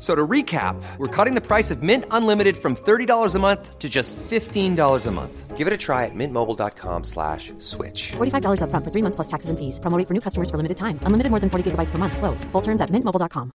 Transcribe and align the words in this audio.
F- 0.00 0.04
So 0.04 0.14
to 0.14 0.26
recap, 0.26 0.82
we're 0.96 1.08
cutting 1.14 1.34
the 1.34 1.46
price 1.46 1.70
of 1.70 1.82
Mint 1.82 2.06
Unlimited 2.10 2.56
from 2.56 2.74
$30 2.74 3.34
a 3.34 3.38
month 3.38 3.78
to 3.78 3.88
just 3.90 4.16
$15 4.16 5.06
a 5.06 5.10
month. 5.10 5.56
Give 5.58 5.66
it 5.66 5.74
a 5.74 5.76
try 5.76 6.06
at 6.06 6.14
mintmobile.com 6.14 7.04
slash 7.04 7.52
switch. 7.58 8.12
$45 8.12 8.60
upfront 8.62 8.82
for 8.84 8.90
three 8.90 9.02
months 9.02 9.16
plus 9.16 9.28
taxes 9.28 9.50
and 9.50 9.58
fees. 9.58 9.78
Promoting 9.78 10.06
for 10.06 10.14
new 10.14 10.20
customers 10.22 10.48
for 10.50 10.56
limited 10.56 10.78
time. 10.78 10.98
Unlimited 11.02 11.28
more 11.30 11.38
than 11.40 11.50
40 11.50 11.70
gigabytes 11.72 11.90
per 11.90 11.98
month. 11.98 12.16
Slows. 12.16 12.44
Full 12.52 12.62
terms 12.62 12.80
at 12.80 12.88
mintmobile.com. 12.88 13.52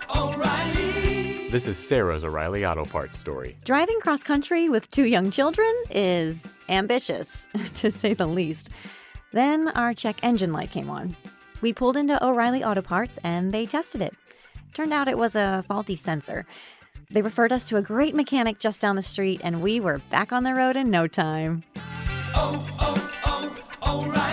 oh, 0.09 0.33
O'Reilly. 0.33 1.49
This 1.51 1.67
is 1.67 1.77
Sarah's 1.77 2.23
O'Reilly 2.25 2.65
Auto 2.65 2.83
Parts 2.85 3.17
story. 3.17 3.55
Driving 3.63 3.99
cross 4.01 4.23
country 4.23 4.67
with 4.67 4.89
two 4.91 5.05
young 5.05 5.31
children 5.31 5.71
is 5.89 6.53
ambitious, 6.67 7.47
to 7.75 7.91
say 7.91 8.13
the 8.13 8.27
least. 8.27 8.69
Then 9.31 9.69
our 9.69 9.93
check 9.93 10.17
engine 10.21 10.51
light 10.53 10.71
came 10.71 10.89
on. 10.89 11.15
We 11.64 11.72
pulled 11.72 11.95
into 11.95 12.22
O'Reilly 12.22 12.61
Auto 12.61 12.81
Parts 12.81 13.17
and 13.23 13.53
they 13.53 13.66
tested 13.66 14.02
it. 14.02 14.14
Turned 14.73 14.92
out 14.92 15.08
it 15.08 15.17
was 15.17 15.33
a 15.33 15.64
faulty 15.66 15.95
sensor. 15.95 16.45
They 17.09 17.22
referred 17.22 17.53
us 17.53 17.64
to 17.66 17.78
a 17.78 17.81
great 17.81 18.14
mechanic 18.14 18.59
just 18.59 18.81
down 18.81 18.97
the 18.97 19.02
street, 19.02 19.39
and 19.45 19.61
we 19.61 19.80
were 19.80 20.00
back 20.09 20.33
on 20.33 20.44
the 20.44 20.53
road 20.53 20.75
in 20.75 20.89
no 20.89 21.08
time. 21.08 21.64
Oh, 22.36 22.67
oh, 22.81 23.14
oh, 23.81 24.33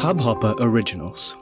Hubhopper 0.00 0.54
Originals. 0.58 1.36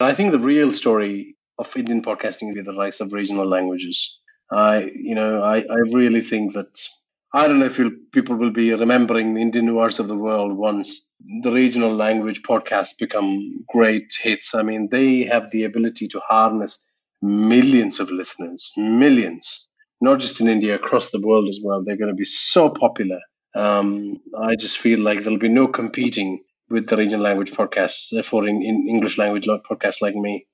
I 0.00 0.12
think 0.12 0.32
the 0.32 0.40
real 0.40 0.72
story 0.72 1.36
of 1.56 1.76
Indian 1.76 2.02
podcasting 2.02 2.48
is 2.48 2.64
the 2.64 2.72
rise 2.72 3.00
of 3.00 3.12
regional 3.12 3.46
languages. 3.46 4.18
I, 4.50 4.90
you 4.92 5.14
know, 5.14 5.40
I, 5.40 5.58
I 5.58 5.76
really 5.92 6.20
think 6.20 6.54
that 6.54 6.84
I 7.32 7.46
don't 7.46 7.60
know 7.60 7.66
if 7.66 7.80
people 8.10 8.34
will 8.34 8.50
be 8.50 8.74
remembering 8.74 9.38
Indian 9.38 9.72
words 9.76 10.00
of 10.00 10.08
the 10.08 10.16
world 10.16 10.58
once 10.58 11.12
the 11.42 11.52
regional 11.52 11.94
language 11.94 12.42
podcasts 12.42 12.98
become 12.98 13.64
great 13.68 14.12
hits. 14.20 14.52
I 14.52 14.62
mean, 14.62 14.88
they 14.90 15.22
have 15.26 15.52
the 15.52 15.62
ability 15.62 16.08
to 16.08 16.20
harness 16.26 16.84
millions 17.22 18.00
of 18.00 18.10
listeners, 18.10 18.72
millions, 18.76 19.68
not 20.00 20.18
just 20.18 20.40
in 20.40 20.48
India, 20.48 20.74
across 20.74 21.12
the 21.12 21.20
world 21.20 21.48
as 21.48 21.60
well. 21.62 21.84
They're 21.84 21.96
going 21.96 22.10
to 22.10 22.16
be 22.16 22.24
so 22.24 22.68
popular. 22.68 23.20
Um, 23.54 24.20
I 24.36 24.56
just 24.56 24.78
feel 24.78 24.98
like 24.98 25.22
there'll 25.22 25.38
be 25.38 25.48
no 25.48 25.68
competing 25.68 26.42
with 26.72 26.88
the 26.88 26.96
regional 26.96 27.22
language 27.22 27.52
podcasts 27.52 28.24
for 28.24 28.48
in, 28.48 28.62
in 28.62 28.86
English 28.88 29.18
language 29.18 29.46
podcasts 29.46 30.00
like 30.00 30.14
me. 30.14 30.46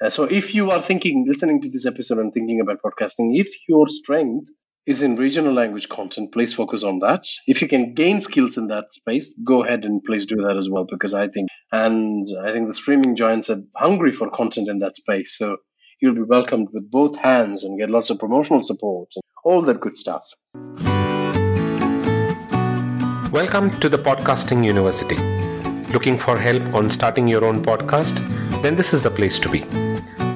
Uh, 0.00 0.08
so 0.08 0.24
if 0.24 0.54
you 0.54 0.70
are 0.70 0.80
thinking, 0.80 1.26
listening 1.28 1.60
to 1.60 1.68
this 1.68 1.84
episode 1.84 2.18
and 2.18 2.32
thinking 2.32 2.60
about 2.60 2.80
podcasting, 2.82 3.38
if 3.38 3.48
your 3.68 3.86
strength 3.86 4.48
is 4.86 5.02
in 5.02 5.16
regional 5.16 5.52
language 5.52 5.88
content, 5.88 6.32
please 6.32 6.54
focus 6.54 6.82
on 6.82 7.00
that. 7.00 7.24
If 7.46 7.60
you 7.60 7.68
can 7.68 7.92
gain 7.92 8.22
skills 8.22 8.56
in 8.56 8.68
that 8.68 8.94
space, 8.94 9.38
go 9.44 9.62
ahead 9.62 9.84
and 9.84 10.02
please 10.02 10.24
do 10.24 10.36
that 10.36 10.56
as 10.56 10.70
well, 10.70 10.86
because 10.88 11.12
I 11.12 11.28
think, 11.28 11.48
and 11.70 12.24
I 12.42 12.52
think 12.52 12.68
the 12.68 12.72
streaming 12.72 13.14
giants 13.14 13.50
are 13.50 13.60
hungry 13.76 14.12
for 14.12 14.30
content 14.30 14.68
in 14.68 14.78
that 14.78 14.96
space. 14.96 15.36
So 15.36 15.58
you'll 16.00 16.14
be 16.14 16.22
welcomed 16.22 16.68
with 16.72 16.90
both 16.90 17.16
hands 17.16 17.64
and 17.64 17.78
get 17.78 17.90
lots 17.90 18.08
of 18.08 18.18
promotional 18.18 18.62
support 18.62 19.10
and 19.16 19.22
all 19.44 19.60
that 19.62 19.80
good 19.80 19.96
stuff. 19.96 20.24
Welcome 23.30 23.78
to 23.80 23.90
the 23.90 23.98
Podcasting 23.98 24.64
University. 24.64 25.37
Looking 25.90 26.18
for 26.18 26.38
help 26.38 26.74
on 26.74 26.90
starting 26.90 27.26
your 27.26 27.44
own 27.44 27.62
podcast? 27.62 28.20
Then 28.62 28.76
this 28.76 28.92
is 28.92 29.04
the 29.04 29.10
place 29.10 29.38
to 29.38 29.48
be. 29.48 29.64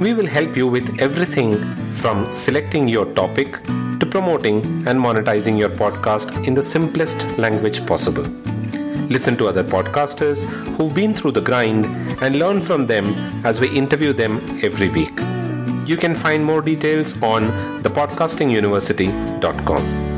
We 0.01 0.15
will 0.15 0.27
help 0.27 0.57
you 0.57 0.67
with 0.67 0.99
everything 0.99 1.63
from 2.03 2.33
selecting 2.33 2.89
your 2.89 3.05
topic 3.15 3.63
to 4.01 4.07
promoting 4.07 4.65
and 4.89 4.99
monetizing 4.99 5.59
your 5.59 5.69
podcast 5.69 6.47
in 6.47 6.55
the 6.55 6.63
simplest 6.63 7.27
language 7.37 7.85
possible. 7.87 8.25
Listen 9.11 9.37
to 9.37 9.49
other 9.49 9.63
podcasters 9.63 10.45
who've 10.77 10.95
been 10.95 11.13
through 11.13 11.33
the 11.33 11.43
grind 11.43 11.85
and 12.23 12.39
learn 12.39 12.59
from 12.61 12.87
them 12.87 13.15
as 13.45 13.61
we 13.61 13.69
interview 13.69 14.15
them 14.15 14.41
every 14.63 14.89
week. 14.89 15.13
You 15.87 15.99
can 15.99 16.15
find 16.15 16.43
more 16.45 16.63
details 16.63 17.21
on 17.23 17.51
thepodcastinguniversity.com. 17.83 20.12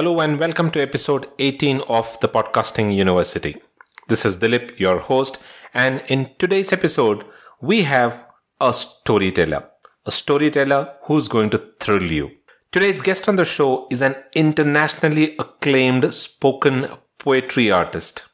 Hello 0.00 0.18
and 0.20 0.40
welcome 0.40 0.70
to 0.70 0.80
episode 0.80 1.28
18 1.38 1.82
of 1.82 2.18
the 2.20 2.28
Podcasting 2.28 2.96
University. 2.96 3.60
This 4.08 4.24
is 4.24 4.38
Dilip, 4.38 4.78
your 4.78 4.98
host, 4.98 5.36
and 5.74 6.02
in 6.08 6.30
today's 6.38 6.72
episode, 6.72 7.22
we 7.60 7.82
have 7.82 8.24
a 8.62 8.72
storyteller. 8.72 9.68
A 10.06 10.10
storyteller 10.10 10.94
who's 11.02 11.28
going 11.28 11.50
to 11.50 11.62
thrill 11.80 12.10
you. 12.10 12.30
Today's 12.72 13.02
guest 13.02 13.28
on 13.28 13.36
the 13.36 13.44
show 13.44 13.88
is 13.90 14.00
an 14.00 14.16
internationally 14.34 15.36
acclaimed 15.38 16.14
spoken 16.14 16.88
poetry 17.18 17.70
artist. 17.70 18.24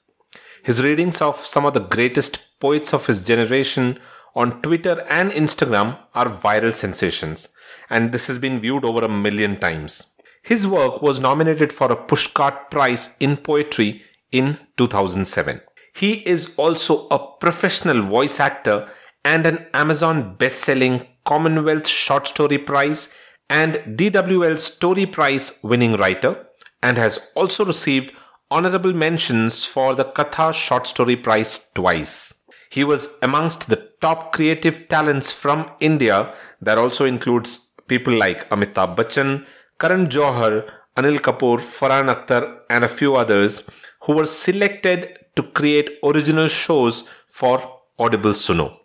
His 0.63 0.81
readings 0.81 1.21
of 1.21 1.45
some 1.45 1.67
of 1.67 1.75
the 1.75 1.81
greatest 1.81 2.61
poets 2.61 2.95
of 2.95 3.07
his 3.07 3.21
generation 3.21 3.99
on 4.37 4.63
Twitter 4.63 5.05
and 5.11 5.33
Instagram 5.33 5.99
are 6.15 6.27
viral 6.27 6.77
sensations, 6.77 7.49
and 7.91 8.13
this 8.13 8.29
has 8.29 8.39
been 8.39 8.61
viewed 8.61 8.85
over 8.85 9.05
a 9.05 9.09
million 9.09 9.59
times. 9.59 10.13
His 10.47 10.65
work 10.65 11.03
was 11.03 11.19
nominated 11.19 11.73
for 11.73 11.91
a 11.91 11.97
Pushcart 11.97 12.71
Prize 12.71 13.17
in 13.19 13.37
Poetry 13.37 14.03
in 14.31 14.59
2007. 14.77 15.61
He 15.93 16.25
is 16.25 16.55
also 16.57 17.09
a 17.09 17.19
professional 17.19 18.01
voice 18.01 18.39
actor 18.39 18.89
and 19.25 19.45
an 19.45 19.67
Amazon 19.75 20.37
best-selling 20.37 21.05
Commonwealth 21.25 21.89
Short 21.89 22.29
Story 22.29 22.59
Prize 22.59 23.13
and 23.51 23.75
DWL 23.99 24.57
Story 24.57 25.05
Prize 25.05 25.59
winning 25.65 25.95
writer 25.95 26.47
and 26.81 26.97
has 26.97 27.19
also 27.35 27.65
received 27.65 28.13
honorable 28.49 28.93
mentions 28.93 29.67
for 29.67 29.97
the 29.97 30.05
Katha 30.05 30.55
Short 30.55 30.87
Story 30.87 31.17
Prize 31.17 31.73
twice. 31.75 32.45
He 32.71 32.85
was 32.85 33.19
amongst 33.21 33.69
the 33.69 33.91
top 34.01 34.33
creative 34.33 34.87
talents 34.87 35.33
from 35.33 35.69
India 35.81 36.33
that 36.61 36.79
also 36.79 37.05
includes 37.05 37.73
people 37.89 38.15
like 38.15 38.49
Amitabh 38.51 38.95
Bachchan, 38.95 39.45
Karan 39.79 40.07
Johar, 40.09 40.65
Anil 40.97 41.19
Kapoor, 41.19 41.59
Farhan 41.59 42.09
Akhtar, 42.15 42.61
and 42.71 42.83
a 42.83 42.89
few 42.89 43.15
others 43.15 43.69
who 44.03 44.15
were 44.15 44.25
selected 44.25 45.19
to 45.37 45.43
create 45.43 45.99
original 46.03 46.49
shows 46.49 47.07
for 47.27 47.81
Audible 47.99 48.31
Suno. 48.33 48.79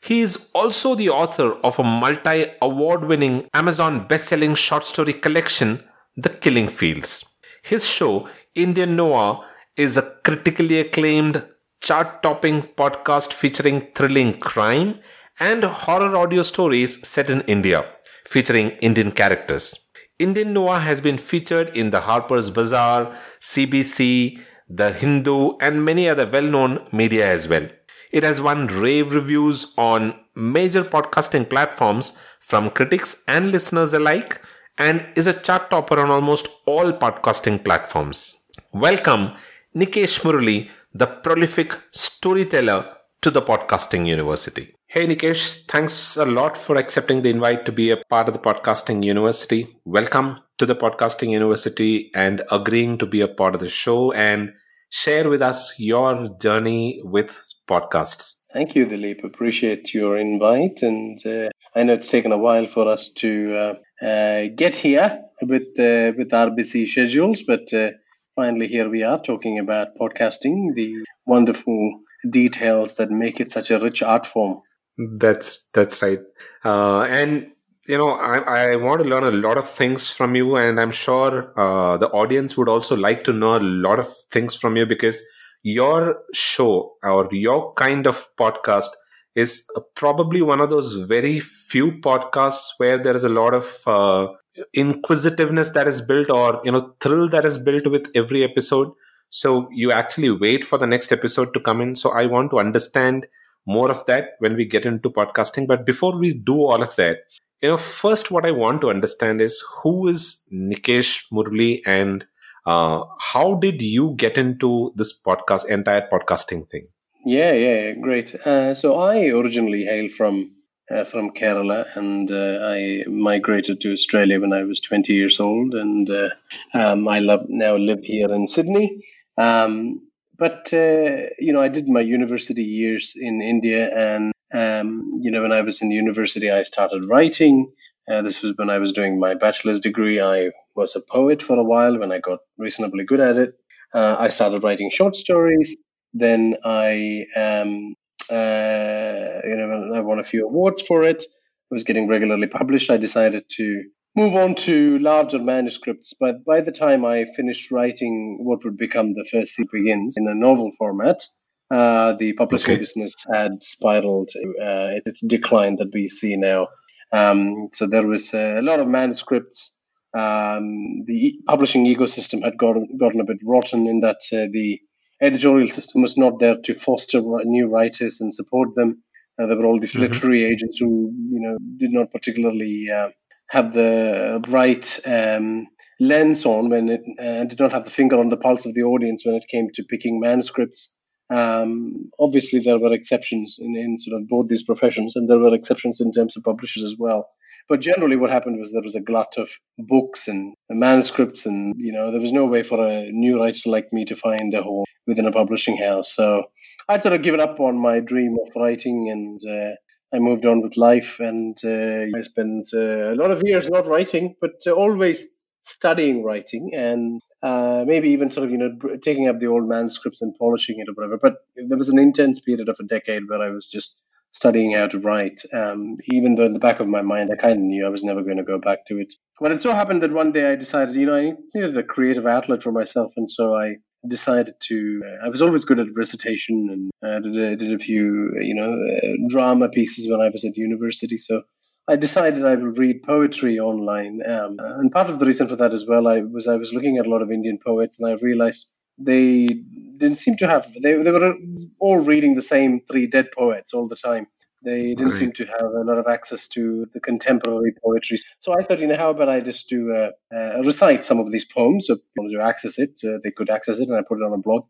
He 0.00 0.20
is 0.20 0.48
also 0.52 0.96
the 0.96 1.10
author 1.10 1.52
of 1.62 1.78
a 1.78 1.84
multi 1.84 2.46
award 2.60 3.04
winning 3.04 3.48
Amazon 3.54 4.08
best 4.08 4.26
selling 4.26 4.56
short 4.56 4.84
story 4.84 5.12
collection, 5.12 5.84
The 6.16 6.30
Killing 6.30 6.68
Fields. 6.68 7.24
His 7.62 7.88
show, 7.88 8.28
Indian 8.54 8.96
Noir, 8.96 9.44
is 9.76 9.96
a 9.96 10.10
critically 10.24 10.80
acclaimed 10.80 11.44
chart 11.80 12.22
topping 12.22 12.62
podcast 12.62 13.32
featuring 13.32 13.88
thrilling 13.94 14.40
crime 14.40 14.98
and 15.38 15.62
horror 15.62 16.16
audio 16.16 16.42
stories 16.42 17.06
set 17.06 17.30
in 17.30 17.42
India, 17.42 17.84
featuring 18.26 18.70
Indian 18.90 19.12
characters. 19.12 19.85
Indian 20.18 20.54
Noir 20.54 20.80
has 20.80 21.02
been 21.02 21.18
featured 21.18 21.76
in 21.76 21.90
the 21.90 22.00
Harper's 22.00 22.48
Bazaar, 22.50 23.14
CBC, 23.40 24.40
The 24.66 24.92
Hindu, 24.92 25.58
and 25.60 25.84
many 25.84 26.08
other 26.08 26.26
well 26.26 26.42
known 26.42 26.86
media 26.90 27.30
as 27.30 27.48
well. 27.48 27.68
It 28.12 28.22
has 28.22 28.40
won 28.40 28.66
rave 28.66 29.12
reviews 29.12 29.74
on 29.76 30.18
major 30.34 30.82
podcasting 30.82 31.50
platforms 31.50 32.16
from 32.40 32.70
critics 32.70 33.22
and 33.28 33.52
listeners 33.52 33.92
alike 33.92 34.40
and 34.78 35.06
is 35.16 35.26
a 35.26 35.34
chart 35.34 35.68
topper 35.68 36.00
on 36.00 36.10
almost 36.10 36.48
all 36.64 36.92
podcasting 36.92 37.62
platforms. 37.62 38.36
Welcome, 38.72 39.32
Nikesh 39.74 40.20
Murali, 40.22 40.70
the 40.94 41.06
prolific 41.06 41.78
storyteller, 41.90 42.90
to 43.20 43.30
the 43.30 43.42
Podcasting 43.42 44.06
University. 44.06 44.75
Hey 44.96 45.06
Nikesh, 45.06 45.66
thanks 45.66 46.16
a 46.16 46.24
lot 46.24 46.56
for 46.56 46.76
accepting 46.76 47.20
the 47.20 47.28
invite 47.28 47.66
to 47.66 47.70
be 47.70 47.90
a 47.90 47.98
part 48.08 48.28
of 48.28 48.32
the 48.32 48.40
Podcasting 48.40 49.04
University. 49.04 49.76
Welcome 49.84 50.38
to 50.56 50.64
the 50.64 50.74
Podcasting 50.74 51.28
University 51.32 52.10
and 52.14 52.42
agreeing 52.50 52.96
to 52.96 53.04
be 53.04 53.20
a 53.20 53.28
part 53.28 53.54
of 53.54 53.60
the 53.60 53.68
show 53.68 54.12
and 54.12 54.54
share 54.88 55.28
with 55.28 55.42
us 55.42 55.78
your 55.78 56.26
journey 56.40 57.02
with 57.04 57.38
podcasts. 57.68 58.40
Thank 58.50 58.74
you, 58.74 58.86
Dilip. 58.86 59.22
Appreciate 59.22 59.92
your 59.92 60.16
invite. 60.16 60.80
And 60.80 61.20
uh, 61.26 61.50
I 61.74 61.82
know 61.82 61.92
it's 61.92 62.10
taken 62.10 62.32
a 62.32 62.38
while 62.38 62.66
for 62.66 62.88
us 62.88 63.10
to 63.16 63.54
uh, 64.02 64.02
uh, 64.02 64.46
get 64.56 64.74
here 64.74 65.24
with, 65.42 65.78
uh, 65.78 66.16
with 66.16 66.32
our 66.32 66.50
busy 66.50 66.86
schedules, 66.86 67.42
but 67.42 67.70
uh, 67.74 67.90
finally 68.34 68.68
here 68.68 68.88
we 68.88 69.02
are 69.02 69.20
talking 69.20 69.58
about 69.58 69.88
podcasting, 70.00 70.74
the 70.74 71.04
wonderful 71.26 72.00
details 72.30 72.94
that 72.94 73.10
make 73.10 73.40
it 73.40 73.52
such 73.52 73.70
a 73.70 73.78
rich 73.78 74.02
art 74.02 74.24
form. 74.24 74.62
That's 74.98 75.68
that's 75.74 76.00
right. 76.02 76.20
Uh, 76.64 77.02
and 77.02 77.52
you 77.86 77.98
know, 77.98 78.10
I, 78.10 78.38
I 78.72 78.76
want 78.76 79.02
to 79.02 79.08
learn 79.08 79.24
a 79.24 79.30
lot 79.30 79.58
of 79.58 79.68
things 79.68 80.10
from 80.10 80.34
you, 80.34 80.56
and 80.56 80.80
I'm 80.80 80.90
sure 80.90 81.52
uh, 81.58 81.98
the 81.98 82.08
audience 82.08 82.56
would 82.56 82.68
also 82.68 82.96
like 82.96 83.22
to 83.24 83.32
know 83.32 83.56
a 83.56 83.60
lot 83.60 83.98
of 84.00 84.08
things 84.32 84.54
from 84.56 84.76
you 84.76 84.86
because 84.86 85.20
your 85.62 86.18
show 86.32 86.94
or 87.02 87.28
your 87.30 87.74
kind 87.74 88.06
of 88.06 88.26
podcast 88.40 88.88
is 89.34 89.66
probably 89.94 90.40
one 90.40 90.60
of 90.60 90.70
those 90.70 90.96
very 90.96 91.40
few 91.40 91.92
podcasts 92.00 92.68
where 92.78 92.96
there 92.96 93.14
is 93.14 93.22
a 93.24 93.28
lot 93.28 93.52
of 93.52 93.82
uh, 93.86 94.28
inquisitiveness 94.72 95.70
that 95.70 95.86
is 95.86 96.00
built 96.00 96.30
or 96.30 96.62
you 96.64 96.72
know 96.72 96.94
thrill 97.00 97.28
that 97.28 97.44
is 97.44 97.58
built 97.58 97.86
with 97.88 98.08
every 98.14 98.42
episode 98.42 98.90
so 99.28 99.68
you 99.70 99.92
actually 99.92 100.30
wait 100.30 100.64
for 100.64 100.78
the 100.78 100.86
next 100.86 101.12
episode 101.12 101.52
to 101.52 101.60
come 101.60 101.80
in 101.82 101.94
so 101.94 102.10
i 102.12 102.24
want 102.24 102.50
to 102.50 102.58
understand 102.58 103.26
more 103.66 103.90
of 103.90 104.04
that 104.06 104.30
when 104.38 104.54
we 104.54 104.64
get 104.64 104.86
into 104.86 105.10
podcasting. 105.10 105.66
But 105.66 105.84
before 105.84 106.18
we 106.18 106.34
do 106.34 106.54
all 106.54 106.82
of 106.82 106.94
that, 106.96 107.18
you 107.62 107.70
know, 107.70 107.76
first 107.76 108.30
what 108.30 108.46
I 108.46 108.52
want 108.52 108.80
to 108.82 108.90
understand 108.90 109.40
is 109.40 109.62
who 109.82 110.08
is 110.08 110.46
Nikesh 110.52 111.24
Murali 111.32 111.80
and 111.86 112.26
uh, 112.66 113.04
how 113.20 113.54
did 113.54 113.80
you 113.80 114.14
get 114.16 114.36
into 114.36 114.92
this 114.96 115.20
podcast, 115.22 115.68
entire 115.68 116.08
podcasting 116.12 116.68
thing? 116.68 116.88
Yeah, 117.24 117.52
yeah, 117.52 117.92
great. 117.92 118.34
Uh, 118.34 118.74
so 118.74 118.94
I 118.94 119.28
originally 119.28 119.84
hail 119.84 120.08
from 120.08 120.52
uh, 120.90 121.04
from 121.04 121.30
Kerala, 121.32 121.84
and 121.96 122.30
uh, 122.30 122.58
I 122.62 123.04
migrated 123.08 123.80
to 123.80 123.92
Australia 123.92 124.40
when 124.40 124.52
I 124.52 124.62
was 124.62 124.80
20 124.80 125.12
years 125.12 125.40
old, 125.40 125.74
and 125.74 126.08
uh, 126.08 126.28
um, 126.74 127.08
I 127.08 127.18
love, 127.18 127.46
now 127.48 127.76
live 127.76 128.04
here 128.04 128.32
in 128.32 128.46
Sydney. 128.46 129.04
Um, 129.36 130.05
but 130.38 130.72
uh, 130.72 131.30
you 131.38 131.52
know, 131.52 131.62
I 131.62 131.68
did 131.68 131.88
my 131.88 132.00
university 132.00 132.64
years 132.64 133.14
in 133.16 133.42
India, 133.42 133.90
and 133.94 134.32
um, 134.54 135.20
you 135.22 135.30
know, 135.30 135.42
when 135.42 135.52
I 135.52 135.62
was 135.62 135.82
in 135.82 135.90
university, 135.90 136.50
I 136.50 136.62
started 136.62 137.08
writing. 137.08 137.72
Uh, 138.10 138.22
this 138.22 138.42
was 138.42 138.52
when 138.56 138.70
I 138.70 138.78
was 138.78 138.92
doing 138.92 139.18
my 139.18 139.34
bachelor's 139.34 139.80
degree. 139.80 140.20
I 140.20 140.50
was 140.74 140.94
a 140.94 141.00
poet 141.00 141.42
for 141.42 141.58
a 141.58 141.64
while. 141.64 141.98
When 141.98 142.12
I 142.12 142.18
got 142.18 142.40
reasonably 142.56 143.04
good 143.04 143.20
at 143.20 143.36
it, 143.36 143.54
uh, 143.94 144.16
I 144.18 144.28
started 144.28 144.62
writing 144.62 144.90
short 144.90 145.16
stories. 145.16 145.76
Then 146.14 146.56
I, 146.64 147.26
um, 147.36 147.94
uh, 148.30 149.40
you 149.44 149.56
know, 149.56 149.92
I 149.94 150.00
won 150.00 150.18
a 150.18 150.24
few 150.24 150.46
awards 150.46 150.80
for 150.80 151.02
it. 151.02 151.24
I 151.24 151.74
was 151.74 151.84
getting 151.84 152.08
regularly 152.08 152.46
published. 152.46 152.90
I 152.90 152.96
decided 152.96 153.44
to 153.56 153.84
move 154.16 154.34
on 154.34 154.54
to 154.54 154.98
larger 154.98 155.38
manuscripts. 155.38 156.14
But 156.18 156.44
by 156.44 156.62
the 156.62 156.72
time 156.72 157.04
I 157.04 157.26
finished 157.36 157.70
writing 157.70 158.38
what 158.40 158.64
would 158.64 158.78
become 158.78 159.12
the 159.12 159.28
first 159.30 159.54
Sea 159.54 159.64
Begins 159.70 160.16
in 160.18 160.26
a 160.26 160.34
novel 160.34 160.70
format, 160.70 161.22
uh, 161.70 162.14
the 162.14 162.32
publishing 162.32 162.72
okay. 162.72 162.80
business 162.80 163.14
had 163.32 163.62
spiraled 163.62 164.30
uh, 164.36 165.04
its 165.04 165.20
decline 165.20 165.76
that 165.76 165.92
we 165.92 166.08
see 166.08 166.36
now. 166.36 166.68
Um, 167.12 167.68
so 167.72 167.86
there 167.86 168.06
was 168.06 168.34
a 168.34 168.60
lot 168.62 168.80
of 168.80 168.88
manuscripts. 168.88 169.76
Um, 170.16 171.04
the 171.06 171.38
publishing 171.46 171.84
ecosystem 171.84 172.42
had 172.42 172.56
gotten, 172.56 172.96
gotten 172.98 173.20
a 173.20 173.24
bit 173.24 173.38
rotten 173.44 173.86
in 173.86 174.00
that 174.00 174.20
uh, 174.32 174.46
the 174.50 174.80
editorial 175.20 175.68
system 175.68 176.02
was 176.02 176.16
not 176.16 176.38
there 176.38 176.56
to 176.64 176.74
foster 176.74 177.20
new 177.44 177.68
writers 177.68 178.20
and 178.20 178.32
support 178.32 178.74
them. 178.74 179.02
Uh, 179.38 179.46
there 179.46 179.56
were 179.56 179.66
all 179.66 179.78
these 179.78 179.92
mm-hmm. 179.92 180.12
literary 180.12 180.44
agents 180.44 180.78
who, 180.78 181.12
you 181.30 181.40
know, 181.40 181.58
did 181.76 181.92
not 181.92 182.12
particularly 182.12 182.88
uh, 182.90 183.08
have 183.48 183.72
the 183.72 184.44
right 184.48 185.00
um, 185.06 185.66
lens 186.00 186.44
on 186.44 186.70
when 186.70 186.88
it 186.88 187.02
uh, 187.18 187.44
did 187.44 187.58
not 187.58 187.72
have 187.72 187.84
the 187.84 187.90
finger 187.90 188.18
on 188.18 188.28
the 188.28 188.36
pulse 188.36 188.66
of 188.66 188.74
the 188.74 188.82
audience 188.82 189.24
when 189.24 189.34
it 189.34 189.46
came 189.50 189.68
to 189.74 189.84
picking 189.84 190.20
manuscripts. 190.20 190.96
Um, 191.28 192.10
obviously, 192.18 192.60
there 192.60 192.78
were 192.78 192.92
exceptions 192.92 193.56
in, 193.58 193.76
in 193.76 193.98
sort 193.98 194.20
of 194.20 194.28
both 194.28 194.48
these 194.48 194.62
professions, 194.62 195.16
and 195.16 195.28
there 195.28 195.38
were 195.38 195.54
exceptions 195.54 196.00
in 196.00 196.12
terms 196.12 196.36
of 196.36 196.44
publishers 196.44 196.84
as 196.84 196.96
well. 196.98 197.28
But 197.68 197.80
generally, 197.80 198.16
what 198.16 198.30
happened 198.30 198.60
was 198.60 198.72
there 198.72 198.82
was 198.82 198.94
a 198.94 199.00
glut 199.00 199.34
of 199.38 199.50
books 199.76 200.28
and 200.28 200.54
manuscripts, 200.70 201.46
and 201.46 201.74
you 201.76 201.92
know 201.92 202.12
there 202.12 202.20
was 202.20 202.32
no 202.32 202.46
way 202.46 202.62
for 202.62 202.84
a 202.86 203.10
new 203.10 203.40
writer 203.40 203.70
like 203.70 203.92
me 203.92 204.04
to 204.04 204.16
find 204.16 204.54
a 204.54 204.62
home 204.62 204.84
within 205.06 205.26
a 205.26 205.32
publishing 205.32 205.76
house. 205.76 206.14
So 206.14 206.44
I'd 206.88 207.02
sort 207.02 207.14
of 207.16 207.22
given 207.22 207.40
up 207.40 207.58
on 207.58 207.76
my 207.76 207.98
dream 207.98 208.36
of 208.40 208.52
writing, 208.54 209.10
and 209.10 209.40
uh, 209.44 209.74
I 210.14 210.18
moved 210.18 210.46
on 210.46 210.62
with 210.62 210.76
life, 210.76 211.18
and 211.20 211.56
uh, 211.64 212.16
I 212.16 212.20
spent 212.20 212.68
uh, 212.72 213.10
a 213.10 213.16
lot 213.16 213.30
of 213.30 213.42
years 213.44 213.68
not 213.68 213.86
writing, 213.86 214.36
but 214.40 214.62
uh, 214.66 214.72
always 214.72 215.34
studying 215.62 216.22
writing, 216.22 216.70
and 216.74 217.20
uh, 217.42 217.84
maybe 217.86 218.10
even 218.10 218.30
sort 218.30 218.46
of 218.46 218.52
you 218.52 218.58
know 218.58 218.76
taking 219.02 219.28
up 219.28 219.40
the 219.40 219.48
old 219.48 219.68
manuscripts 219.68 220.22
and 220.22 220.34
polishing 220.38 220.76
it 220.78 220.88
or 220.88 220.94
whatever. 220.94 221.18
But 221.20 221.34
there 221.68 221.78
was 221.78 221.88
an 221.88 221.98
intense 221.98 222.40
period 222.40 222.68
of 222.68 222.76
a 222.80 222.84
decade 222.84 223.28
where 223.28 223.42
I 223.42 223.50
was 223.50 223.68
just 223.68 224.00
studying 224.32 224.72
how 224.72 224.86
to 224.86 224.98
write, 224.98 225.40
um, 225.52 225.96
even 226.12 226.34
though 226.34 226.44
in 226.44 226.52
the 226.52 226.60
back 226.60 226.78
of 226.78 226.86
my 226.86 227.02
mind 227.02 227.30
I 227.32 227.36
kind 227.36 227.54
of 227.54 227.58
knew 227.58 227.86
I 227.86 227.90
was 227.90 228.04
never 228.04 228.22
going 228.22 228.36
to 228.36 228.42
go 228.42 228.58
back 228.58 228.86
to 228.86 228.98
it. 228.98 229.12
But 229.40 229.52
it 229.52 229.62
so 229.62 229.72
happened 229.72 230.02
that 230.02 230.12
one 230.12 230.32
day 230.32 230.50
I 230.50 230.56
decided, 230.56 230.94
you 230.94 231.06
know, 231.06 231.16
I 231.16 231.32
needed 231.54 231.76
a 231.76 231.82
creative 231.82 232.26
outlet 232.26 232.62
for 232.62 232.70
myself, 232.70 233.12
and 233.16 233.30
so 233.30 233.56
I 233.56 233.76
decided 234.06 234.54
to. 234.68 235.02
Uh, 235.06 235.26
I 235.26 235.28
was 235.28 235.42
always 235.42 235.64
good 235.64 235.78
at 235.78 235.88
recitation 235.96 236.68
and 236.70 236.90
uh, 237.08 237.20
did, 237.20 237.36
a, 237.36 237.56
did 237.56 237.72
a 237.72 237.78
few, 237.78 238.32
you 238.40 238.54
know, 238.54 238.72
uh, 238.72 239.28
drama 239.28 239.68
pieces 239.68 240.08
when 240.10 240.20
I 240.20 240.28
was 240.28 240.44
at 240.44 240.56
university. 240.56 241.18
So 241.18 241.42
I 241.88 241.96
decided 241.96 242.44
I 242.44 242.56
will 242.56 242.72
read 242.72 243.02
poetry 243.02 243.58
online. 243.58 244.20
Um, 244.26 244.56
and 244.58 244.90
part 244.90 245.08
of 245.08 245.18
the 245.18 245.26
reason 245.26 245.46
for 245.46 245.56
that 245.56 245.72
as 245.72 245.86
well, 245.86 246.08
I 246.08 246.20
was 246.22 246.48
I 246.48 246.56
was 246.56 246.72
looking 246.72 246.98
at 246.98 247.06
a 247.06 247.10
lot 247.10 247.22
of 247.22 247.30
Indian 247.30 247.58
poets, 247.64 248.00
and 248.00 248.08
I 248.08 248.14
realized 248.14 248.74
they 248.98 249.46
didn't 249.46 250.16
seem 250.16 250.36
to 250.38 250.48
have. 250.48 250.72
They 250.72 250.94
they 250.94 251.10
were 251.12 251.34
all 251.78 252.00
reading 252.00 252.34
the 252.34 252.42
same 252.42 252.80
three 252.90 253.06
dead 253.06 253.28
poets 253.36 253.72
all 253.72 253.88
the 253.88 253.96
time. 253.96 254.26
They 254.66 254.94
didn't 254.94 255.04
right. 255.04 255.14
seem 255.14 255.32
to 255.34 255.44
have 255.46 255.62
a 255.62 255.84
lot 255.84 255.98
of 255.98 256.08
access 256.08 256.48
to 256.48 256.86
the 256.92 256.98
contemporary 256.98 257.72
poetry. 257.84 258.18
So 258.40 258.52
I 258.52 258.64
thought, 258.64 258.80
you 258.80 258.88
know, 258.88 258.96
how 258.96 259.10
about 259.10 259.28
I 259.28 259.38
just 259.38 259.68
do 259.68 259.92
uh, 259.92 260.10
uh, 260.36 260.60
recite 260.64 261.04
some 261.04 261.20
of 261.20 261.30
these 261.30 261.44
poems 261.44 261.86
so 261.86 261.94
people 261.94 262.32
to 262.32 262.44
access 262.44 262.76
it, 262.80 262.98
uh, 263.04 263.18
they 263.22 263.30
could 263.30 263.48
access 263.48 263.78
it, 263.78 263.88
and 263.88 263.96
I 263.96 264.02
put 264.02 264.18
it 264.18 264.24
on 264.24 264.32
a 264.32 264.38
blog. 264.38 264.64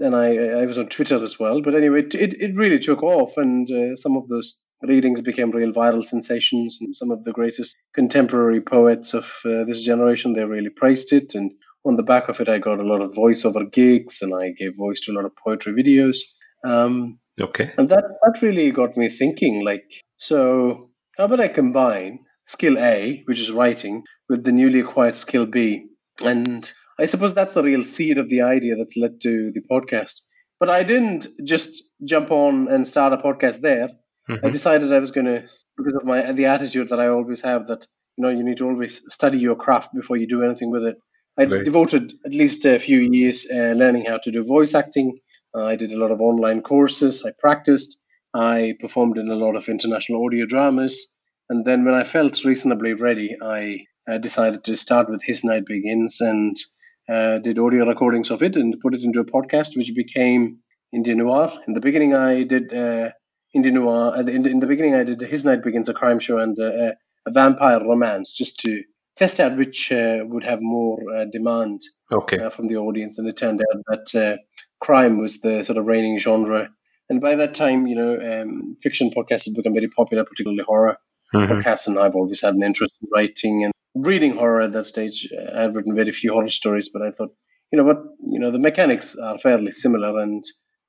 And 0.00 0.16
I, 0.16 0.62
I 0.62 0.66
was 0.66 0.76
on 0.76 0.88
Twitter 0.88 1.22
as 1.22 1.38
well. 1.38 1.62
But 1.62 1.76
anyway, 1.76 2.00
it, 2.00 2.16
it, 2.16 2.34
it 2.34 2.56
really 2.56 2.80
took 2.80 3.04
off, 3.04 3.36
and 3.36 3.70
uh, 3.70 3.94
some 3.94 4.16
of 4.16 4.28
those 4.28 4.58
readings 4.82 5.22
became 5.22 5.52
real 5.52 5.70
viral 5.72 6.04
sensations. 6.04 6.78
And 6.80 6.96
some 6.96 7.12
of 7.12 7.22
the 7.22 7.32
greatest 7.32 7.76
contemporary 7.94 8.60
poets 8.60 9.14
of 9.14 9.24
uh, 9.44 9.62
this 9.68 9.84
generation, 9.84 10.32
they 10.32 10.42
really 10.42 10.70
praised 10.70 11.12
it. 11.12 11.36
And 11.36 11.52
on 11.84 11.94
the 11.94 12.02
back 12.02 12.28
of 12.28 12.40
it, 12.40 12.48
I 12.48 12.58
got 12.58 12.80
a 12.80 12.90
lot 12.92 13.02
of 13.02 13.14
voiceover 13.14 13.70
gigs, 13.70 14.20
and 14.20 14.34
I 14.34 14.50
gave 14.50 14.76
voice 14.76 14.98
to 15.02 15.12
a 15.12 15.14
lot 15.14 15.26
of 15.26 15.36
poetry 15.36 15.74
videos. 15.80 16.16
Um, 16.64 17.20
Okay. 17.40 17.70
And 17.78 17.88
that, 17.88 18.04
that 18.22 18.42
really 18.42 18.70
got 18.70 18.96
me 18.96 19.08
thinking 19.08 19.64
like, 19.64 19.84
so 20.16 20.90
how 21.16 21.24
about 21.24 21.40
I 21.40 21.48
combine 21.48 22.20
skill 22.44 22.78
A, 22.78 23.22
which 23.26 23.40
is 23.40 23.52
writing, 23.52 24.04
with 24.28 24.44
the 24.44 24.52
newly 24.52 24.80
acquired 24.80 25.14
skill 25.14 25.46
B. 25.46 25.86
And 26.22 26.70
I 26.98 27.04
suppose 27.04 27.34
that's 27.34 27.54
the 27.54 27.62
real 27.62 27.84
seed 27.84 28.18
of 28.18 28.28
the 28.28 28.42
idea 28.42 28.76
that's 28.76 28.96
led 28.96 29.20
to 29.22 29.52
the 29.52 29.62
podcast. 29.70 30.22
But 30.58 30.70
I 30.70 30.82
didn't 30.82 31.28
just 31.44 31.84
jump 32.04 32.30
on 32.30 32.68
and 32.68 32.86
start 32.88 33.12
a 33.12 33.18
podcast 33.18 33.60
there. 33.60 33.90
Mm-hmm. 34.28 34.46
I 34.46 34.50
decided 34.50 34.92
I 34.92 34.98
was 34.98 35.12
going 35.12 35.26
to, 35.26 35.46
because 35.76 35.94
of 35.94 36.04
my 36.04 36.32
the 36.32 36.46
attitude 36.46 36.88
that 36.88 37.00
I 37.00 37.08
always 37.08 37.40
have, 37.42 37.68
that 37.68 37.86
you 38.16 38.24
know 38.24 38.30
you 38.30 38.42
need 38.42 38.58
to 38.58 38.66
always 38.66 39.02
study 39.12 39.38
your 39.38 39.54
craft 39.54 39.94
before 39.94 40.16
you 40.16 40.26
do 40.26 40.42
anything 40.42 40.70
with 40.70 40.84
it. 40.84 40.96
I 41.38 41.44
right. 41.44 41.64
devoted 41.64 42.12
at 42.26 42.32
least 42.32 42.66
a 42.66 42.78
few 42.78 42.98
years 42.98 43.46
uh, 43.48 43.74
learning 43.76 44.06
how 44.06 44.18
to 44.18 44.30
do 44.32 44.42
voice 44.42 44.74
acting. 44.74 45.20
I 45.54 45.76
did 45.76 45.92
a 45.92 45.98
lot 45.98 46.10
of 46.10 46.20
online 46.20 46.62
courses. 46.62 47.24
I 47.24 47.32
practiced. 47.38 47.98
I 48.34 48.74
performed 48.80 49.18
in 49.18 49.30
a 49.30 49.34
lot 49.34 49.56
of 49.56 49.68
international 49.68 50.24
audio 50.24 50.46
dramas. 50.46 51.08
And 51.48 51.64
then 51.64 51.84
when 51.84 51.94
I 51.94 52.04
felt 52.04 52.44
reasonably 52.44 52.92
ready, 52.92 53.36
I 53.40 53.86
uh, 54.10 54.18
decided 54.18 54.64
to 54.64 54.76
start 54.76 55.08
with 55.08 55.22
His 55.22 55.44
Night 55.44 55.64
Begins 55.66 56.20
and 56.20 56.56
uh, 57.08 57.38
did 57.38 57.58
audio 57.58 57.86
recordings 57.86 58.30
of 58.30 58.42
it 58.42 58.56
and 58.56 58.78
put 58.80 58.94
it 58.94 59.02
into 59.02 59.20
a 59.20 59.24
podcast, 59.24 59.76
which 59.76 59.94
became 59.94 60.58
Indian 60.92 61.18
Noir. 61.18 61.52
In 61.66 61.74
the 61.74 61.80
beginning, 61.80 62.14
I 62.14 62.42
did 62.42 62.72
uh, 62.72 63.10
Indian 63.54 63.76
Noir. 63.76 64.14
Uh, 64.14 64.20
in 64.20 64.42
the, 64.42 64.50
in 64.50 64.60
the 64.60 64.66
beginning, 64.66 64.94
I 64.94 65.04
did 65.04 65.20
His 65.20 65.44
Night 65.44 65.62
Begins, 65.62 65.88
a 65.88 65.94
crime 65.94 66.18
show, 66.18 66.38
and 66.38 66.58
uh, 66.58 66.92
a 67.26 67.30
vampire 67.30 67.80
romance, 67.80 68.36
just 68.36 68.60
to 68.60 68.82
test 69.16 69.40
out 69.40 69.56
which 69.56 69.90
uh, 69.90 70.18
would 70.22 70.44
have 70.44 70.60
more 70.60 70.98
uh, 71.14 71.24
demand 71.32 71.80
okay. 72.12 72.50
from 72.50 72.66
the 72.66 72.76
audience. 72.76 73.18
And 73.18 73.26
it 73.26 73.36
turned 73.36 73.62
out 73.62 73.82
that 73.86 74.38
crime 74.80 75.18
was 75.18 75.40
the 75.40 75.62
sort 75.62 75.78
of 75.78 75.86
reigning 75.86 76.18
genre. 76.18 76.70
And 77.10 77.20
by 77.20 77.36
that 77.36 77.54
time, 77.54 77.86
you 77.86 77.96
know, 77.96 78.42
um, 78.42 78.76
fiction 78.82 79.10
podcasts 79.10 79.46
had 79.46 79.54
become 79.54 79.74
very 79.74 79.88
popular, 79.88 80.24
particularly 80.24 80.64
horror 80.66 80.98
mm-hmm. 81.34 81.52
podcasts. 81.52 81.86
And 81.86 81.98
I've 81.98 82.16
always 82.16 82.42
had 82.42 82.54
an 82.54 82.62
interest 82.62 82.98
in 83.02 83.08
writing 83.12 83.64
and 83.64 83.72
reading 83.94 84.32
horror 84.32 84.62
at 84.62 84.72
that 84.72 84.86
stage. 84.86 85.28
I've 85.54 85.74
written 85.74 85.94
very 85.94 86.12
few 86.12 86.32
horror 86.32 86.48
stories, 86.48 86.88
but 86.88 87.02
I 87.02 87.10
thought, 87.10 87.34
you 87.72 87.78
know 87.78 87.84
what, 87.84 87.98
you 88.30 88.40
know, 88.40 88.50
the 88.50 88.58
mechanics 88.58 89.16
are 89.16 89.38
fairly 89.38 89.72
similar, 89.72 90.20
and 90.20 90.42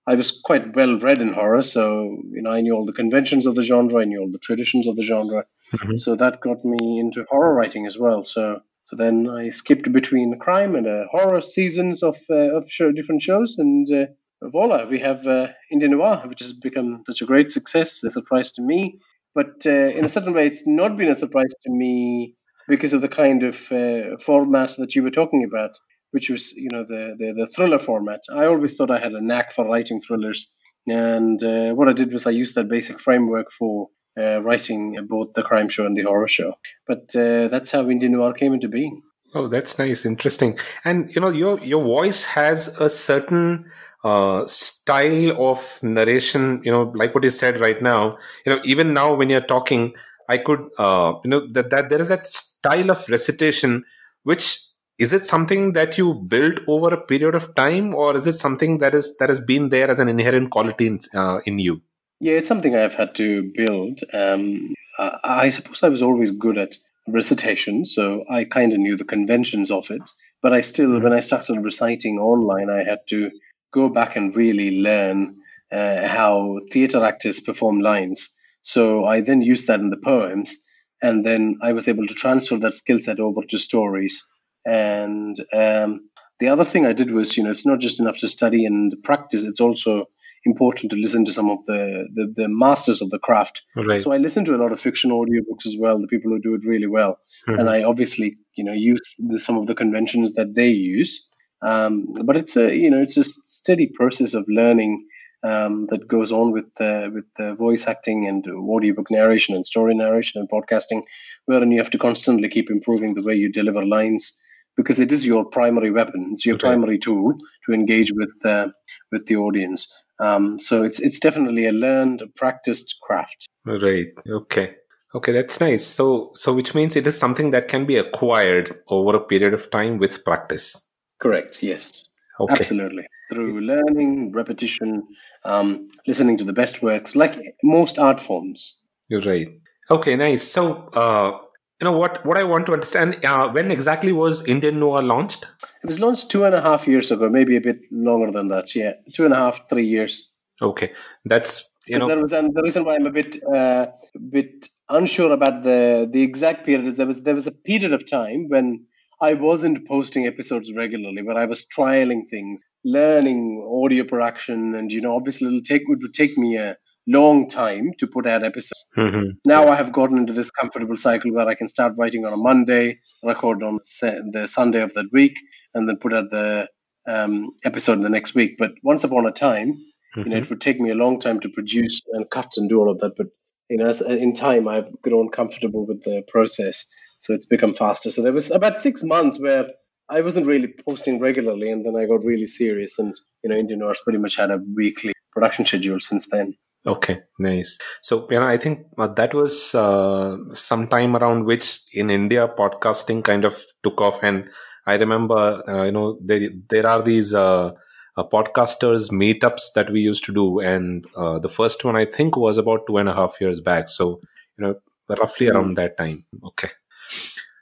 I 0.08 0.15
was 0.15 0.39
quite 0.43 0.75
well 0.75 0.98
read 0.98 1.19
in 1.19 1.34
horror, 1.34 1.62
so 1.62 2.17
you 2.31 2.41
know, 2.41 2.51
I 2.51 2.62
knew 2.62 2.74
all 2.74 2.86
the 2.86 2.93
conventions 2.93 3.46
of 3.46 3.55
the 3.55 3.63
genre, 3.63 4.01
I 4.01 4.05
knew 4.05 4.22
all 4.22 4.31
the 4.31 4.39
traditions 4.39 4.88
of 4.88 4.96
the 4.96 5.03
genre, 5.03 5.46
mm-hmm. 5.74 5.98
so 5.98 6.15
that 6.15 6.39
got 6.39 6.63
me 6.63 7.00
into 7.00 7.25
horror 7.29 7.53
writing 7.53 7.86
as 7.86 7.98
well. 7.98 8.24
So. 8.24 8.62
So 8.89 8.96
then 8.96 9.29
I 9.29 9.50
skipped 9.50 9.91
between 9.91 10.39
crime 10.39 10.74
and 10.75 10.88
uh, 10.88 11.05
horror 11.12 11.41
seasons 11.41 12.01
of 12.01 12.17
uh, 12.27 12.58
of 12.58 12.72
show, 12.72 12.91
different 12.91 13.22
shows, 13.22 13.60
and 13.60 13.88
uh, 13.91 14.05
voila, 14.41 14.86
we 14.86 14.98
have 14.98 15.27
uh, 15.27 15.50
Indian 15.72 15.91
Noir, 15.91 16.24
which 16.25 16.39
has 16.39 16.53
become 16.53 17.03
such 17.05 17.22
a 17.22 17.25
great 17.25 17.51
success, 17.51 18.03
a 18.03 18.10
surprise 18.10 18.51
to 18.53 18.63
me. 18.63 19.00
But 19.36 19.63
uh, 19.67 19.91
in 19.98 20.05
a 20.05 20.10
certain 20.10 20.34
way, 20.34 20.48
it's 20.48 20.65
not 20.65 20.98
been 20.98 21.12
a 21.12 21.13
surprise 21.13 21.53
to 21.65 21.72
me 21.72 22.36
because 22.67 22.93
of 22.93 23.01
the 23.01 23.08
kind 23.08 23.43
of 23.43 23.72
uh, 23.72 24.17
format 24.17 24.75
that 24.79 24.96
you 24.96 25.03
were 25.03 25.12
talking 25.12 25.43
about, 25.43 25.77
which 26.10 26.31
was 26.31 26.53
you 26.53 26.69
know 26.72 26.84
the, 26.84 27.15
the, 27.19 27.34
the 27.41 27.48
thriller 27.48 27.77
format. 27.77 28.22
I 28.34 28.46
always 28.46 28.74
thought 28.74 28.89
I 28.89 29.00
had 29.00 29.13
a 29.13 29.22
knack 29.22 29.51
for 29.51 29.65
writing 29.65 30.01
thrillers, 30.01 30.58
and 30.88 31.43
uh, 31.43 31.74
what 31.74 31.89
I 31.89 31.93
did 31.93 32.12
was 32.12 32.25
I 32.25 32.31
used 32.31 32.55
that 32.55 32.69
basic 32.69 33.00
framework 33.00 33.51
for 33.51 33.89
uh, 34.20 34.42
writing 34.42 34.98
both 35.08 35.34
the 35.34 35.44
crime 35.44 35.70
show 35.70 35.86
and 35.86 35.96
the 35.96 36.04
horror 36.04 36.28
show. 36.28 36.54
But 36.88 37.16
uh, 37.16 37.48
that's 37.48 37.72
how 37.72 37.90
Indian 37.90 38.14
noir 38.14 38.34
came 38.34 38.54
into 38.54 38.68
being. 38.68 39.02
Oh, 39.34 39.48
that's 39.48 39.78
nice, 39.78 40.06
interesting. 40.06 40.58
And 40.84 41.14
you 41.14 41.22
know, 41.22 41.30
your 41.30 41.60
your 41.60 41.84
voice 41.84 42.26
has 42.26 42.68
a 42.80 42.90
certain 42.90 43.66
uh, 44.04 44.46
style 44.46 45.50
of 45.50 45.80
narration. 45.84 46.62
You 46.64 46.72
know, 46.72 46.92
like 46.96 47.14
what 47.14 47.24
you 47.24 47.30
said 47.30 47.60
right 47.60 47.82
now. 47.82 48.18
You 48.46 48.56
know, 48.56 48.62
even 48.64 48.94
now 48.94 49.14
when 49.14 49.30
you're 49.30 49.42
talking, 49.42 49.94
I 50.28 50.40
could, 50.40 50.68
uh, 50.78 51.14
you 51.24 51.30
know, 51.30 51.48
that, 51.54 51.70
that 51.70 51.90
there 51.90 52.02
is 52.02 52.10
that 52.10 52.26
style 52.26 52.90
of 52.92 53.08
recitation, 53.08 53.84
which 54.24 54.60
is 54.98 55.14
it 55.14 55.26
something 55.26 55.74
that 55.74 55.98
you 55.98 56.14
built 56.14 56.60
over 56.68 56.94
a 56.94 57.02
period 57.02 57.36
of 57.36 57.54
time, 57.56 57.96
or 57.96 58.18
is 58.18 58.28
it 58.28 58.34
something 58.34 58.80
that 58.80 58.96
is 58.96 59.16
that 59.18 59.30
has 59.30 59.40
been 59.40 59.70
there 59.70 59.90
as 59.90 60.00
an 60.00 60.10
inherent 60.10 60.50
quality 60.50 60.88
in, 60.88 61.00
uh, 61.14 61.40
in 61.46 61.60
you? 61.60 61.82
Yeah, 62.20 62.34
it's 62.34 62.48
something 62.48 62.76
I've 62.76 62.94
had 62.94 63.16
to 63.16 63.52
build. 63.56 64.02
Um, 64.14 64.74
I, 64.98 65.20
I 65.24 65.50
suppose 65.50 65.84
I 65.84 65.90
was 65.90 66.02
always 66.02 66.32
good 66.32 66.58
at 66.58 66.78
recitation, 67.08 67.86
so 67.86 68.26
I 68.30 68.44
kind 68.44 68.74
of 68.74 68.80
knew 68.80 68.98
the 68.98 69.06
conventions 69.06 69.72
of 69.72 69.90
it. 69.90 70.02
But 70.42 70.54
I 70.54 70.62
still, 70.62 70.90
mm-hmm. 70.90 71.04
when 71.04 71.14
I 71.14 71.22
started 71.22 71.64
reciting 71.64 72.20
online, 72.20 72.70
I 72.70 72.84
had 72.84 73.00
to 73.10 73.32
go 73.72 73.90
back 73.90 74.16
and 74.16 74.36
really 74.36 74.82
learn 74.82 75.38
uh, 75.72 76.08
how 76.08 76.60
theater 76.72 77.06
actors 77.06 77.40
perform 77.40 77.80
lines 77.82 78.36
so 78.62 79.06
I 79.06 79.22
then 79.22 79.42
used 79.42 79.68
that 79.68 79.80
in 79.80 79.90
the 79.90 79.98
poems, 79.98 80.66
and 81.02 81.26
then 81.26 81.60
I 81.62 81.74
was 81.74 81.88
able 81.88 82.08
to 82.08 82.14
transfer 82.14 82.58
that 82.58 82.76
skill 82.76 83.00
set 83.00 83.20
over 83.20 83.44
to 83.44 83.58
stories. 83.58 84.26
And 84.66 85.40
um, 85.54 86.10
the 86.40 86.50
other 86.50 86.66
thing 86.66 86.86
I 86.86 86.94
did 86.94 87.12
was, 87.12 87.38
you 87.38 87.44
know, 87.44 87.52
it's 87.52 87.66
not 87.66 87.80
just 87.80 88.00
enough 88.00 88.20
to 88.20 88.28
study 88.28 88.66
and 88.66 88.94
practice; 89.04 89.46
it's 89.46 89.62
also 89.62 90.10
important 90.46 90.91
to 90.91 90.98
listen 90.98 91.25
to 91.25 91.31
some 91.31 91.50
of 91.50 91.65
the 91.65 92.08
the, 92.13 92.34
the 92.36 92.48
masters 92.48 93.01
of 93.01 93.10
the 93.10 93.19
craft. 93.19 93.62
Right. 93.75 94.01
So 94.01 94.12
I 94.12 94.17
listen 94.17 94.46
to 94.46 94.55
a 94.55 94.62
lot 94.62 94.72
of 94.72 94.81
fiction 94.81 95.12
audiobooks 95.12 95.65
as 95.65 95.75
well, 95.79 96.00
the 96.00 96.08
people 96.08 96.31
who 96.31 96.39
do 96.39 96.55
it 96.55 96.65
really 96.65 96.88
well, 96.88 97.19
mm-hmm. 97.48 97.60
and 97.60 97.69
I 97.69 97.84
obviously, 97.84 98.38
you 98.55 98.63
know, 98.63 98.74
use 98.74 99.15
the, 99.17 99.39
some 99.39 99.58
of 99.58 99.67
the 99.67 99.75
conventions 99.75 100.34
that 100.34 100.53
they 100.55 100.69
use. 100.69 101.27
Um, 101.62 102.13
but 102.24 102.38
it's 102.38 102.55
a 102.55 102.75
you 102.75 102.89
know 102.89 103.01
it's 103.01 103.17
a 103.17 103.24
steady 103.24 103.88
process 103.88 104.34
of 104.34 104.46
learning 104.48 105.08
um, 105.43 105.88
that 105.88 106.08
goes 106.08 106.31
on 106.31 106.51
with 106.51 106.69
uh, 106.79 107.10
with 107.13 107.25
uh, 107.38 107.55
voice 107.55 107.88
acting 107.88 108.27
and 108.27 108.46
audiobook 108.48 109.12
narration 109.12 109.55
and 109.55 109.65
story 109.65 109.96
narration 109.96 110.39
and 110.39 110.50
podcasting, 110.50 111.03
wherein 111.46 111.72
you 111.72 111.79
have 111.79 111.89
to 111.91 111.98
constantly 111.98 112.50
keep 112.50 112.69
improving 112.69 113.13
the 113.13 113.24
way 113.24 113.36
you 113.36 113.51
deliver 113.51 113.86
lines 113.86 114.39
because 114.75 115.00
it 115.00 115.12
is 115.12 115.25
your 115.25 115.46
primary 115.46 115.91
weapon. 115.91 116.29
It's 116.31 116.46
your 116.46 116.55
okay. 116.55 116.67
primary 116.67 117.00
tool 117.00 117.34
to 117.65 117.74
engage 117.74 118.12
with 118.13 118.34
uh, 118.46 118.69
with 119.12 119.25
the 119.25 119.38
audience. 119.38 119.93
Um, 120.20 120.60
so 120.60 120.84
it's 120.84 121.00
it's 121.00 121.20
definitely 121.20 121.66
a 121.68 121.72
learned, 121.72 122.22
a 122.22 122.28
practiced 122.28 122.98
craft. 123.02 123.48
Right. 123.66 124.08
Okay. 124.28 124.76
Okay, 125.16 125.32
that's 125.32 125.60
nice. 125.60 125.86
So 125.86 126.32
so 126.36 126.54
which 126.54 126.76
means 126.76 126.96
it 126.96 127.08
is 127.08 127.18
something 127.18 127.52
that 127.52 127.68
can 127.68 127.86
be 127.86 127.98
acquired 127.98 128.82
over 128.88 129.16
a 129.16 129.20
period 129.20 129.54
of 129.54 129.72
time 129.72 129.98
with 129.98 130.24
practice. 130.24 130.88
Correct. 131.20 131.64
Yes. 131.64 132.06
Okay. 132.40 132.54
Absolutely. 132.54 133.06
Through 133.32 133.62
learning, 133.62 134.32
repetition, 134.32 135.08
um, 135.44 135.90
listening 136.08 136.38
to 136.38 136.44
the 136.44 136.54
best 136.54 136.82
works, 136.82 137.16
like 137.16 137.38
most 137.64 138.00
art 138.00 138.20
forms. 138.20 138.80
You're 139.08 139.22
right. 139.22 139.48
Okay, 139.92 140.16
nice. 140.16 140.44
So, 140.44 140.90
uh, 140.94 141.40
you 141.80 141.86
know 141.86 141.98
what? 141.98 142.26
What 142.26 142.38
I 142.38 142.44
want 142.44 142.66
to 142.68 142.74
understand: 142.74 143.24
uh, 143.24 143.50
when 143.50 143.72
exactly 143.72 144.12
was 144.12 144.46
Indian 144.48 144.80
Noir 144.80 145.02
launched? 145.02 145.46
It 145.84 145.88
was 145.88 146.00
launched 146.00 146.30
two 146.30 146.44
and 146.44 146.54
a 146.54 146.62
half 146.62 146.88
years 146.88 147.10
ago, 147.12 147.30
maybe 147.30 147.56
a 147.56 147.62
bit 147.62 147.86
longer 147.92 148.32
than 148.32 148.50
that. 148.50 148.76
Yeah, 148.76 148.94
two 149.14 149.26
and 149.26 149.34
a 149.34 149.38
half, 149.38 149.70
three 149.70 149.86
years. 149.86 150.32
Okay, 150.62 150.92
that's 151.26 151.70
you 151.88 151.98
know. 151.98 152.08
There 152.08 152.20
was, 152.20 152.34
and 152.34 152.54
the 152.54 152.62
reason 152.62 152.84
why 152.84 152.96
I'm 152.96 153.06
a 153.06 153.12
bit, 153.12 153.38
uh, 153.44 153.88
bit 154.30 154.68
unsure 154.90 155.32
about 155.32 155.64
the 155.64 156.10
the 156.12 156.22
exact 156.22 156.66
period 156.66 156.86
is 156.86 156.98
there 156.98 157.08
was 157.08 157.24
there 157.24 157.36
was 157.36 157.48
a 157.48 157.52
period 157.52 157.94
of 157.94 158.10
time 158.10 158.48
when 158.50 158.86
I 159.22 159.34
wasn't 159.34 159.88
posting 159.88 160.28
episodes 160.28 160.74
regularly, 160.74 161.22
but 161.22 161.38
I 161.38 161.46
was 161.46 161.66
trialing 161.66 162.28
things, 162.30 162.62
learning 162.84 163.66
audio 163.84 164.04
production, 164.04 164.76
and 164.76 164.92
you 164.92 165.00
know, 165.02 165.16
obviously, 165.16 165.48
it'll 165.48 165.62
take 165.62 165.84
it 165.84 166.00
would 166.02 166.14
take 166.14 166.38
me 166.38 166.58
a 166.58 166.78
long 167.10 167.48
time 167.50 167.92
to 168.00 168.08
put 168.08 168.25
out 168.25 168.44
episodes. 168.44 168.89
Mm-hmm. 168.98 169.32
Now 169.46 169.68
I 169.68 169.75
have 169.75 169.92
gotten 169.92 170.18
into 170.18 170.34
this 170.34 170.51
comfortable 170.51 170.98
cycle 170.98 171.34
where 171.34 171.48
I 171.48 171.56
can 171.56 171.68
start 171.68 171.94
writing 171.98 172.25
on 172.25 172.34
a 172.34 172.38
Monday, 172.38 173.00
record 173.24 173.63
on 173.63 173.80
the 174.01 174.48
Sunday 174.48 174.82
of 174.82 174.94
that 174.94 175.08
week, 175.12 175.38
and 175.74 175.88
then 175.88 175.98
put 175.98 176.13
out 176.13 176.30
the 176.30 176.68
um, 177.08 177.51
episode 177.63 177.94
in 177.94 178.04
the 178.04 178.10
next 178.10 178.36
week. 178.36 178.56
But 178.58 178.72
once 178.84 179.04
upon 179.04 179.25
a 179.25 179.32
time, 179.32 179.74
mm-hmm. 179.74 180.20
you 180.22 180.25
know, 180.30 180.38
it 180.38 180.44
mm-hmm. 180.44 180.50
would 180.50 180.62
take 180.62 180.80
me 180.80 180.92
a 180.92 180.96
long 180.96 181.20
time 181.20 181.39
to 181.42 181.50
produce 181.50 182.01
and 182.13 182.30
cut 182.30 182.51
and 182.58 182.70
do 182.70 182.80
all 182.80 182.92
of 182.92 183.00
that. 183.00 183.16
But 183.18 183.28
you 183.70 183.78
know, 183.78 183.89
in 184.08 184.34
time, 184.34 184.68
I've 184.68 185.01
grown 185.01 185.30
comfortable 185.30 185.86
with 185.86 186.01
the 186.01 186.24
process 186.28 186.92
so 187.20 187.34
it's 187.34 187.46
become 187.46 187.75
faster. 187.75 188.10
So 188.10 188.24
there 188.24 188.34
was 188.34 188.50
about 188.50 188.82
six 188.82 189.04
months 189.04 189.39
where 189.39 189.68
I 190.10 190.22
wasn't 190.22 190.48
really 190.48 190.74
posting 190.86 191.20
regularly, 191.20 191.70
and 191.70 191.86
then 191.86 191.96
I 191.96 192.06
got 192.06 192.24
really 192.24 192.48
serious. 192.48 192.98
And 192.98 193.13
you 193.44 193.50
know, 193.50 193.58
Indian 193.58 193.80
Noir's 193.80 194.00
pretty 194.00 194.20
much 194.20 194.38
had 194.38 194.51
a 194.51 194.60
weekly 194.75 195.13
production 195.32 195.66
schedule 195.66 196.00
since 196.00 196.30
then. 196.30 196.56
Okay, 196.86 197.22
nice. 197.38 197.78
So 198.02 198.28
you 198.32 198.40
know, 198.40 198.48
I 198.48 198.58
think 198.58 198.86
uh, 198.98 199.08
that 199.08 199.34
was 199.34 199.76
uh, 199.76 200.38
some 200.54 200.88
time 200.88 201.16
around 201.16 201.46
which 201.46 201.80
in 201.94 202.10
India 202.10 202.48
podcasting 202.48 203.24
kind 203.24 203.44
of 203.46 203.62
took 203.84 204.00
off, 204.00 204.24
and 204.24 204.50
I 204.88 204.96
remember 204.96 205.62
uh, 205.68 205.84
you 205.84 205.92
know 205.92 206.18
there 206.24 206.50
there 206.70 206.88
are 206.88 207.02
these. 207.02 207.34
Uh, 207.34 207.72
uh, 208.18 208.24
podcasters 208.24 209.12
meetups 209.12 209.72
that 209.76 209.90
we 209.92 210.02
used 210.02 210.26
to 210.26 210.34
do 210.34 210.60
and 210.60 211.06
uh, 211.16 211.40
the 211.40 211.48
first 211.48 211.86
one 211.86 211.96
i 211.96 212.04
think 212.04 212.36
was 212.36 212.58
about 212.58 212.86
two 212.86 212.98
and 212.98 213.08
a 213.08 213.14
half 213.14 213.36
years 213.40 213.62
back 213.62 213.88
so 213.88 214.20
you 214.58 214.66
know 214.66 214.76
roughly 215.08 215.46
mm. 215.46 215.54
around 215.54 215.78
that 215.78 215.96
time 215.98 216.26
okay 216.44 216.70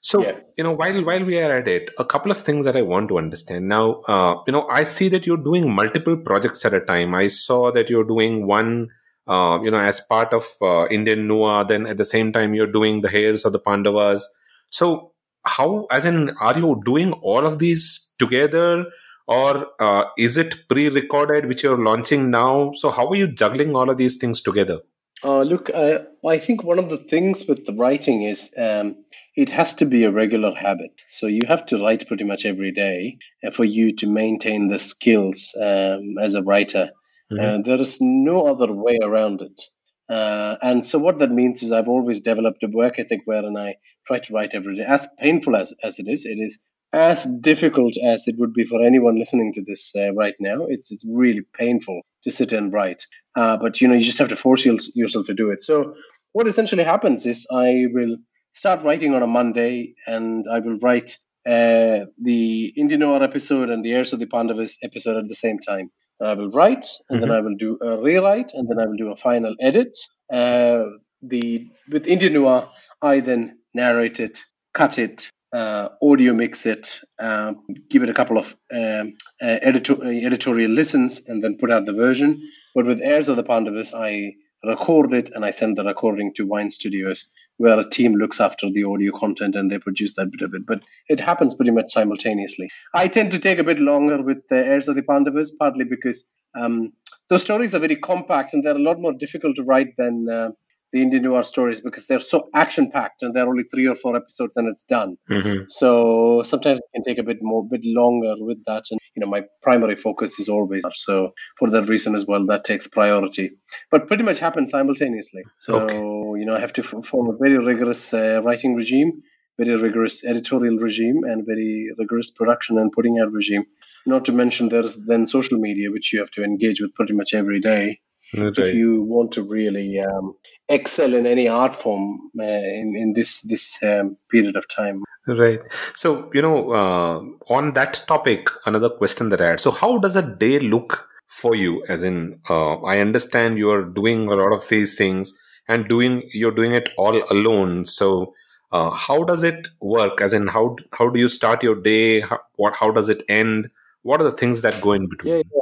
so 0.02 0.22
yeah. 0.22 0.40
you 0.58 0.64
know, 0.64 0.72
while 0.72 1.04
while 1.04 1.24
we 1.24 1.38
are 1.38 1.52
at 1.52 1.68
it, 1.68 1.90
a 2.00 2.06
couple 2.06 2.32
of 2.32 2.38
things 2.42 2.66
that 2.66 2.78
I 2.78 2.82
want 2.82 3.10
to 3.10 3.18
understand 3.18 3.68
now. 3.68 4.02
Uh, 4.08 4.36
you 4.46 4.54
know, 4.54 4.68
I 4.70 4.84
see 4.84 5.10
that 5.10 5.26
you're 5.26 5.44
doing 5.50 5.74
multiple 5.74 6.16
projects 6.16 6.64
at 6.66 6.74
a 6.74 6.80
time. 6.80 7.14
I 7.16 7.28
saw 7.28 7.72
that 7.72 7.90
you're 7.90 8.06
doing 8.06 8.48
one 8.48 8.88
uh, 9.28 9.60
you 9.62 9.72
know, 9.72 9.80
as 9.80 10.00
part 10.02 10.34
of 10.34 10.46
uh, 10.62 10.88
Indian 10.88 11.28
Noir. 11.28 11.66
Then 11.66 11.88
at 11.88 11.98
the 11.98 12.06
same 12.06 12.32
time, 12.32 12.54
you're 12.54 12.72
doing 12.72 13.02
the 13.02 13.14
Heirs 13.14 13.46
of 13.46 13.54
the 13.54 13.60
Pandavas. 13.60 14.28
So, 14.70 15.14
how, 15.46 15.88
as 15.92 16.06
in, 16.06 16.32
are 16.42 16.58
you 16.58 16.82
doing 16.86 17.14
all 17.14 17.46
of 17.46 17.60
these 17.60 18.14
together? 18.20 18.86
Or 19.28 19.68
uh, 19.80 20.06
is 20.18 20.38
it 20.38 20.68
pre 20.70 20.90
recorded, 20.90 21.48
which 21.48 21.64
you're 21.64 21.84
launching 21.84 22.32
now? 22.32 22.72
So, 22.74 22.90
how 22.92 23.08
are 23.10 23.16
you 23.16 23.28
juggling 23.28 23.76
all 23.76 23.90
of 23.90 23.98
these 23.98 24.18
things 24.18 24.42
together? 24.42 24.80
Uh, 25.24 25.42
look, 25.42 25.72
I 25.74 26.38
think 26.38 26.64
one 26.64 26.78
of 26.78 26.90
the 26.90 26.98
things 26.98 27.48
with 27.48 27.66
the 27.66 27.74
writing 27.74 28.22
is 28.22 28.54
um, 28.58 28.98
it 29.36 29.52
has 29.52 29.76
to 29.76 29.86
be 29.86 30.04
a 30.04 30.12
regular 30.12 30.54
habit. 30.54 31.02
So 31.08 31.28
you 31.28 31.42
have 31.48 31.66
to 31.68 31.78
write 31.78 32.08
pretty 32.08 32.24
much 32.24 32.46
every 32.46 32.72
day 32.72 33.18
uh, 33.46 33.52
for 33.52 33.64
you 33.64 33.96
to 33.98 34.08
maintain 34.08 34.68
the 34.68 34.80
skills 34.80 35.56
um, 35.60 36.16
as 36.22 36.34
a 36.34 36.42
writer. 36.42 36.92
Mm-hmm. 37.32 37.64
there 37.64 37.82
is 37.82 38.00
no 38.00 38.48
other 38.48 38.72
way 38.72 39.00
around 39.02 39.42
it. 39.42 39.62
Uh, 40.10 40.56
and 40.62 40.86
so 40.86 40.98
what 40.98 41.20
that 41.20 41.32
means 41.32 41.62
is 41.62 41.72
I've 41.72 41.90
always 41.90 42.22
developed 42.22 42.64
a 42.64 42.68
work 42.68 43.00
ethic 43.00 43.22
wherein 43.26 43.58
I 43.58 43.76
try 44.06 44.20
to 44.20 44.34
write 44.34 44.56
every 44.56 44.78
day. 44.78 44.86
As 44.86 45.06
painful 45.20 45.56
as, 45.58 45.74
as 45.84 46.00
it 46.00 46.08
is, 46.08 46.26
it 46.26 46.40
is 46.40 46.60
as 46.94 47.26
difficult 47.42 47.96
as 47.98 48.28
it 48.28 48.38
would 48.38 48.54
be 48.54 48.64
for 48.64 48.82
anyone 48.82 49.20
listening 49.20 49.54
to 49.54 49.62
this 49.62 49.94
uh, 49.96 50.14
right 50.14 50.36
now. 50.40 50.66
It's 50.68 50.92
it's 50.92 51.06
really 51.06 51.42
painful 51.54 52.02
to 52.24 52.32
sit 52.32 52.54
and 52.54 52.72
write, 52.74 53.06
uh, 53.36 53.58
but 53.58 53.82
you 53.82 53.88
know 53.88 53.94
you 53.96 54.04
just 54.04 54.20
have 54.20 54.30
to 54.30 54.36
force 54.36 54.66
yourself 54.66 55.26
to 55.28 55.34
do 55.34 55.52
it. 55.52 55.64
So 55.64 55.96
what 56.32 56.48
essentially 56.48 56.84
happens 56.84 57.26
is 57.26 57.46
I 57.52 57.86
will 57.92 58.18
start 58.54 58.84
writing 58.84 59.14
on 59.14 59.24
a 59.24 59.28
Monday, 59.28 59.96
and 60.06 60.46
I 60.50 60.60
will 60.60 60.78
write 60.78 61.18
uh, 61.46 62.06
the 62.22 62.74
Indian 62.78 63.02
Noir 63.02 63.24
episode 63.24 63.70
and 63.70 63.84
the 63.84 63.92
Heirs 63.92 64.14
of 64.14 64.20
the 64.20 64.28
Pandavas 64.28 64.78
episode 64.82 65.18
at 65.18 65.28
the 65.28 65.36
same 65.36 65.60
time. 65.60 65.92
I 66.22 66.34
will 66.34 66.50
write, 66.50 66.88
and 67.10 67.20
mm-hmm. 67.20 67.30
then 67.30 67.38
I 67.38 67.42
will 67.42 67.56
do 67.56 67.78
a 67.82 68.02
rewrite, 68.02 68.52
and 68.54 68.68
then 68.68 68.80
I 68.80 68.86
will 68.86 68.96
do 68.96 69.12
a 69.12 69.16
final 69.16 69.56
edit. 69.62 69.98
Uh, 70.32 70.84
the 71.22 71.68
with 71.90 72.08
Indian 72.08 72.34
Noir, 72.34 72.70
I 73.02 73.20
then 73.20 73.60
narrate 73.74 74.20
it, 74.20 74.44
cut 74.74 74.98
it, 74.98 75.30
uh, 75.54 75.90
audio 76.02 76.34
mix 76.34 76.66
it, 76.66 77.00
uh, 77.20 77.54
give 77.90 78.04
it 78.04 78.10
a 78.10 78.14
couple 78.14 78.38
of 78.38 78.56
um, 78.74 79.14
uh, 79.42 79.58
editor- 79.62 80.04
editorial 80.04 80.72
listens, 80.72 81.28
and 81.28 81.44
then 81.44 81.58
put 81.58 81.72
out 81.72 81.86
the 81.86 81.94
version. 81.94 82.42
But 82.76 82.86
with 82.86 83.02
Heirs 83.02 83.30
of 83.30 83.36
the 83.36 83.44
Pandavas, 83.44 83.94
I 83.94 84.34
record 84.64 85.14
it 85.14 85.32
and 85.34 85.46
I 85.46 85.52
send 85.52 85.78
the 85.78 85.84
recording 85.84 86.34
to 86.36 86.46
Wine 86.46 86.72
Studios, 86.72 87.30
where 87.58 87.80
a 87.80 87.90
team 87.90 88.16
looks 88.16 88.40
after 88.40 88.70
the 88.70 88.84
audio 88.84 89.12
content 89.12 89.56
and 89.56 89.70
they 89.70 89.80
produce 89.80 90.16
that 90.16 90.32
bit 90.32 90.42
of 90.42 90.54
it. 90.54 90.66
But 90.66 90.82
it 91.10 91.20
happens 91.20 91.54
pretty 91.54 91.72
much 91.72 91.90
simultaneously. 91.90 92.70
I 92.94 93.08
tend 93.08 93.32
to 93.32 93.40
take 93.40 93.60
a 93.60 93.64
bit 93.64 93.80
longer 93.80 94.22
with 94.22 94.48
the 94.50 94.58
Heirs 94.58 94.88
of 94.88 94.96
the 94.96 95.04
Pandavas, 95.04 95.52
partly 95.52 95.86
because 95.86 96.26
um, 96.56 96.94
those 97.30 97.42
stories 97.42 97.76
are 97.76 97.80
very 97.80 97.96
compact 97.96 98.54
and 98.54 98.64
they're 98.64 98.76
a 98.76 98.80
lot 98.80 99.00
more 99.00 99.14
difficult 99.14 99.56
to 99.58 99.64
write 99.64 99.96
than 99.98 100.28
uh, 100.30 100.50
the 100.98 101.04
Indian 101.04 101.24
noir 101.24 101.44
stories 101.44 101.82
because 101.82 102.08
they're 102.08 102.20
so 102.20 102.50
action 102.56 102.90
packed 102.92 103.22
and 103.22 103.34
they're 103.34 103.48
only 103.48 103.64
three 103.64 103.88
or 103.88 103.96
four 103.96 104.16
episodes 104.16 104.58
and 104.58 104.68
it's 104.68 104.84
done. 104.84 105.18
Mm-hmm. 105.30 105.66
So 105.70 106.42
sometimes 106.44 106.80
it 106.80 106.90
can 106.96 107.04
take 107.04 107.20
a 107.20 107.24
bit 107.24 107.38
more, 107.42 107.68
bit 107.70 107.82
longer 107.84 108.34
with 108.40 108.64
that. 108.66 108.84
And 108.90 109.00
you 109.16 109.22
know, 109.22 109.28
my 109.28 109.44
primary 109.62 109.96
focus 109.96 110.40
is 110.40 110.50
always 110.50 110.84
so 110.94 111.34
for 111.58 111.70
that 111.70 111.88
reason 111.88 112.16
as 112.16 112.26
well, 112.26 112.46
that 112.48 112.64
takes 112.64 112.88
priority. 112.88 113.52
But 113.92 114.08
pretty 114.08 114.24
much 114.24 114.40
happens 114.40 114.72
simultaneously. 114.72 115.44
So 115.58 115.82
okay. 115.82 115.98
you 116.40 116.46
know, 116.46 116.56
I 116.56 116.60
have 116.60 116.74
to 116.74 116.84
form 116.84 117.30
a 117.30 117.38
very 117.38 117.60
rigorous 117.60 118.14
uh, 118.14 118.42
writing 118.44 118.76
regime, 118.76 119.22
very 119.60 119.76
rigorous 119.76 120.26
editorial 120.26 120.78
regime, 120.78 121.22
and 121.24 121.46
very 121.46 121.90
rigorous 121.98 122.32
production 122.32 122.80
and 122.80 122.92
putting 122.92 123.20
out 123.20 123.32
regime. 123.32 123.66
Not 124.08 124.26
to 124.26 124.32
mention 124.32 124.70
there's 124.70 125.06
then 125.06 125.28
social 125.28 125.60
media, 125.60 125.92
which 125.92 126.14
you 126.14 126.20
have 126.20 126.32
to 126.32 126.44
engage 126.44 126.82
with 126.82 126.96
pretty 126.96 127.14
much 127.14 127.34
every 127.34 127.60
day. 127.60 128.00
Right. 128.34 128.58
If 128.58 128.74
you 128.74 129.02
want 129.02 129.32
to 129.34 129.44
really 129.44 130.00
um, 130.00 130.36
excel 130.68 131.14
in 131.14 131.26
any 131.26 131.48
art 131.48 131.76
form 131.76 132.20
uh, 132.40 132.44
in 132.44 132.94
in 132.96 133.14
this 133.14 133.42
this 133.42 133.82
um, 133.84 134.18
period 134.30 134.56
of 134.56 134.68
time. 134.68 135.04
Right. 135.28 135.60
So 135.96 136.30
you 136.34 136.42
know, 136.42 136.72
uh, 136.72 137.54
on 137.54 137.74
that 137.74 138.04
topic, 138.08 138.50
another 138.66 138.90
question 138.90 139.30
that 139.30 139.42
I 139.42 139.52
had. 139.52 139.60
So, 139.60 139.72
how 139.72 139.98
does 139.98 140.16
a 140.16 140.22
day 140.22 140.60
look 140.60 141.08
for 141.28 141.56
you? 141.56 141.84
As 141.88 142.04
in, 142.04 142.40
uh, 142.50 142.76
I 142.82 143.00
understand 143.00 143.58
you 143.58 143.70
are 143.72 143.84
doing 143.84 144.28
a 144.28 144.36
lot 144.36 144.54
of 144.54 144.68
these 144.68 144.98
things 144.98 145.34
and 145.68 145.88
doing 145.88 146.24
you're 146.34 146.52
doing 146.52 146.74
it 146.74 146.90
all 146.98 147.22
alone. 147.32 147.86
So. 147.86 148.34
Uh, 148.70 148.90
how 148.90 149.24
does 149.24 149.46
it 149.46 149.70
work? 149.80 150.20
As 150.20 150.34
in, 150.34 150.48
how 150.48 150.76
how 150.92 151.08
do 151.08 151.18
you 151.18 151.30
start 151.30 151.64
your 151.64 151.74
day? 151.74 152.20
How, 152.20 152.42
what 152.58 152.76
how 152.76 152.92
does 152.92 153.08
it 153.08 153.24
end? 153.30 153.70
What 154.02 154.20
are 154.20 154.26
the 154.26 154.34
things 154.34 154.62
that 154.62 154.82
go 154.82 154.92
in 154.92 155.08
between? 155.08 155.36
Yeah, 155.36 155.42
yeah. 155.56 155.62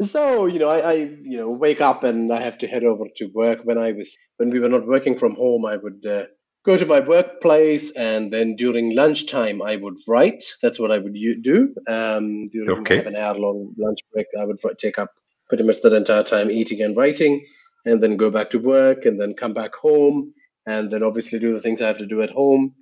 So 0.00 0.46
you 0.46 0.58
know, 0.58 0.68
I, 0.68 0.78
I, 0.78 0.94
you 0.94 1.38
know 1.38 1.50
wake 1.50 1.80
up 1.80 2.04
and 2.04 2.32
I 2.32 2.40
have 2.40 2.58
to 2.58 2.66
head 2.66 2.84
over 2.84 3.04
to 3.16 3.26
work. 3.34 3.60
When 3.64 3.78
I 3.78 3.92
was 3.92 4.16
when 4.36 4.50
we 4.50 4.60
were 4.60 4.68
not 4.68 4.86
working 4.86 5.16
from 5.16 5.34
home, 5.34 5.64
I 5.64 5.76
would 5.76 6.04
uh, 6.06 6.24
go 6.64 6.76
to 6.76 6.84
my 6.86 7.00
workplace, 7.00 7.92
and 7.96 8.32
then 8.32 8.56
during 8.56 8.94
lunchtime 8.94 9.62
I 9.62 9.76
would 9.76 9.96
write. 10.06 10.44
That's 10.60 10.78
what 10.78 10.92
I 10.92 10.98
would 10.98 11.14
do. 11.14 11.74
Um, 11.88 12.46
during 12.48 12.80
okay. 12.80 13.04
an 13.04 13.16
hour 13.16 13.38
long 13.38 13.74
lunch 13.78 14.00
break, 14.12 14.26
I 14.38 14.44
would 14.44 14.58
take 14.78 14.98
up 14.98 15.12
pretty 15.48 15.64
much 15.64 15.80
that 15.82 15.94
entire 15.94 16.24
time 16.24 16.50
eating 16.50 16.82
and 16.82 16.96
writing, 16.96 17.46
and 17.86 18.02
then 18.02 18.16
go 18.16 18.30
back 18.30 18.50
to 18.50 18.58
work, 18.58 19.06
and 19.06 19.18
then 19.18 19.34
come 19.34 19.54
back 19.54 19.74
home, 19.74 20.34
and 20.66 20.90
then 20.90 21.02
obviously 21.02 21.38
do 21.38 21.54
the 21.54 21.60
things 21.60 21.80
I 21.80 21.86
have 21.86 21.98
to 21.98 22.06
do 22.06 22.22
at 22.22 22.30
home 22.30 22.74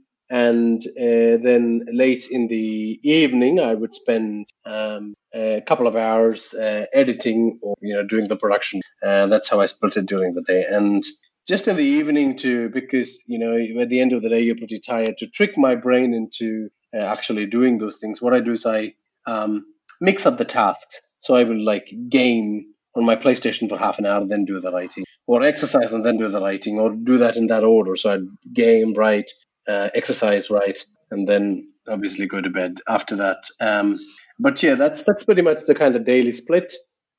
and 0.43 0.81
uh, 1.07 1.37
then 1.49 1.65
late 2.03 2.27
in 2.37 2.49
the 2.49 2.99
evening 3.03 3.61
i 3.61 3.75
would 3.81 3.95
spend 3.95 4.47
um, 4.67 5.15
a 5.35 5.63
couple 5.67 5.87
of 5.87 5.97
hours 5.97 6.55
uh, 6.55 6.85
editing 6.93 7.59
or 7.63 7.75
you 7.81 7.95
know 7.95 8.05
doing 8.07 8.29
the 8.29 8.37
production. 8.37 8.81
Uh, 9.05 9.27
that's 9.27 9.49
how 9.49 9.61
i 9.61 9.67
split 9.67 9.97
it 9.97 10.07
during 10.07 10.33
the 10.33 10.43
day. 10.43 10.65
And 10.69 11.03
just 11.47 11.69
in 11.69 11.77
the 11.77 11.85
evening 11.85 12.37
too 12.37 12.71
because 12.71 13.23
you 13.27 13.39
know 13.39 13.55
at 13.83 13.89
the 13.89 14.01
end 14.01 14.13
of 14.13 14.23
the 14.23 14.29
day 14.29 14.41
you're 14.41 14.57
pretty 14.57 14.79
tired. 14.79 15.19
To 15.19 15.27
trick 15.27 15.59
my 15.59 15.75
brain 15.75 16.15
into 16.15 16.71
uh, 16.97 17.01
actually 17.15 17.47
doing 17.47 17.79
those 17.79 17.99
things 17.99 18.23
what 18.23 18.35
i 18.35 18.41
do 18.41 18.53
is 18.53 18.67
i 18.67 18.95
um, 19.27 19.65
mix 20.01 20.27
up 20.27 20.39
the 20.39 20.45
tasks. 20.45 21.01
So 21.21 21.35
i 21.35 21.45
will 21.45 21.63
like 21.63 21.93
game 22.09 22.67
on 22.97 23.05
my 23.05 23.17
playstation 23.17 23.69
for 23.69 23.77
half 23.77 23.99
an 23.99 24.07
hour 24.07 24.25
then 24.27 24.45
do 24.45 24.61
the 24.61 24.73
writing. 24.73 25.05
Or 25.27 25.43
exercise 25.43 25.93
and 25.95 26.05
then 26.05 26.19
do 26.19 26.29
the 26.29 26.41
writing 26.41 26.79
or 26.79 26.91
do 26.95 27.19
that 27.19 27.37
in 27.37 27.47
that 27.49 27.65
order. 27.65 27.97
So 27.97 28.13
i'd 28.15 28.27
game 28.53 28.95
write 28.95 29.31
uh, 29.69 29.91
exercise 29.95 30.51
right, 30.51 30.79
and 31.11 31.29
then 31.29 31.69
obviously 31.89 32.27
go 32.27 32.41
to 32.41 32.51
bed 32.51 32.81
after 32.89 33.17
that. 33.17 33.45
Um, 33.61 33.99
but 34.39 34.63
yeah, 34.63 34.75
that's 34.75 35.03
that's 35.03 35.25
pretty 35.25 35.43
much 35.43 35.65
the 35.65 35.75
kind 35.75 35.97
of 35.97 36.05
daily 36.05 36.33
split. 36.33 36.73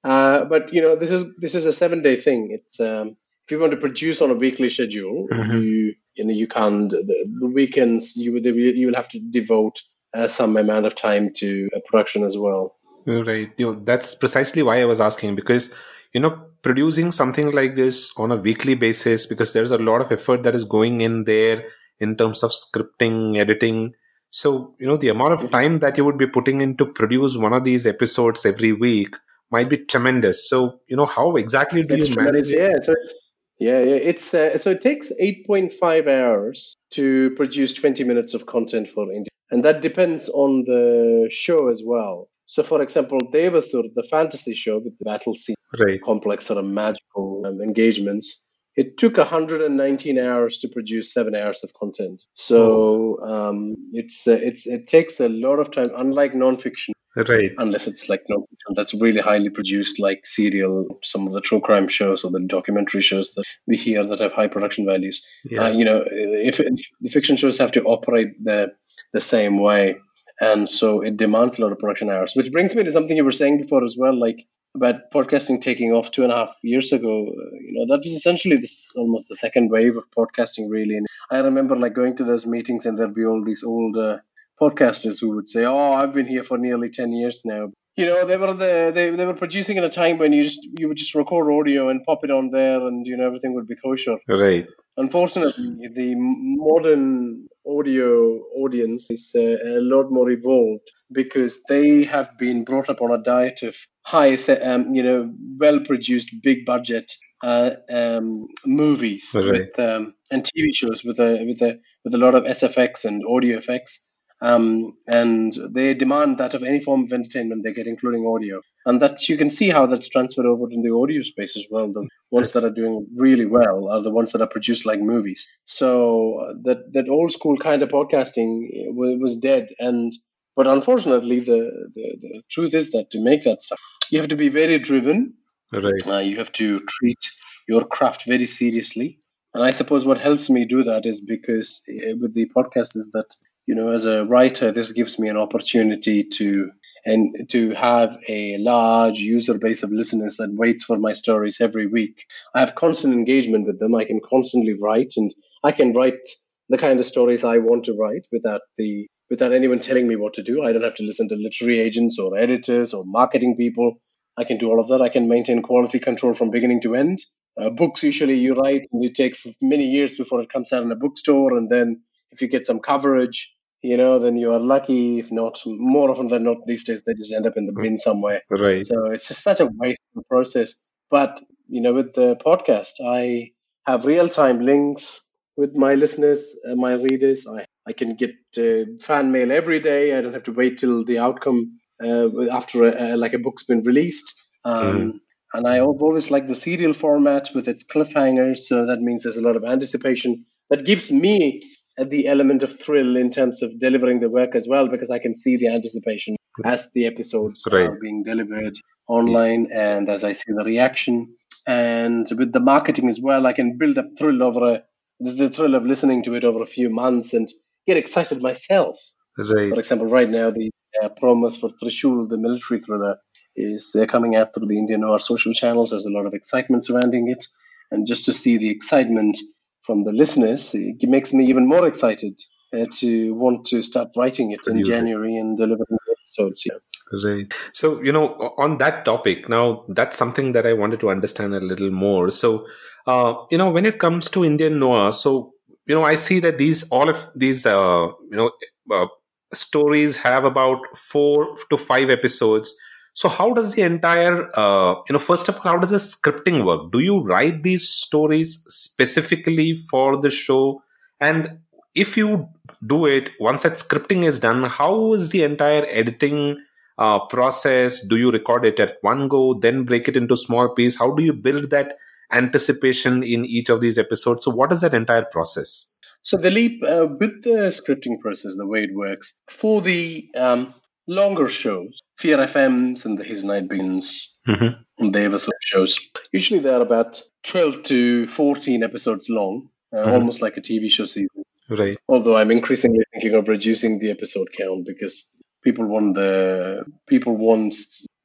Uh, 0.03 0.45
but 0.45 0.73
you 0.73 0.81
know, 0.81 0.95
this 0.95 1.12
is 1.12 1.25
this 1.38 1.55
is 1.55 1.65
a 1.65 1.73
seven 1.73 2.01
day 2.01 2.15
thing. 2.15 2.49
It's 2.51 2.79
um, 2.79 3.17
if 3.45 3.51
you 3.51 3.60
want 3.60 3.71
to 3.71 3.77
produce 3.77 4.21
on 4.21 4.31
a 4.31 4.36
weekly 4.36 4.69
schedule, 4.69 5.27
mm-hmm. 5.31 5.58
you 5.58 5.95
you 6.15 6.25
know 6.25 6.34
you 6.34 6.47
can't 6.47 6.89
the, 6.89 7.25
the 7.39 7.47
weekends 7.47 8.15
you 8.15 8.34
would 8.34 8.45
you 8.45 8.88
will 8.88 8.95
have 8.95 9.10
to 9.10 9.19
devote 9.19 9.81
uh, 10.13 10.27
some 10.27 10.58
amount 10.58 10.86
of 10.86 10.95
time 10.95 11.31
to 11.36 11.69
uh, 11.75 11.79
production 11.88 12.23
as 12.23 12.38
well. 12.38 12.75
Right. 13.05 13.51
You 13.58 13.65
know, 13.73 13.81
that's 13.84 14.15
precisely 14.15 14.63
why 14.63 14.81
I 14.81 14.86
was 14.86 14.99
asking 14.99 15.36
because 15.36 15.73
you 16.13 16.19
know 16.21 16.43
producing 16.62 17.12
something 17.12 17.51
like 17.51 17.75
this 17.75 18.12
on 18.17 18.31
a 18.31 18.36
weekly 18.36 18.75
basis 18.75 19.25
because 19.25 19.53
there's 19.53 19.71
a 19.71 19.77
lot 19.77 20.01
of 20.01 20.12
effort 20.12 20.43
that 20.43 20.55
is 20.55 20.63
going 20.63 21.01
in 21.01 21.25
there 21.25 21.65
in 21.99 22.15
terms 22.15 22.43
of 22.43 22.51
scripting, 22.51 23.38
editing. 23.38 23.93
So, 24.29 24.75
you 24.79 24.88
know, 24.88 24.97
the 24.97 25.10
amount 25.10 25.34
of 25.34 25.51
time 25.51 25.79
that 25.79 25.97
you 25.97 26.05
would 26.05 26.17
be 26.17 26.27
putting 26.27 26.62
in 26.62 26.75
to 26.77 26.86
produce 26.86 27.38
one 27.38 27.53
of 27.53 27.63
these 27.63 27.86
episodes 27.86 28.45
every 28.45 28.73
week 28.73 29.15
might 29.51 29.69
be 29.69 29.77
tremendous. 29.77 30.49
So, 30.49 30.81
you 30.88 30.97
know, 30.97 31.05
how 31.05 31.36
exactly 31.36 31.84
do 31.84 31.95
it's 31.95 32.10
you 32.10 32.15
manage 32.15 32.49
it? 32.49 32.60
Yeah, 32.60 32.79
so 32.81 32.93
it's, 32.93 33.15
yeah, 33.60 33.79
yeah, 33.79 33.95
it's 33.95 34.34
uh, 34.34 34.58
so 34.58 34.71
it 34.71 34.81
takes 34.81 35.12
8.5 35.21 36.08
hours 36.08 36.75
to 36.91 37.31
produce 37.31 37.73
20 37.73 38.03
minutes 38.03 38.34
of 38.34 38.45
content 38.45 38.89
for 38.89 39.12
India. 39.12 39.29
And 39.51 39.63
that 39.63 39.81
depends 39.81 40.27
on 40.29 40.63
the 40.65 41.27
show 41.31 41.69
as 41.69 41.84
well. 41.86 42.27
So, 42.47 42.63
for 42.63 42.81
example, 42.81 43.17
Devasur, 43.34 43.84
the 43.95 44.03
fantasy 44.03 44.53
show 44.53 44.79
with 44.79 44.97
the 44.99 45.05
battle 45.05 45.34
scene, 45.34 45.55
right. 45.79 46.01
complex 46.01 46.45
sort 46.45 46.60
of 46.60 46.65
magical 46.65 47.43
um, 47.45 47.62
engagements, 47.62 48.44
it 48.76 48.98
took 48.98 49.18
119 49.18 50.20
hours 50.20 50.58
to 50.60 50.68
produce 50.68 51.14
seven 51.14 51.34
hours 51.36 51.64
of 51.64 51.74
content. 51.74 52.22
So 52.34 53.20
um, 53.24 53.76
it's 53.94 54.28
uh, 54.28 54.40
it's 54.42 54.68
it 54.68 54.88
takes 54.88 55.20
a 55.20 55.30
lot 55.30 55.60
of 55.60 55.72
time. 55.72 55.92
Unlike 55.96 56.34
nonfiction, 56.34 56.92
right? 57.16 57.52
Unless 57.58 57.88
it's 57.88 58.10
like 58.10 58.24
nonfiction 58.30 58.76
that's 58.76 58.94
really 58.94 59.22
highly 59.22 59.50
produced, 59.50 60.00
like 60.00 60.26
serial, 60.26 61.00
some 61.04 61.26
of 61.28 61.34
the 61.34 61.42
true 61.42 61.62
crime 61.62 61.88
shows 61.88 62.24
or 62.24 62.32
the 62.32 62.42
documentary 62.42 63.02
shows 63.02 63.34
that 63.36 63.46
we 63.66 63.78
hear 63.78 64.06
that 64.06 64.20
have 64.20 64.34
high 64.34 64.48
production 64.48 64.86
values. 64.86 65.26
Yeah. 65.46 65.66
Uh, 65.66 65.72
you 65.72 65.86
know, 65.86 66.04
if, 66.06 66.60
if 66.60 66.82
the 67.00 67.10
fiction 67.10 67.38
shows 67.38 67.58
have 67.60 67.72
to 67.74 67.84
operate 67.84 68.44
the 68.44 68.74
the 69.14 69.22
same 69.22 69.60
way, 69.60 69.96
and 70.42 70.70
so 70.70 71.02
it 71.02 71.16
demands 71.16 71.58
a 71.58 71.62
lot 71.62 71.72
of 71.72 71.80
production 71.80 72.10
hours. 72.10 72.34
Which 72.36 72.52
brings 72.52 72.76
me 72.76 72.84
to 72.84 72.92
something 72.92 73.16
you 73.16 73.24
were 73.24 73.32
saying 73.32 73.62
before 73.62 73.86
as 73.86 73.96
well, 73.98 74.20
like 74.20 74.46
about 74.76 75.12
podcasting 75.14 75.62
taking 75.62 75.92
off 75.92 76.12
two 76.12 76.24
and 76.24 76.32
a 76.32 76.36
half 76.36 76.56
years 76.62 76.92
ago, 76.92 77.28
uh, 77.28 77.56
you 77.62 77.74
know, 77.74 77.96
that 77.96 78.04
was 78.04 78.12
essentially 78.12 78.58
this 78.58 78.96
almost 78.98 79.28
the 79.30 79.36
second 79.36 79.72
wave 79.72 79.98
of 79.98 80.06
podcasting, 80.18 80.70
really. 80.70 80.98
And 80.98 81.08
I 81.32 81.40
remember 81.40 81.76
like 81.76 81.94
going 81.94 82.18
to 82.18 82.24
those 82.24 82.46
meetings, 82.46 82.86
and 82.86 82.98
there'd 82.98 83.16
be 83.16 83.26
all 83.26 83.44
these 83.44 83.64
old 83.64 83.98
uh, 83.98 84.18
podcasters 84.62 85.20
who 85.22 85.36
would 85.36 85.48
say, 85.48 85.66
"Oh, 85.66 85.94
I've 85.94 86.14
been 86.14 86.28
here 86.28 86.44
for 86.44 86.58
nearly 86.58 86.90
ten 86.90 87.12
years 87.12 87.42
now." 87.46 87.72
you 87.96 88.06
know 88.06 88.26
they 88.26 88.38
were 88.38 88.54
the 88.54 88.92
they, 88.94 89.10
they 89.12 89.26
were 89.26 89.34
producing 89.34 89.78
in 89.78 89.84
a 89.84 89.90
time 89.90 90.18
when 90.18 90.34
you 90.34 90.44
just 90.44 90.68
you 90.80 90.88
would 90.88 90.98
just 90.98 91.16
record 91.16 91.52
audio 91.52 91.90
and 91.90 92.04
pop 92.04 92.24
it 92.24 92.32
on 92.32 92.50
there 92.52 92.86
and 92.88 93.08
you 93.08 93.16
know 93.18 93.26
everything 93.26 93.54
would 93.54 93.68
be 93.68 93.76
kosher 93.84 94.18
right 94.28 94.68
unfortunately 94.98 95.88
the 95.94 96.14
modern 96.18 97.48
audio 97.68 98.40
audience 98.62 99.10
is 99.12 99.34
uh, 99.36 99.40
a 99.40 99.82
lot 99.94 100.12
more 100.12 100.30
evolved 100.30 100.92
because 101.12 101.63
they 101.70 102.04
have 102.04 102.38
been 102.38 102.63
brought 102.63 102.89
up 102.89 103.02
on 103.02 103.12
a 103.12 103.22
diet 103.22 103.63
of 103.63 103.76
high 104.04 104.36
um, 104.62 104.94
you 104.94 105.04
know 105.04 105.32
well 105.60 105.80
produced 105.80 106.30
big 106.44 106.65
budget 106.65 107.12
uh, 107.44 107.72
um, 107.89 108.48
movies 108.65 109.32
Right. 109.34 109.46
with 109.46 109.80
um, 109.80 110.13
and 110.32 110.44
tv 110.44 110.74
shows 110.74 111.04
with 111.04 111.20
a 111.20 111.44
with 111.46 111.62
a 111.62 111.80
with 112.04 112.13
a 112.13 112.18
lot 112.18 112.36
of 112.36 112.44
sfx 112.44 113.06
and 113.06 113.24
audio 113.28 113.58
effects 113.58 114.12
um, 114.41 114.91
and 115.08 115.54
they 115.72 115.94
demand 115.94 116.38
that 116.38 116.54
of 116.54 116.63
any 116.63 116.80
form 116.82 117.06
of 117.06 117.13
entertainment 117.13 117.63
they 117.63 117.74
get, 117.74 117.88
including 117.88 118.28
audio. 118.28 118.62
And 118.86 119.02
that's 119.02 119.30
you 119.30 119.38
can 119.38 119.50
see 119.50 119.70
how 119.70 119.86
that's 119.86 120.10
transferred 120.10 120.46
over 120.46 120.70
in 120.70 120.82
the 120.84 120.94
audio 120.94 121.22
space 121.22 121.58
as 121.58 121.65
well. 121.72 121.91
The 121.91 122.08
ones 122.32 122.52
that 122.52 122.63
are 122.63 122.70
doing 122.70 123.08
really 123.15 123.46
well 123.46 123.89
are 123.89 124.02
the 124.02 124.12
ones 124.12 124.34
that 124.34 124.41
are 124.41 124.48
produced 124.48 124.86
like 124.86 125.00
movies. 125.00 125.48
So 125.63 126.54
that 126.63 126.94
that 126.94 127.10
old 127.10 127.32
school 127.32 127.58
kind 127.58 127.82
of 127.82 127.89
podcasting 127.89 128.68
was, 128.94 129.18
was 129.20 129.38
dead. 129.38 129.70
And 129.80 130.12
but 130.56 130.68
unfortunately, 130.68 131.39
the, 131.39 131.89
the 131.96 132.18
the 132.22 132.41
truth 132.50 132.74
is 132.74 132.91
that 132.91 133.12
to 133.12 133.20
make 133.20 133.44
that 133.44 133.62
stuff, 133.62 133.80
you 134.10 134.20
have 134.20 134.30
to 134.30 134.36
be 134.36 134.50
very 134.50 134.80
driven. 134.80 135.34
right 135.72 136.08
Uh, 136.08 136.20
you 136.20 136.38
have 136.38 136.52
to 136.54 136.80
treat 136.80 137.20
your 137.68 137.84
craft 137.84 138.26
very 138.26 138.46
seriously. 138.46 139.20
And 139.54 139.63
I 139.63 139.72
suppose 139.72 140.06
what 140.06 140.20
helps 140.20 140.50
me 140.50 140.65
do 140.65 140.84
that 140.84 141.06
is 141.06 141.22
because 141.22 141.84
uh, 141.89 142.15
with 142.20 142.34
the 142.34 142.50
podcast 142.56 142.96
is 142.96 143.10
that 143.13 143.30
you 143.65 143.76
know 143.76 143.91
as 143.91 144.06
a 144.06 144.26
writer 144.26 144.72
this 144.72 144.91
gives 144.91 145.18
me 145.18 145.30
an 145.30 145.38
opportunity 145.38 146.24
to 146.38 146.72
and 147.06 147.48
to 147.50 147.72
have 147.72 148.18
a 148.28 148.58
large 148.58 149.20
user 149.20 149.58
base 149.58 149.84
of 149.84 149.91
listeners 149.91 150.38
that 150.38 150.54
waits 150.54 150.84
for 150.84 150.98
my 150.98 151.13
stories 151.13 151.62
every 151.62 151.86
week. 151.86 152.26
I 152.56 152.62
have 152.62 152.74
constant 152.74 153.13
engagement 153.13 153.68
with 153.68 153.80
them. 153.80 153.94
I 153.94 154.06
can 154.06 154.20
constantly 154.28 154.74
write 154.74 155.13
and 155.15 155.34
I 155.63 155.72
can 155.72 155.94
write 155.94 156.28
the 156.70 156.80
kind 156.80 157.00
of 157.00 157.06
stories 157.06 157.44
I 157.44 157.60
want 157.60 157.86
to 157.86 157.94
write 157.94 158.26
without 158.32 158.62
the 158.78 159.08
without 159.36 159.52
anyone 159.52 159.80
telling 159.80 160.08
me 160.08 160.15
what 160.15 160.34
to 160.36 160.43
do. 160.43 160.63
I 160.63 160.71
don't 160.71 160.84
have 160.84 160.95
to 160.95 161.04
listen 161.04 161.28
to 161.30 161.36
literary 161.36 161.80
agents 161.82 162.17
or 162.17 162.38
editors 162.38 162.93
or 162.93 163.04
marketing 163.06 163.58
people. 163.58 163.98
I 164.38 164.45
can 164.45 164.58
do 164.58 164.69
all 164.69 164.80
of 164.80 164.88
that. 164.88 165.02
I 165.02 165.10
can 165.10 165.28
maintain 165.28 165.62
quality 165.62 166.00
control 166.00 166.34
from 166.34 166.52
beginning 166.52 166.82
to 166.82 166.95
end. 166.95 167.19
Uh, 167.62 167.69
books 167.69 168.02
usually 168.04 168.36
you 168.36 168.54
write 168.54 168.88
and 168.93 169.04
it 169.04 169.15
takes 169.15 169.45
many 169.62 169.86
years 169.86 170.15
before 170.15 170.41
it 170.41 170.50
comes 170.50 170.71
out 170.71 170.84
in 170.84 170.91
a 170.91 170.95
bookstore 170.95 171.58
and 171.58 171.69
then 171.69 172.02
if 172.32 172.41
you 172.41 172.48
get 172.48 172.65
some 172.65 172.80
coverage 172.80 173.54
you 173.82 173.95
know 173.95 174.19
then 174.19 174.36
you 174.36 174.52
are 174.52 174.60
lucky 174.60 175.19
if 175.19 175.32
not 175.32 175.62
more 175.65 176.12
often 176.12 176.28
than 176.28 176.43
not 176.43 176.58
these 176.65 176.84
days 176.84 177.02
they 177.04 177.13
just 177.13 177.32
end 177.32 177.48
up 177.48 177.56
in 177.56 177.65
the 177.65 177.71
bin 177.71 177.98
somewhere 177.98 178.41
right 178.50 178.86
so 178.86 179.06
it's 179.06 179.30
just 179.30 179.41
such 179.41 179.62
a 179.62 179.69
wasteful 179.80 180.26
process 180.30 180.76
but 181.10 181.41
you 181.69 181.80
know 181.80 181.93
with 181.93 182.13
the 182.13 182.36
podcast 182.45 183.00
i 183.06 183.52
have 183.86 184.06
real-time 184.06 184.60
links 184.60 185.30
with 185.56 185.74
my 185.76 185.93
listeners 185.95 186.60
uh, 186.67 186.76
my 186.76 186.93
readers 186.93 187.48
i, 187.48 187.63
I 187.88 187.93
can 187.93 188.15
get 188.15 188.36
uh, 188.58 188.86
fan 189.00 189.32
mail 189.32 189.52
every 189.52 189.80
day 189.80 190.17
i 190.17 190.21
don't 190.21 190.34
have 190.34 190.43
to 190.43 190.52
wait 190.52 190.78
till 190.78 191.04
the 191.06 191.19
outcome 191.19 191.80
uh, 192.04 192.28
after 192.52 192.84
a, 192.86 192.91
uh, 193.13 193.17
like 193.17 193.34
a 193.34 193.39
book's 193.39 193.63
been 193.63 193.84
released 193.84 194.34
um, 194.63 194.95
Mhm. 194.95 195.19
and 195.54 195.67
i 195.67 195.80
always 195.80 196.32
like 196.32 196.48
the 196.48 196.56
serial 196.56 196.93
format 196.93 197.50
with 197.56 197.67
its 197.67 197.84
cliffhangers 197.86 198.60
so 198.69 198.86
that 198.88 199.00
means 199.02 199.24
there's 199.24 199.38
a 199.38 199.48
lot 199.48 199.56
of 199.56 199.63
anticipation 199.63 200.38
that 200.69 200.86
gives 200.86 201.12
me 201.12 201.62
the 201.98 202.28
element 202.28 202.63
of 202.63 202.78
thrill 202.80 203.15
in 203.15 203.32
terms 203.32 203.62
of 203.62 203.80
delivering 203.80 204.19
the 204.19 204.30
work 204.30 204.56
as 204.56 204.67
well 204.67 204.88
because 204.88 205.12
i 205.12 205.19
can 205.19 205.36
see 205.36 205.56
the 205.58 205.67
anticipation 205.67 206.36
as 206.65 206.89
the 206.93 207.06
episodes 207.06 207.62
Right. 207.71 207.88
are 207.89 208.00
being 208.02 208.24
delivered 208.24 208.76
online 209.08 209.69
and 209.71 210.10
as 210.10 210.24
i 210.24 210.32
see 210.32 210.52
the 210.54 210.63
reaction 210.63 211.36
and 211.67 212.28
with 212.38 212.52
the 212.52 212.60
marketing 212.60 213.08
as 213.08 213.19
well 213.21 213.45
i 213.45 213.54
can 213.54 213.78
build 213.78 213.98
up 213.98 214.08
thrill 214.17 214.43
over 214.43 214.74
a 214.74 214.84
the, 215.19 215.32
the 215.32 215.50
thrill 215.50 215.76
of 215.76 215.86
listening 215.86 216.24
to 216.24 216.34
it 216.34 216.43
over 216.43 216.62
a 216.63 216.67
few 216.78 216.89
months 216.89 217.34
and 217.34 217.48
get 217.88 217.98
excited 217.98 218.41
myself 218.41 218.98
right 219.38 219.69
for 219.69 219.80
example 219.80 220.08
right 220.08 220.30
now 220.30 220.50
the 220.52 220.71
uh, 221.02 221.10
promos 221.21 221.60
for 221.60 221.69
trishul 221.69 222.28
the 222.30 222.38
military 222.38 222.80
thriller 222.80 223.17
is 223.56 223.95
uh, 223.95 224.06
coming 224.06 224.36
out 224.36 224.54
through 224.54 224.67
the 224.67 224.78
indian 224.78 225.02
noir 225.02 225.19
social 225.19 225.54
channels 225.54 225.91
there's 225.91 226.06
a 226.06 226.12
lot 226.12 226.26
of 226.26 226.34
excitement 226.34 226.84
surrounding 226.84 227.30
it 227.30 227.45
and 227.91 228.08
just 228.08 228.26
to 228.26 228.34
see 228.34 228.58
the 228.58 228.69
excitement 228.69 229.38
from 229.84 230.04
the 230.04 230.12
listeners 230.12 230.74
it 230.74 231.08
makes 231.08 231.34
me 231.34 231.45
even 231.45 231.67
more 231.67 231.86
excited 231.88 232.39
uh, 232.74 232.86
to 232.91 233.34
want 233.34 233.65
to 233.65 233.82
start 233.82 234.10
writing 234.17 234.52
it 234.52 234.67
in 234.67 234.80
it. 234.80 234.86
january 234.86 235.36
and 235.38 235.58
delivering 235.58 235.98
the 236.06 236.15
episodes 236.19 236.63
yeah 236.65 236.78
Right. 237.24 237.54
So, 237.74 238.02
you 238.02 238.12
know, 238.12 238.54
on 238.58 238.80
that 238.80 239.06
topic, 239.06 239.48
now 239.48 239.86
that's 239.89 240.17
something 240.17 240.54
that 240.54 240.65
I 240.65 240.74
wanted 240.74 241.00
to 241.02 241.10
understand 241.10 241.54
a 241.54 241.60
little 241.60 241.91
more. 241.91 242.32
So, 242.32 242.65
uh, 243.06 243.36
you 243.52 243.58
know, 243.58 243.69
when 243.69 243.86
it 243.86 244.00
comes 244.00 244.30
to 244.32 244.43
Indian 244.43 244.80
noir, 244.80 245.13
so, 245.13 245.54
you 245.86 245.95
know, 245.95 246.04
I 246.04 246.15
see 246.15 246.39
that 246.39 246.58
these, 246.58 246.89
all 246.89 247.10
of 247.10 247.30
these, 247.36 247.65
uh, 247.65 248.08
you 248.30 248.38
know, 248.38 248.52
uh, 248.91 249.08
stories 249.54 250.17
have 250.17 250.43
about 250.43 250.80
four 250.95 251.56
to 251.69 251.78
five 251.78 252.10
episodes. 252.10 252.76
So, 253.13 253.30
how 253.30 253.54
does 253.54 253.74
the 253.74 253.82
entire, 253.84 254.50
uh, 254.58 254.95
you 255.08 255.13
know, 255.13 255.19
first 255.19 255.48
of 255.48 255.56
all, 255.56 255.62
how 255.62 255.78
does 255.78 255.91
the 255.91 255.98
scripting 255.98 256.65
work? 256.65 256.91
Do 256.91 257.00
you 257.00 257.24
write 257.24 257.63
these 257.63 257.88
stories 257.88 258.65
specifically 258.67 259.78
for 259.89 260.17
the 260.21 260.30
show? 260.30 260.82
And 261.21 261.60
if 261.93 262.17
you 262.17 262.50
do 262.86 263.06
it, 263.06 263.32
once 263.39 263.63
that 263.63 263.74
scripting 263.74 264.26
is 264.26 264.39
done, 264.39 264.63
how 264.63 265.13
is 265.13 265.30
the 265.30 265.43
entire 265.43 265.86
editing? 265.88 266.58
uh, 266.98 267.19
process? 267.28 268.06
Do 268.06 268.17
you 268.17 268.32
record 268.32 268.65
it 268.65 268.80
at 268.80 268.98
one 269.02 269.28
go, 269.28 269.54
then 269.54 269.84
break 269.84 270.08
it 270.08 270.17
into 270.17 270.38
small 270.38 270.74
piece? 270.74 270.98
How 270.98 271.12
do 271.12 271.24
you 271.24 271.34
build 271.34 271.69
that 271.71 271.98
anticipation 272.32 273.24
in 273.24 273.46
each 273.46 273.70
of 273.70 273.82
these 273.82 273.98
episodes? 273.98 274.46
So, 274.46 274.52
what 274.52 274.72
is 274.74 274.82
that 274.82 274.94
entire 274.94 275.26
process? 275.26 275.92
So 276.24 276.38
Dilip 276.38 276.82
uh, 276.84 277.08
with 277.20 277.44
the 277.44 277.70
scripting 277.70 278.20
process, 278.20 278.56
the 278.58 278.66
way 278.66 278.84
it 278.86 278.96
works 278.96 279.36
for 279.48 279.80
the 279.82 280.28
um, 280.36 280.74
longer 281.08 281.48
shows, 281.48 282.00
Fear 282.18 282.38
FMs 282.38 283.06
and 283.06 283.18
the 283.20 283.24
His 283.24 283.44
Night 283.44 283.68
Begins 283.70 284.32
Mm-hmm. 284.48 285.04
and 285.04 285.14
the 285.16 285.20
Eversleep 285.20 285.60
shows, 285.62 286.00
usually 286.32 286.60
they're 286.60 286.82
about 286.82 287.20
twelve 287.44 287.82
to 287.84 288.28
fourteen 288.28 288.84
episodes 288.84 289.28
long, 289.30 289.70
uh, 289.92 289.98
Mhm. 289.98 290.14
almost 290.14 290.42
like 290.42 290.56
a 290.58 290.62
TV 290.62 290.90
show 290.92 291.06
season. 291.06 291.44
Right. 291.68 291.98
Although 292.08 292.38
I'm 292.38 292.52
increasingly 292.52 293.04
thinking 293.12 293.34
of 293.34 293.48
reducing 293.48 293.98
the 293.98 294.12
episode 294.12 294.50
count 294.56 294.86
because 294.86 295.36
people 295.64 295.86
want 295.88 296.14
the 296.14 296.86
people 297.08 297.36
want 297.38 297.74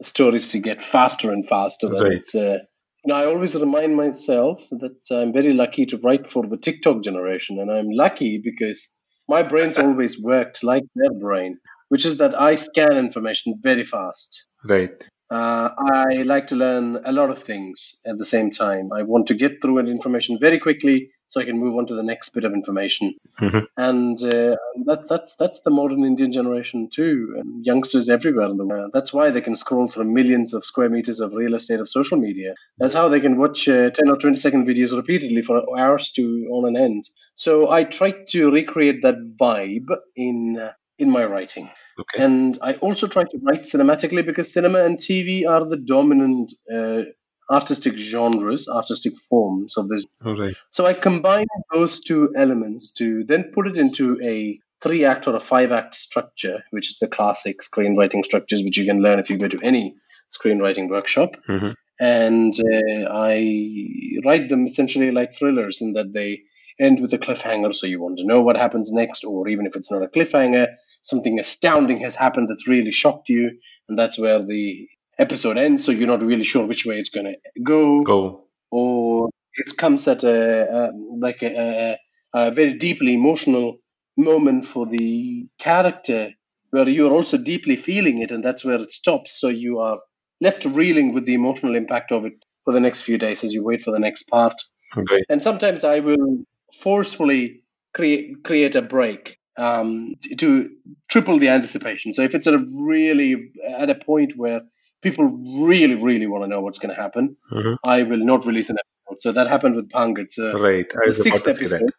stories 0.03 0.49
to 0.53 0.59
get 0.59 0.81
faster 0.83 1.33
and 1.33 1.49
faster. 1.49 1.89
Right. 1.89 2.13
it's 2.13 2.35
uh, 2.35 2.59
you 3.05 3.13
know, 3.13 3.19
I 3.19 3.27
always 3.27 3.55
remind 3.55 3.97
myself 3.97 4.67
that 4.71 4.99
I'm 5.11 5.33
very 5.33 5.53
lucky 5.53 5.87
to 5.87 5.99
write 5.99 6.27
for 6.27 6.47
the 6.47 6.59
TikTok 6.59 7.03
generation, 7.03 7.59
and 7.59 7.71
I'm 7.71 7.91
lucky 7.91 8.39
because 8.39 8.95
my 9.29 9.43
brain's 9.43 9.79
always 9.87 10.21
worked 10.21 10.63
like 10.63 10.85
their 10.95 11.13
brain, 11.13 11.59
which 11.89 12.05
is 12.05 12.19
that 12.19 12.39
I 12.39 12.57
scan 12.57 12.97
information 12.97 13.59
very 13.61 13.85
fast. 13.85 14.47
Right. 14.65 14.93
Uh, 15.31 15.71
I 15.79 16.23
like 16.23 16.49
to 16.49 16.57
learn 16.57 17.01
a 17.05 17.13
lot 17.13 17.31
of 17.31 17.43
things 17.43 18.01
at 18.05 18.19
the 18.19 18.25
same 18.25 18.51
time. 18.51 18.91
I 18.93 19.03
want 19.03 19.29
to 19.29 19.35
get 19.35 19.63
through 19.63 19.79
an 19.79 19.87
information 19.87 20.39
very 20.41 20.59
quickly 20.59 21.11
so 21.31 21.41
I 21.41 21.45
can 21.45 21.61
move 21.61 21.77
on 21.77 21.87
to 21.87 21.95
the 21.95 22.03
next 22.03 22.31
bit 22.31 22.45
of 22.45 22.53
information. 22.53 23.15
Mhm. 23.41 23.67
And 23.77 24.19
uh, 24.23 24.57
that, 24.87 25.07
that's 25.09 25.37
that's 25.37 25.61
the 25.61 25.71
modern 25.71 26.05
Indian 26.05 26.33
generation 26.33 26.89
too, 26.93 27.37
and 27.39 27.65
youngsters 27.65 28.09
everywhere 28.09 28.51
in 28.51 28.57
the 28.57 28.67
world. 28.67 28.91
That's 28.93 29.13
why 29.13 29.31
they 29.31 29.41
can 29.41 29.55
scroll 29.55 29.87
through 29.87 30.13
millions 30.13 30.53
of 30.53 30.65
square 30.65 30.91
meters 30.91 31.21
of 31.21 31.33
real 31.33 31.55
estate 31.55 31.79
of 31.79 31.89
social 31.89 32.19
media. 32.19 32.55
That's 32.79 32.95
how 32.95 33.09
they 33.09 33.21
can 33.21 33.39
watch 33.39 33.69
uh, 33.69 33.91
10 33.91 34.11
or 34.11 34.17
20 34.17 34.37
second 34.39 34.67
videos 34.67 34.95
repeatedly 34.95 35.43
for 35.43 35.63
hours 35.79 36.11
to 36.17 36.25
on 36.51 36.67
an 36.67 36.77
end. 36.77 37.09
So 37.37 37.71
I 37.71 37.85
try 37.85 38.11
to 38.31 38.51
recreate 38.51 39.03
that 39.03 39.37
vibe 39.41 39.89
in 40.17 40.59
uh, 40.59 40.73
in 40.99 41.11
my 41.11 41.25
writing. 41.25 41.71
Okay. 42.01 42.25
And 42.25 42.59
I 42.61 42.75
also 42.75 43.07
try 43.07 43.23
to 43.23 43.39
write 43.43 43.63
cinematically 43.63 44.25
because 44.27 44.53
cinema 44.53 44.85
and 44.85 44.99
TV 44.99 45.47
are 45.47 45.65
the 45.65 45.77
dominant 45.77 46.55
uh, 46.75 47.03
artistic 47.51 47.99
genres, 47.99 48.69
artistic 48.69 49.15
forms 49.29 49.77
of 49.77 49.89
this. 49.89 50.05
Right. 50.23 50.55
So 50.71 50.87
I 50.87 50.95
combine 50.95 51.49
those 51.73 52.01
two 52.01 52.33
elements 52.37 52.93
to 52.93 53.25
then 53.25 53.51
put 53.53 53.67
it 53.67 53.77
into 53.77 54.21
a 54.23 54.61
three 54.81 55.05
act 55.05 55.27
or 55.27 55.35
a 55.37 55.41
five 55.41 55.73
act 55.73 55.95
structure, 55.95 56.63
which 56.71 56.89
is 56.91 56.99
the 56.99 57.09
classic 57.09 57.61
screenwriting 57.61 58.25
structures, 58.25 58.63
which 58.63 58.79
you 58.79 58.87
can 58.87 59.03
learn 59.03 59.19
if 59.19 59.29
you 59.29 59.37
go 59.37 59.49
to 59.49 59.61
any 59.63 59.97
screenwriting 60.31 60.89
workshop. 60.89 61.37
Mhm. 61.49 61.75
And 61.99 62.55
uh, 62.59 63.09
I 63.13 64.21
write 64.25 64.49
them 64.49 64.65
essentially 64.65 65.11
like 65.11 65.35
thrillers 65.35 65.83
in 65.83 65.93
that 65.95 66.15
they 66.15 66.43
end 66.79 67.01
with 67.01 67.13
a 67.13 67.19
cliffhanger, 67.19 67.75
so 67.75 67.87
you 67.87 68.01
want 68.01 68.19
to 68.19 68.27
know 68.27 68.41
what 68.41 68.57
happens 68.57 68.91
next, 68.91 69.25
or 69.25 69.49
even 69.49 69.67
if 69.67 69.77
it's 69.77 69.91
not 69.91 70.03
a 70.03 70.09
cliffhanger, 70.09 70.69
something 71.03 71.39
astounding 71.39 72.01
has 72.01 72.15
happened 72.15 72.49
that's 72.49 72.69
really 72.69 72.91
shocked 72.91 73.29
you, 73.29 73.51
and 73.89 73.99
that's 73.99 74.19
where 74.19 74.43
the 74.43 74.89
episode 75.21 75.59
ends, 75.59 75.85
so 75.85 75.93
you're 75.93 76.09
not 76.09 76.23
really 76.23 76.45
sure 76.45 76.67
which 76.67 76.87
way 76.87 76.97
it's 76.97 77.11
going 77.11 77.27
to 77.27 77.63
go. 77.63 78.03
Go. 78.03 78.45
Or 78.71 79.29
it 79.55 79.77
comes 79.77 80.09
at 80.09 80.25
a, 80.25 80.89
a 80.89 80.91
like 81.19 81.43
a, 81.43 81.99
a, 82.35 82.51
very 82.51 82.75
deeply 82.75 83.15
emotional 83.15 83.79
moment 84.17 84.65
for 84.65 84.87
the 84.87 85.47
character 85.59 86.31
where 86.71 86.89
you're 86.89 87.13
also 87.13 87.37
deeply 87.37 87.77
feeling 87.77 88.23
it, 88.23 88.31
and 88.31 88.45
that's 88.45 88.65
where 88.65 88.81
it 88.81 88.93
stops. 88.93 89.39
So 89.39 89.49
you 89.49 89.81
are 89.81 89.99
left 90.41 90.65
reeling 90.65 91.13
with 91.13 91.27
the 91.27 91.35
emotional 91.35 91.77
impact 91.77 92.13
of 92.13 92.25
it 92.25 92.35
for 92.65 92.73
the 92.73 92.81
next 92.81 93.03
few 93.03 93.19
days 93.19 93.45
as 93.45 93.53
you 93.53 93.63
wait 93.63 93.83
for 93.83 93.91
the 93.91 93.99
next 93.99 94.25
part. 94.25 94.55
Right. 94.97 95.25
And 95.29 95.43
sometimes 95.43 95.85
I 95.85 96.01
will 96.01 96.45
forcefully 96.73 97.63
create 97.93 98.43
create 98.45 98.77
a 98.77 98.83
break 98.83 99.39
um, 99.57 100.15
to 100.39 100.71
triple 101.09 101.39
the 101.39 101.49
anticipation. 101.49 102.13
So 102.13 102.23
if 102.23 102.35
it's 102.35 102.47
at 102.47 102.55
a 102.55 102.65
really 102.73 103.53
at 103.69 103.91
a 103.91 103.95
point 103.95 104.33
where 104.37 104.63
people 105.03 105.25
really, 105.25 105.95
really 105.95 106.27
want 106.27 106.45
to 106.45 106.49
know 106.49 106.61
what's 106.61 106.79
going 106.79 106.95
to 106.95 107.01
happen, 107.01 107.37
Mhm. 107.53 107.77
I 107.85 108.03
will 108.03 108.25
not 108.25 108.47
release 108.47 108.71
an 108.71 108.77
episode. 108.79 109.21
So 109.21 109.33
that 109.33 109.47
happened 109.49 109.77
with 109.77 109.89
Pangad. 109.89 110.31
So 110.31 110.53
Right. 110.53 110.87
I 111.03 111.09
the 111.09 111.15
sixth 111.15 111.47
episode. 111.49 111.91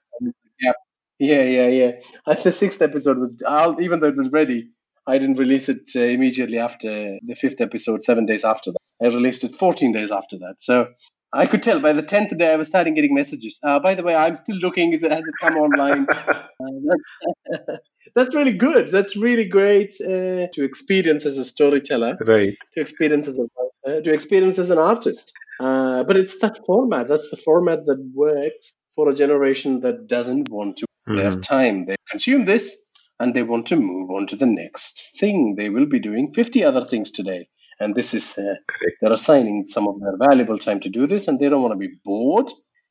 Yeah, 0.60 0.74
yeah, 1.20 1.44
yeah, 1.44 1.68
yeah. 1.68 1.92
And 2.28 2.38
the 2.40 2.52
sixth 2.52 2.82
episode 2.82 3.18
was, 3.18 3.42
I'll, 3.48 3.82
even 3.82 4.00
though 4.00 4.08
it 4.08 4.16
was 4.16 4.30
ready, 4.32 4.70
I 5.08 5.18
didn't 5.18 5.40
release 5.40 5.68
it 5.70 5.90
uh, 5.96 6.02
immediately 6.02 6.60
after 6.60 7.18
the 7.26 7.36
fifth 7.36 7.60
episode, 7.62 8.04
seven 8.04 8.26
days 8.26 8.44
after 8.44 8.72
that. 8.72 8.78
I 9.02 9.08
released 9.08 9.44
it 9.44 9.56
14 9.56 9.92
days 9.92 10.12
after 10.12 10.38
that. 10.40 10.56
So 10.62 10.88
I 11.34 11.46
could 11.46 11.63
tell 11.63 11.80
by 11.80 11.94
the 11.94 12.04
10th 12.04 12.38
day 12.38 12.52
I 12.52 12.56
was 12.58 12.67
starting 12.67 12.94
getting 12.94 13.13
messages. 13.13 13.60
Uh, 13.63 13.80
by 13.80 13.96
the 13.96 14.04
way, 14.04 14.15
I'm 14.15 14.36
still 14.36 14.58
looking. 14.58 14.94
Is 14.94 15.04
it, 15.04 15.12
has 15.12 15.28
it 15.28 15.36
come 15.39 15.56
online? 15.58 16.08
Uh, 16.62 16.67
that's, 16.88 17.82
that's 18.15 18.36
really 18.36 18.54
good. 18.54 18.91
That's 18.91 19.17
really 19.17 19.46
great 19.46 19.96
uh, 20.00 20.46
to 20.54 20.63
experience 20.63 21.26
as 21.26 21.39
a 21.39 21.44
storyteller, 21.44 22.17
Right. 22.24 22.56
to 22.76 22.82
experience 22.82 23.28
as 23.28 23.39
a 23.39 23.46
writer, 23.86 24.02
to 24.04 24.13
experience 24.13 24.60
as 24.60 24.70
an 24.70 24.78
artist. 24.78 25.34
Uh, 25.60 26.04
but 26.04 26.17
it's 26.17 26.38
that 26.39 26.60
format. 26.67 27.08
That's 27.08 27.32
the 27.32 27.38
format 27.38 27.80
that 27.88 27.98
works 28.13 28.78
for 28.96 29.10
a 29.10 29.15
generation 29.15 29.82
that 29.82 30.06
doesn't 30.08 30.50
want 30.50 30.78
to 30.78 30.86
Mhm. 31.10 31.20
have 31.24 31.41
time. 31.41 31.86
They 31.88 31.96
consume 32.12 32.46
this 32.46 32.84
and 33.20 33.34
they 33.34 33.41
want 33.44 33.65
to 33.67 33.76
move 33.76 34.12
on 34.12 34.28
to 34.28 34.36
the 34.36 34.46
next 34.46 35.17
thing. 35.20 35.56
They 35.58 35.70
will 35.70 35.88
be 35.88 36.00
doing 36.00 36.32
50 36.34 36.63
other 36.63 36.84
things 36.84 37.10
today. 37.10 37.48
And 37.82 37.96
this 37.96 38.13
is, 38.13 38.38
uh, 38.38 38.56
they're 39.02 39.12
assigning 39.12 39.65
some 39.67 39.88
of 39.88 40.00
their 40.00 40.15
valuable 40.17 40.58
time 40.58 40.80
to 40.82 40.89
do 40.89 41.08
this, 41.08 41.28
and 41.28 41.39
they 41.39 41.50
don't 41.50 41.63
want 41.63 41.74
to 41.74 41.88
be 41.88 41.96
bored 42.06 42.50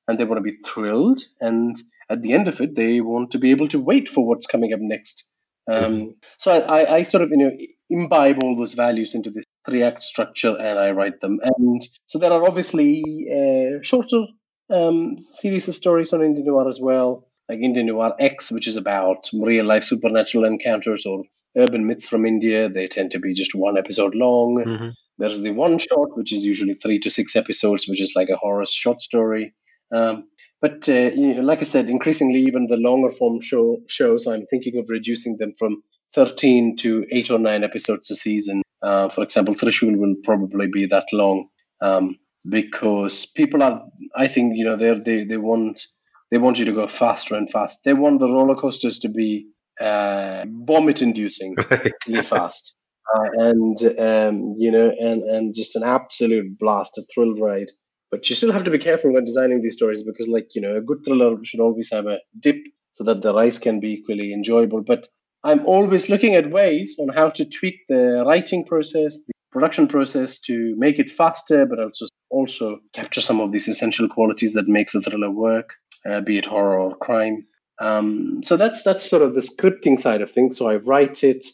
and 0.09 0.18
they 0.18 0.24
want 0.24 0.38
to 0.38 0.50
be 0.50 0.57
thrilled. 0.57 1.20
And 1.40 1.81
at 2.11 2.22
the 2.22 2.33
end 2.33 2.48
of 2.48 2.61
it, 2.61 2.74
they 2.74 3.00
want 3.00 3.31
to 3.31 3.38
be 3.38 3.53
able 3.53 3.68
to 3.68 3.79
wait 3.79 4.09
for 4.09 4.26
what's 4.26 4.46
coming 4.46 4.72
up 4.72 4.81
next. 4.81 5.31
Um, 5.70 6.16
so 6.38 6.50
I, 6.50 6.59
I, 6.59 6.94
I 6.96 7.03
sort 7.05 7.22
of, 7.22 7.31
you 7.31 7.37
know, 7.37 7.53
imbibe 7.88 8.42
all 8.42 8.57
those 8.57 8.74
values 8.74 9.14
into 9.14 9.31
this 9.31 9.44
three 9.64 9.83
act 9.83 10.03
structure 10.03 10.57
and 10.59 10.79
I 10.79 10.90
write 10.90 11.20
them. 11.20 11.38
And 11.42 11.81
so 12.07 12.18
there 12.18 12.33
are 12.33 12.44
obviously 12.44 13.03
uh, 13.31 13.83
shorter 13.83 14.24
um, 14.70 15.18
series 15.18 15.68
of 15.68 15.76
stories 15.76 16.12
on 16.12 16.22
Indian 16.22 16.46
Noir 16.46 16.68
as 16.68 16.81
well, 16.81 17.29
like 17.48 17.61
Indian 17.61 17.87
Noir 17.87 18.14
X, 18.18 18.50
which 18.50 18.66
is 18.66 18.76
about 18.76 19.29
real 19.33 19.64
life 19.64 19.85
supernatural 19.85 20.44
encounters 20.44 21.07
or 21.07 21.24
urban 21.56 21.86
myths 21.86 22.08
from 22.08 22.26
India. 22.26 22.68
They 22.68 22.88
tend 22.88 23.12
to 23.12 23.18
be 23.18 23.34
just 23.34 23.54
one 23.54 23.78
episode 23.78 24.14
long. 24.14 24.62
Mhm. 24.66 24.92
There's 25.18 25.40
the 25.40 25.50
one 25.52 25.78
shot, 25.78 26.16
which 26.16 26.32
is 26.32 26.44
usually 26.44 26.74
three 26.74 26.98
to 27.00 27.10
six 27.10 27.36
episodes, 27.36 27.86
which 27.88 28.00
is 28.00 28.14
like 28.16 28.30
a 28.30 28.36
horror 28.36 28.64
short 28.66 29.00
story. 29.00 29.54
Um, 29.92 30.28
but 30.60 30.88
uh, 30.88 31.10
you 31.14 31.34
know, 31.34 31.42
like 31.42 31.60
I 31.60 31.64
said, 31.64 31.88
increasingly, 31.88 32.40
even 32.40 32.66
the 32.66 32.76
longer 32.76 33.10
form 33.12 33.40
show 33.40 33.78
shows, 33.88 34.26
I'm 34.26 34.46
thinking 34.46 34.78
of 34.78 34.86
reducing 34.88 35.36
them 35.38 35.54
from 35.58 35.82
13 36.14 36.76
to 36.78 37.06
eight 37.10 37.30
or 37.30 37.38
nine 37.38 37.64
episodes 37.64 38.10
a 38.10 38.16
season. 38.16 38.62
Uh, 38.82 39.08
for 39.08 39.22
example, 39.22 39.54
Trishul 39.54 39.96
will 39.96 40.14
probably 40.24 40.68
be 40.68 40.86
that 40.86 41.06
long 41.12 41.48
um, 41.82 42.16
because 42.48 43.26
people 43.26 43.62
are, 43.62 43.84
I 44.16 44.26
think, 44.28 44.56
you 44.56 44.64
know, 44.64 44.76
they 44.76 44.94
they 44.94 45.24
they 45.24 45.36
want 45.36 45.86
they 46.30 46.38
want 46.38 46.58
you 46.58 46.64
to 46.66 46.72
go 46.72 46.86
faster 46.86 47.34
and 47.36 47.50
fast. 47.50 47.84
They 47.84 47.92
want 47.92 48.20
the 48.20 48.28
roller 48.28 48.54
coasters 48.56 49.00
to 49.00 49.08
be 49.08 49.48
uh, 49.80 50.44
vomit-inducing, 50.46 51.56
really 52.08 52.22
fast, 52.22 52.76
uh, 53.14 53.28
and 53.34 53.78
um, 53.98 54.54
you 54.58 54.70
know, 54.70 54.90
and 54.90 55.22
and 55.22 55.54
just 55.54 55.76
an 55.76 55.82
absolute 55.82 56.58
blast, 56.58 56.98
a 56.98 57.02
thrill 57.12 57.34
ride. 57.34 57.70
But 58.10 58.28
you 58.28 58.34
still 58.34 58.52
have 58.52 58.64
to 58.64 58.70
be 58.70 58.78
careful 58.78 59.12
when 59.12 59.24
designing 59.24 59.62
these 59.62 59.74
stories 59.74 60.02
because, 60.02 60.26
like, 60.26 60.48
you 60.54 60.60
know, 60.60 60.74
a 60.76 60.80
good 60.80 61.04
thriller 61.04 61.36
should 61.44 61.60
always 61.60 61.92
have 61.92 62.06
a 62.06 62.18
dip 62.40 62.56
so 62.90 63.04
that 63.04 63.22
the 63.22 63.32
rise 63.32 63.60
can 63.60 63.78
be 63.78 63.92
equally 63.92 64.32
enjoyable. 64.32 64.82
But 64.82 65.06
I'm 65.44 65.64
always 65.64 66.08
looking 66.08 66.34
at 66.34 66.50
ways 66.50 66.96
on 66.98 67.08
how 67.08 67.30
to 67.30 67.44
tweak 67.44 67.76
the 67.88 68.24
writing 68.26 68.64
process, 68.64 69.22
the 69.24 69.32
production 69.52 69.86
process 69.86 70.40
to 70.40 70.74
make 70.76 70.98
it 70.98 71.10
faster, 71.10 71.66
but 71.66 71.78
also 71.78 72.06
also 72.30 72.78
capture 72.92 73.20
some 73.20 73.40
of 73.40 73.52
these 73.52 73.68
essential 73.68 74.08
qualities 74.08 74.52
that 74.54 74.68
makes 74.68 74.94
a 74.94 75.00
thriller 75.00 75.30
work, 75.30 75.74
uh, 76.08 76.20
be 76.20 76.38
it 76.38 76.46
horror 76.46 76.78
or 76.78 76.96
crime. 76.96 77.46
Um, 77.80 78.42
so 78.42 78.56
that's 78.56 78.82
that's 78.82 79.08
sort 79.08 79.22
of 79.22 79.34
the 79.34 79.40
scripting 79.40 79.98
side 79.98 80.20
of 80.20 80.30
things. 80.30 80.56
So 80.58 80.68
I 80.68 80.76
write 80.76 81.24
it, 81.24 81.46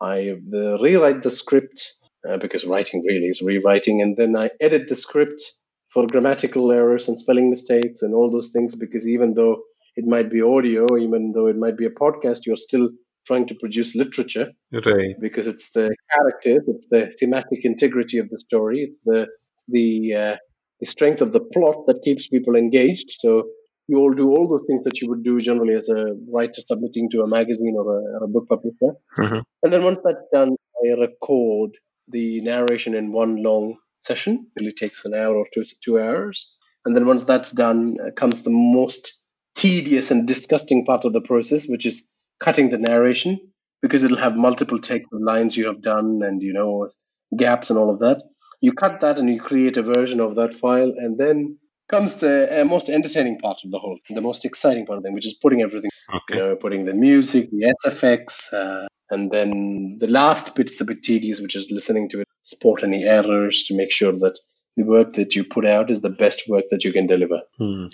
I 0.00 0.36
the, 0.48 0.78
rewrite 0.82 1.22
the 1.22 1.30
script 1.30 1.92
uh, 2.28 2.38
because 2.38 2.64
writing 2.64 3.04
really 3.06 3.26
is 3.26 3.42
rewriting, 3.42 4.00
and 4.00 4.16
then 4.16 4.34
I 4.34 4.50
edit 4.60 4.88
the 4.88 4.94
script 4.94 5.42
for 5.90 6.06
grammatical 6.06 6.72
errors 6.72 7.08
and 7.08 7.18
spelling 7.18 7.50
mistakes 7.50 8.02
and 8.02 8.14
all 8.14 8.30
those 8.30 8.48
things. 8.48 8.74
Because 8.74 9.06
even 9.06 9.34
though 9.34 9.62
it 9.94 10.06
might 10.06 10.30
be 10.30 10.42
audio, 10.42 10.86
even 10.98 11.32
though 11.32 11.46
it 11.46 11.56
might 11.56 11.76
be 11.76 11.86
a 11.86 11.90
podcast, 11.90 12.46
you're 12.46 12.56
still 12.56 12.88
trying 13.26 13.46
to 13.46 13.54
produce 13.54 13.94
literature 13.94 14.52
Right. 14.72 15.14
because 15.20 15.46
it's 15.46 15.70
the 15.72 15.94
characters, 16.12 16.62
it's 16.66 16.86
the 16.90 17.14
thematic 17.18 17.64
integrity 17.64 18.18
of 18.18 18.28
the 18.30 18.38
story, 18.38 18.80
it's 18.80 19.00
the 19.04 19.28
the 19.68 20.14
uh, 20.14 20.36
the 20.80 20.86
strength 20.86 21.20
of 21.20 21.32
the 21.32 21.40
plot 21.40 21.86
that 21.86 22.02
keeps 22.02 22.26
people 22.26 22.56
engaged. 22.56 23.10
So 23.10 23.48
you 23.88 23.98
all 23.98 24.12
do 24.12 24.30
all 24.30 24.48
those 24.48 24.64
things 24.66 24.82
that 24.84 25.00
you 25.00 25.08
would 25.08 25.22
do 25.22 25.40
generally 25.40 25.74
as 25.74 25.88
a 25.88 26.16
writer 26.32 26.60
submitting 26.66 27.10
to 27.10 27.22
a 27.22 27.26
magazine 27.26 27.74
or 27.76 27.98
a, 27.98 28.02
or 28.14 28.24
a 28.24 28.28
book 28.28 28.48
publisher. 28.48 28.96
Mhm. 29.18 29.42
And 29.62 29.72
then 29.72 29.84
once 29.84 29.98
that's 30.04 30.26
done, 30.32 30.56
I 30.84 30.92
record 30.92 31.70
the 32.08 32.40
narration 32.40 32.94
in 32.94 33.12
one 33.12 33.42
long 33.42 33.76
session. 34.00 34.46
It 34.56 34.60
really 34.60 34.72
takes 34.72 35.04
an 35.04 35.14
hour 35.14 35.34
or 35.36 35.46
two 35.52 35.64
two 35.84 35.98
hours. 35.98 36.56
And 36.84 36.94
then 36.94 37.06
once 37.06 37.22
that's 37.24 37.50
done, 37.52 37.96
uh, 38.04 38.10
comes 38.12 38.42
the 38.42 38.50
most 38.50 39.22
tedious 39.54 40.10
and 40.10 40.26
disgusting 40.26 40.84
part 40.84 41.04
of 41.04 41.12
the 41.12 41.20
process, 41.20 41.66
which 41.66 41.86
is 41.86 42.10
cutting 42.40 42.68
the 42.70 42.78
narration 42.78 43.38
because 43.80 44.04
it'll 44.04 44.18
have 44.18 44.36
multiple 44.36 44.78
takes 44.78 45.06
of 45.12 45.20
lines 45.22 45.56
you 45.56 45.66
have 45.66 45.80
done 45.82 46.20
and 46.22 46.42
you 46.42 46.52
know 46.52 46.88
gaps 47.36 47.70
and 47.70 47.78
all 47.78 47.90
of 47.90 48.00
that. 48.00 48.22
You 48.60 48.72
cut 48.72 49.00
that 49.00 49.18
and 49.18 49.28
you 49.28 49.40
create 49.40 49.76
a 49.76 49.82
version 49.82 50.20
of 50.20 50.34
that 50.36 50.54
file, 50.54 50.92
and 50.96 51.18
then 51.18 51.58
comes 51.88 52.14
the 52.16 52.60
uh, 52.60 52.64
most 52.64 52.88
entertaining 52.88 53.38
part 53.38 53.58
of 53.64 53.70
the 53.70 53.78
whole, 53.78 53.98
the 54.08 54.20
most 54.20 54.44
exciting 54.44 54.86
part 54.86 54.98
of 54.98 55.04
them, 55.04 55.14
which 55.14 55.26
is 55.26 55.34
putting 55.34 55.62
everything, 55.62 55.90
you 56.30 56.36
know, 56.36 56.56
putting 56.56 56.84
the 56.84 56.94
music, 56.94 57.50
the 57.50 57.74
SFX, 57.84 58.52
uh, 58.52 58.86
and 59.10 59.30
then 59.30 59.98
the 60.00 60.06
last 60.06 60.54
bit 60.54 60.70
is 60.70 60.80
a 60.80 60.84
bit 60.84 61.02
tedious, 61.02 61.40
which 61.40 61.56
is 61.56 61.70
listening 61.70 62.08
to 62.10 62.20
it, 62.20 62.28
spot 62.42 62.82
any 62.82 63.04
errors 63.04 63.64
to 63.64 63.76
make 63.76 63.92
sure 63.92 64.12
that 64.12 64.38
the 64.76 64.82
work 64.82 65.12
that 65.14 65.36
you 65.36 65.44
put 65.44 65.66
out 65.66 65.90
is 65.90 66.00
the 66.00 66.10
best 66.10 66.48
work 66.48 66.64
that 66.70 66.84
you 66.84 66.92
can 66.92 67.06
deliver. 67.06 67.42
Hmm. 67.58 67.86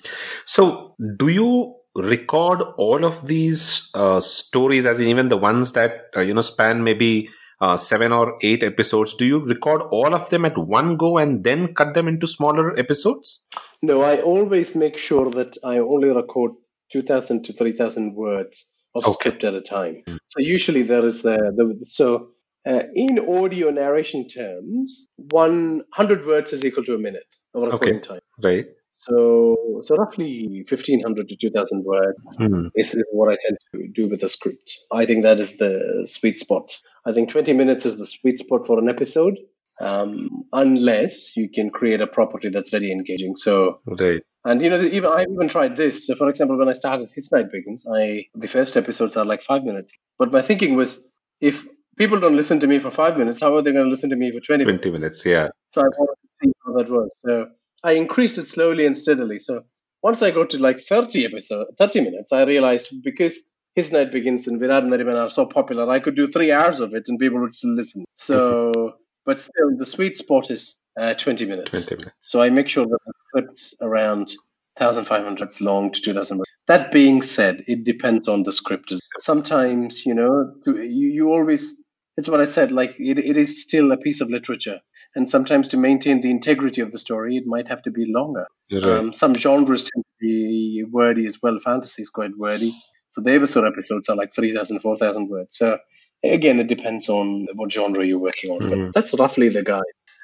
So, 0.44 0.94
do 1.18 1.29
you 1.29 1.74
record 1.94 2.62
all 2.79 3.05
of 3.05 3.26
these 3.26 3.90
uh, 3.94 4.20
stories, 4.20 4.87
as 4.87 5.00
in 5.00 5.09
even 5.09 5.29
the 5.29 5.37
ones 5.37 5.72
that 5.72 6.07
uh, 6.16 6.20
you 6.20 6.33
know 6.33 6.40
span 6.40 6.85
maybe 6.85 7.29
uh, 7.61 7.77
seven 7.77 8.12
or 8.12 8.38
eight 8.42 8.62
episodes? 8.62 9.14
Do 9.14 9.25
you 9.25 9.38
record 9.44 9.83
all 9.90 10.14
of 10.14 10.31
them 10.31 10.44
at 10.44 10.57
one 10.57 10.96
go 10.96 11.18
and 11.18 11.44
then 11.44 11.75
cut 11.75 11.94
them 11.94 12.09
into 12.09 12.27
smaller 12.27 12.79
episodes? 12.79 13.46
No, 13.83 14.03
I 14.03 14.20
always 14.20 14.75
make 14.75 14.96
sure 14.96 15.31
that 15.31 15.57
I 15.64 15.79
only 15.79 16.09
record 16.09 16.53
2,000 16.92 17.44
to 17.44 17.53
3,000 17.53 18.14
words 18.14 18.77
of 18.94 19.05
script 19.05 19.44
at 19.44 19.55
a 19.55 19.61
time. 19.61 20.03
So 20.27 20.40
usually 20.40 20.83
there 20.83 21.07
is 21.07 21.23
the, 21.23 21.37
the 21.55 21.87
so 21.87 22.31
uh, 22.66 22.83
in 22.94 23.18
audio 23.18 23.70
narration 23.70 24.27
terms, 24.29 25.09
100 25.16 26.27
words 26.27 26.53
is 26.53 26.64
equal 26.64 26.85
to 26.85 26.94
a 26.94 26.99
minute 26.99 27.35
of 27.55 27.62
recording 27.62 27.96
Okay. 27.96 28.07
time. 28.07 28.20
Right. 28.42 28.66
So, 29.01 29.81
so 29.83 29.97
roughly 29.97 30.65
1,500 30.69 31.29
to 31.29 31.37
2,000 31.37 31.85
words 31.85 32.19
Hmm. 32.37 32.67
is, 32.75 32.95
is 32.95 33.07
what 33.13 33.33
I 33.33 33.37
tend 33.45 33.57
to 33.75 33.89
do 33.89 34.09
with 34.09 34.23
a 34.23 34.29
script. 34.29 34.77
I 34.93 35.07
think 35.07 35.23
that 35.23 35.41
is 35.41 35.57
the 35.57 36.03
sweet 36.05 36.39
spot. 36.39 36.77
I 37.07 37.13
think 37.13 37.31
20 37.31 37.55
minutes 37.55 37.87
is 37.87 37.97
the 37.99 38.05
sweet 38.07 38.39
spot 38.39 38.67
for 38.67 38.79
an 38.79 38.91
episode, 38.91 39.39
um, 39.81 40.45
unless 40.53 41.35
you 41.37 41.49
can 41.49 41.71
create 41.71 42.03
a 42.03 42.07
property 42.07 42.51
that's 42.51 42.69
very 42.71 42.91
engaging. 42.93 43.37
So, 43.37 43.81
Right. 43.87 44.23
and 44.45 44.61
you 44.61 44.69
know, 44.69 44.81
even 44.83 45.11
I've 45.11 45.29
even 45.33 45.49
tried 45.49 45.77
this. 45.77 46.07
So, 46.07 46.15
for 46.15 46.29
example, 46.29 46.59
when 46.59 46.69
I 46.69 46.73
started 46.73 47.09
His 47.15 47.33
Night 47.33 47.51
Begins, 47.51 47.87
I 47.91 48.27
the 48.35 48.49
first 48.49 48.77
episodes 48.77 49.17
are 49.17 49.25
like 49.25 49.43
five 49.43 49.65
minutes. 49.65 49.97
But 50.19 50.31
my 50.31 50.43
thinking 50.43 50.77
was, 50.77 51.11
if 51.41 51.67
people 51.97 52.21
don't 52.21 52.37
listen 52.37 52.61
to 52.61 52.67
me 52.67 52.79
for 52.79 52.91
five 52.91 53.17
minutes, 53.17 53.41
how 53.41 53.57
are 53.57 53.63
they 53.63 53.73
going 53.73 53.85
to 53.87 53.91
listen 53.91 54.11
to 54.11 54.17
me 54.17 54.31
for 54.31 54.41
20 54.41 54.67
minutes? 54.67 54.83
20 54.83 54.99
minutes, 54.99 55.25
yeah. 55.25 55.49
So 55.69 55.81
I 55.81 55.85
wanted 55.99 56.19
to 56.25 56.29
see 56.43 56.53
how 56.67 56.73
that 56.75 56.91
was. 56.91 57.11
So 57.25 57.47
I 57.83 57.93
increased 57.93 58.38
it 58.38 58.47
slowly 58.47 58.87
and 58.87 58.97
steadily. 58.97 59.38
So 59.38 59.64
once 60.03 60.23
I 60.23 60.31
got 60.31 60.51
to 60.51 60.59
like 60.59 60.81
30 60.81 61.25
episode, 61.25 61.66
30 61.79 62.01
minutes, 62.03 62.33
I 62.33 62.45
realized 62.45 63.03
because 63.03 63.49
His 63.75 63.93
Night 63.93 64.12
Begins 64.12 64.47
and 64.47 64.59
Virat 64.61 64.85
Nariman 64.85 65.23
are 65.23 65.31
so 65.31 65.47
popular, 65.47 65.90
I 65.90 66.01
could 66.01 66.16
do 66.16 66.29
three 66.29 66.53
hours 66.53 66.81
of 66.81 66.95
it 66.95 67.05
and 67.09 67.19
people 67.19 67.40
would 67.40 67.55
still 67.55 67.75
listen. 67.75 68.05
So, 68.16 68.95
but 69.25 69.40
still, 69.40 69.77
the 69.79 69.87
sweet 69.87 70.16
spot 70.16 70.51
is 70.51 70.79
uh, 70.99 71.14
20 71.14 71.47
minutes. 71.47 71.87
20 71.87 71.97
minutes. 71.97 72.16
So 72.21 72.43
I 72.43 72.51
make 72.51 72.69
sure 72.69 72.85
that 72.85 72.99
the 73.07 73.12
script's 73.29 73.75
around 73.81 74.35
1,500 74.77 75.61
long 75.61 75.90
to 75.90 76.01
2,000 76.01 76.38
words. 76.38 76.51
That 76.66 76.93
being 76.93 77.23
said, 77.23 77.64
it 77.66 77.85
depends 77.85 78.29
on 78.29 78.43
the 78.43 78.53
script. 78.53 78.93
Sometimes, 79.19 80.05
you 80.05 80.14
know, 80.14 80.55
you, 80.66 81.09
you 81.09 81.33
always 81.33 81.83
it's 82.16 82.29
what 82.29 82.40
I 82.40 82.45
said. 82.45 82.71
Like 82.73 82.97
it, 82.99 83.19
it 83.19 83.37
is 83.37 83.62
still 83.62 83.93
a 83.93 83.97
piece 83.97 84.21
of 84.21 84.31
literature, 84.31 84.81
and 85.14 85.29
sometimes 85.29 85.68
to 85.68 85.77
maintain 85.77 86.20
the 86.20 86.31
integrity 86.31 86.81
of 86.83 86.90
the 86.92 86.99
story, 86.99 87.37
it 87.37 87.46
might 87.46 87.68
have 87.68 87.83
to 87.83 87.90
be 87.90 88.07
longer. 88.07 88.46
Right. 88.73 88.85
Um, 88.85 89.12
some 89.12 89.35
genres 89.35 89.85
tend 89.85 90.05
to 90.05 90.11
be 90.20 90.85
wordy 90.90 91.27
as 91.27 91.42
well. 91.42 91.59
Fantasy 91.59 92.03
is 92.03 92.11
quite 92.11 92.37
wordy, 92.37 92.73
so 93.09 93.20
the 93.20 93.35
episode 93.35 93.66
episodes 93.66 94.09
are 94.09 94.16
like 94.16 94.35
3,000, 94.35 94.81
4,000 94.81 95.29
words. 95.29 95.57
So 95.57 95.79
again, 96.23 96.61
it 96.61 96.68
depends 96.68 97.09
on 97.09 97.49
what 97.55 97.73
genre 97.73 98.05
you're 98.07 98.18
working 98.18 98.51
on, 98.51 98.61
Mhm. 98.61 98.70
but 98.87 98.94
that's 98.94 99.14
roughly 99.18 99.49
the 99.49 99.62
guide. 99.62 99.83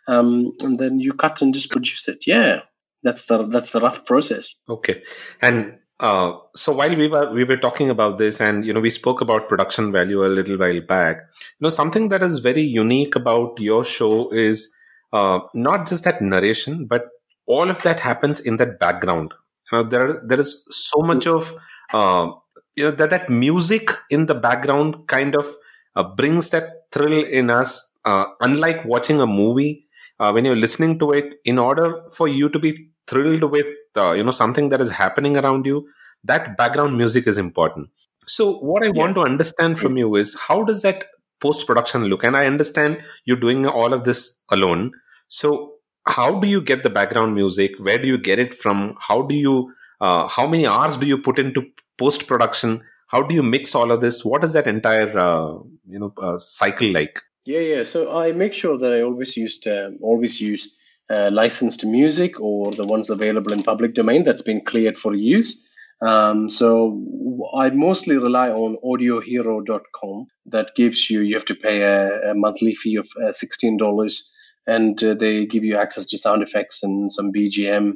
Um, 0.09 0.53
and 0.62 0.79
then 0.79 1.01
you 1.01 1.14
cut 1.14 1.42
and 1.42 1.53
just 1.53 1.70
produce 1.70 2.07
it. 2.07 2.27
Yeah, 2.27 2.61
that's 3.03 3.25
the 3.27 3.44
that's 3.46 3.70
the 3.72 3.81
rough 3.81 4.05
process. 4.07 4.62
Okay. 4.68 5.03
And 5.42 5.79
uh, 6.01 6.33
so 6.55 6.73
while 6.73 6.95
we 6.95 7.09
were 7.09 7.33
we 7.33 7.45
were 7.45 7.57
talking 7.57 7.89
about 7.89 8.19
this, 8.19 8.41
and 8.41 8.65
you 8.65 8.73
know, 8.73 8.81
we 8.81 8.91
spoke 8.91 9.21
about 9.21 9.49
production 9.49 9.93
value 9.93 10.25
a 10.25 10.29
little 10.29 10.59
while 10.59 10.81
back. 10.83 11.17
You 11.59 11.65
know, 11.65 11.71
something 11.71 12.11
that 12.11 12.23
is 12.23 12.39
very 12.39 12.61
unique 12.63 13.17
about 13.17 13.59
your 13.59 13.83
show 13.83 14.31
is 14.31 14.75
uh, 15.13 15.41
not 15.55 15.89
just 15.89 16.05
that 16.05 16.21
narration, 16.21 16.87
but 16.87 17.07
all 17.47 17.71
of 17.71 17.81
that 17.83 18.01
happens 18.01 18.41
in 18.41 18.59
that 18.59 18.79
background. 18.79 19.33
You 19.73 19.79
know, 19.79 19.85
there 19.85 20.23
there 20.27 20.41
is 20.41 20.67
so 20.71 21.01
much 21.01 21.27
of 21.27 21.55
uh, 21.95 22.31
you 22.75 22.85
know 22.85 22.91
that 22.91 23.11
that 23.11 23.31
music 23.31 23.91
in 24.11 24.27
the 24.27 24.35
background 24.35 25.07
kind 25.07 25.35
of 25.35 25.47
uh, 25.95 26.03
brings 26.03 26.51
that 26.51 26.91
thrill 26.93 27.25
in 27.25 27.49
us. 27.51 27.93
Uh, 28.05 28.27
unlike 28.41 28.85
watching 28.85 29.21
a 29.21 29.27
movie, 29.27 29.87
when 30.19 30.45
you're 30.45 30.55
listening 30.55 30.99
to 30.99 31.11
it, 31.13 31.35
in 31.45 31.59
order 31.59 32.03
for 32.13 32.29
you 32.29 32.49
to 32.51 32.59
be 32.59 32.91
thrilled 33.09 33.51
with 33.51 33.67
uh, 33.97 34.13
you 34.13 34.23
know 34.23 34.31
something 34.31 34.69
that 34.71 34.81
is 34.81 34.91
happening 34.91 35.37
around 35.37 35.67
you, 35.67 35.89
that 36.25 36.57
background 36.57 36.97
music 36.97 37.27
is 37.27 37.39
important. 37.39 37.89
So, 38.27 38.59
what 38.59 38.85
I 38.85 38.91
want 38.91 39.15
to 39.15 39.23
understand 39.23 39.79
from 39.79 39.97
you 39.97 40.17
is 40.17 40.37
how 40.49 40.65
does 40.65 40.83
that 40.83 41.05
post 41.41 41.67
production 41.67 42.05
look? 42.05 42.25
And 42.25 42.37
I 42.37 42.47
understand 42.47 43.03
you're 43.25 43.37
doing 43.37 43.67
all 43.67 43.93
of 43.93 44.05
this 44.05 44.43
alone. 44.51 44.93
So, 45.29 45.75
how 46.07 46.41
do 46.41 46.49
you 46.49 46.61
get 46.61 46.83
the 46.83 46.91
background 46.91 47.35
music? 47.35 47.73
Where 47.79 47.99
do 47.99 48.09
you 48.09 48.19
get 48.19 48.39
it 48.39 48.55
from? 48.55 48.97
How 48.99 49.23
do 49.23 49.35
you? 49.35 49.73
Uh, 50.01 50.27
how 50.29 50.47
many 50.47 50.67
hours 50.67 50.97
do 50.97 51.07
you 51.07 51.19
put 51.19 51.39
into 51.39 51.63
post 51.99 52.27
production? 52.27 52.83
How 53.09 53.23
do 53.23 53.35
you 53.35 53.43
mix 53.43 53.75
all 53.75 53.93
of 53.93 54.01
this? 54.01 54.25
What 54.25 54.45
is 54.45 54.53
that 54.55 54.67
entire 54.67 55.17
uh, 55.19 55.59
you 55.89 55.99
know 55.99 56.13
uh, 56.19 56.39
cycle 56.39 56.91
like? 56.93 57.21
Yeah, 57.45 57.61
yeah. 57.61 57.83
So 57.85 58.13
I 58.13 58.33
make 58.33 58.55
sure 58.55 58.77
that 58.77 58.93
I 58.93 59.03
always 59.03 59.37
used 59.37 59.69
um, 59.69 59.99
always 60.03 60.41
use 60.41 60.76
uh, 61.09 61.31
licensed 61.33 61.85
music 61.85 62.40
or 62.40 62.73
the 62.73 62.85
ones 62.85 63.11
available 63.11 63.53
in 63.53 63.62
public 63.62 63.95
domain 63.95 64.25
that's 64.25 64.42
been 64.42 64.64
cleared 64.64 64.99
for 64.99 65.14
use. 65.14 65.66
Um, 66.01 66.51
so 66.51 67.49
I 67.57 67.71
mostly 67.71 68.16
rely 68.16 68.51
on 68.51 68.77
AudioHero.com. 68.85 70.27
That 70.47 70.75
gives 70.75 71.09
you 71.09 71.21
you 71.21 71.35
have 71.35 71.47
to 71.47 71.55
pay 71.55 71.83
a, 71.83 72.33
a 72.33 72.35
monthly 72.35 72.75
fee 72.75 72.97
of 72.97 73.09
uh, 73.23 73.33
sixteen 73.33 73.77
dollars, 73.77 74.31
and 74.66 75.03
uh, 75.03 75.14
they 75.14 75.47
give 75.47 75.64
you 75.64 75.77
access 75.77 76.07
to 76.07 76.19
sound 76.19 76.42
effects 76.42 76.83
and 76.83 77.11
some 77.11 77.33
BGM. 77.33 77.92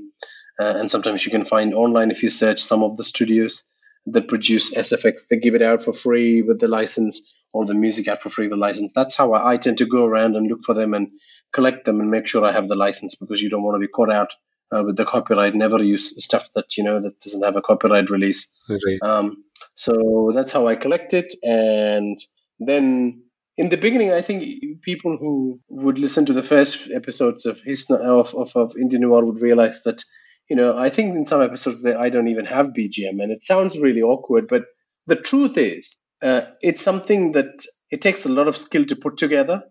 Uh, 0.59 0.75
and 0.77 0.91
sometimes 0.91 1.25
you 1.25 1.31
can 1.31 1.45
find 1.45 1.75
online 1.75 2.11
if 2.11 2.23
you 2.23 2.29
search 2.29 2.59
some 2.59 2.83
of 2.83 2.97
the 2.97 3.05
studios 3.05 3.65
that 4.07 4.29
produce 4.29 4.75
SFX. 4.75 5.29
They 5.29 5.39
give 5.39 5.55
it 5.55 5.63
out 5.63 5.83
for 5.83 5.93
free 5.93 6.43
with 6.43 6.61
the 6.61 6.69
license 6.69 7.33
or 7.53 7.67
the 7.67 7.75
music 7.75 8.09
out 8.09 8.23
for 8.23 8.31
free 8.31 8.47
with 8.47 8.59
the 8.59 8.61
license. 8.61 8.93
That's 8.93 9.17
how 9.17 9.33
I, 9.33 9.53
I 9.53 9.57
tend 9.57 9.79
to 9.79 9.87
go 9.87 10.05
around 10.05 10.37
and 10.37 10.47
look 10.47 10.61
for 10.65 10.75
them 10.75 10.95
and 10.95 11.09
collect 11.53 11.85
them 11.85 12.01
and 12.01 12.11
make 12.11 12.27
sure 12.27 12.45
I 12.45 12.53
have 12.53 12.69
the 12.69 12.77
license 12.77 13.15
because 13.15 13.43
you 13.43 13.51
don't 13.51 13.63
want 13.63 13.77
to 13.77 13.87
be 13.87 13.89
caught 13.89 14.11
out 14.11 14.31
uh, 14.73 14.83
with 14.85 14.97
the 14.97 15.05
copyright. 15.05 15.55
Never 15.55 15.83
use 15.83 16.23
stuff 16.23 16.49
that 16.55 16.77
you 16.77 16.85
know 16.85 17.01
that 17.01 17.21
doesn't 17.21 17.43
have 17.43 17.57
a 17.57 17.63
copyright 17.63 18.11
release. 18.11 18.55
Right. 18.69 18.99
Um, 19.03 19.45
so 19.75 20.31
that's 20.35 20.53
how 20.53 20.67
I 20.67 20.77
collect 20.77 21.15
it, 21.15 21.33
and 21.43 22.19
then 22.59 23.23
in 23.57 23.69
the 23.69 23.77
beginning, 23.77 24.13
I 24.13 24.23
think 24.23 24.81
people 24.83 25.17
who 25.19 25.61
would 25.69 25.99
listen 25.99 26.25
to 26.27 26.33
the 26.33 26.43
first 26.43 26.91
episodes 26.91 27.47
of 27.47 27.61
his 27.61 27.91
of 27.91 28.35
of, 28.35 28.57
of 28.57 28.77
Indian 28.77 29.03
Noir 29.03 29.25
would 29.25 29.43
realize 29.43 29.83
that 29.85 30.05
you 30.49 30.57
know 30.57 30.77
I 30.77 30.89
think 30.89 31.15
in 31.15 31.27
some 31.27 31.43
episodes 31.43 31.83
that 31.83 31.97
I 31.97 32.09
don't 32.11 32.29
even 32.29 32.47
have 32.47 32.69
BGM, 32.69 33.23
and 33.23 33.31
it 33.31 33.45
sounds 33.45 33.79
really 33.79 34.03
awkward. 34.03 34.49
But 34.49 34.65
the 35.07 35.17
truth 35.17 35.59
is, 35.59 36.01
uh, 36.23 36.43
it's 36.63 36.83
something 36.83 37.33
that 37.33 37.67
it 37.91 38.01
takes 38.01 38.25
a 38.25 38.29
lot 38.29 38.49
of 38.49 38.57
skill 38.57 38.85
to 38.87 38.97
put 38.97 39.17
together 39.17 39.65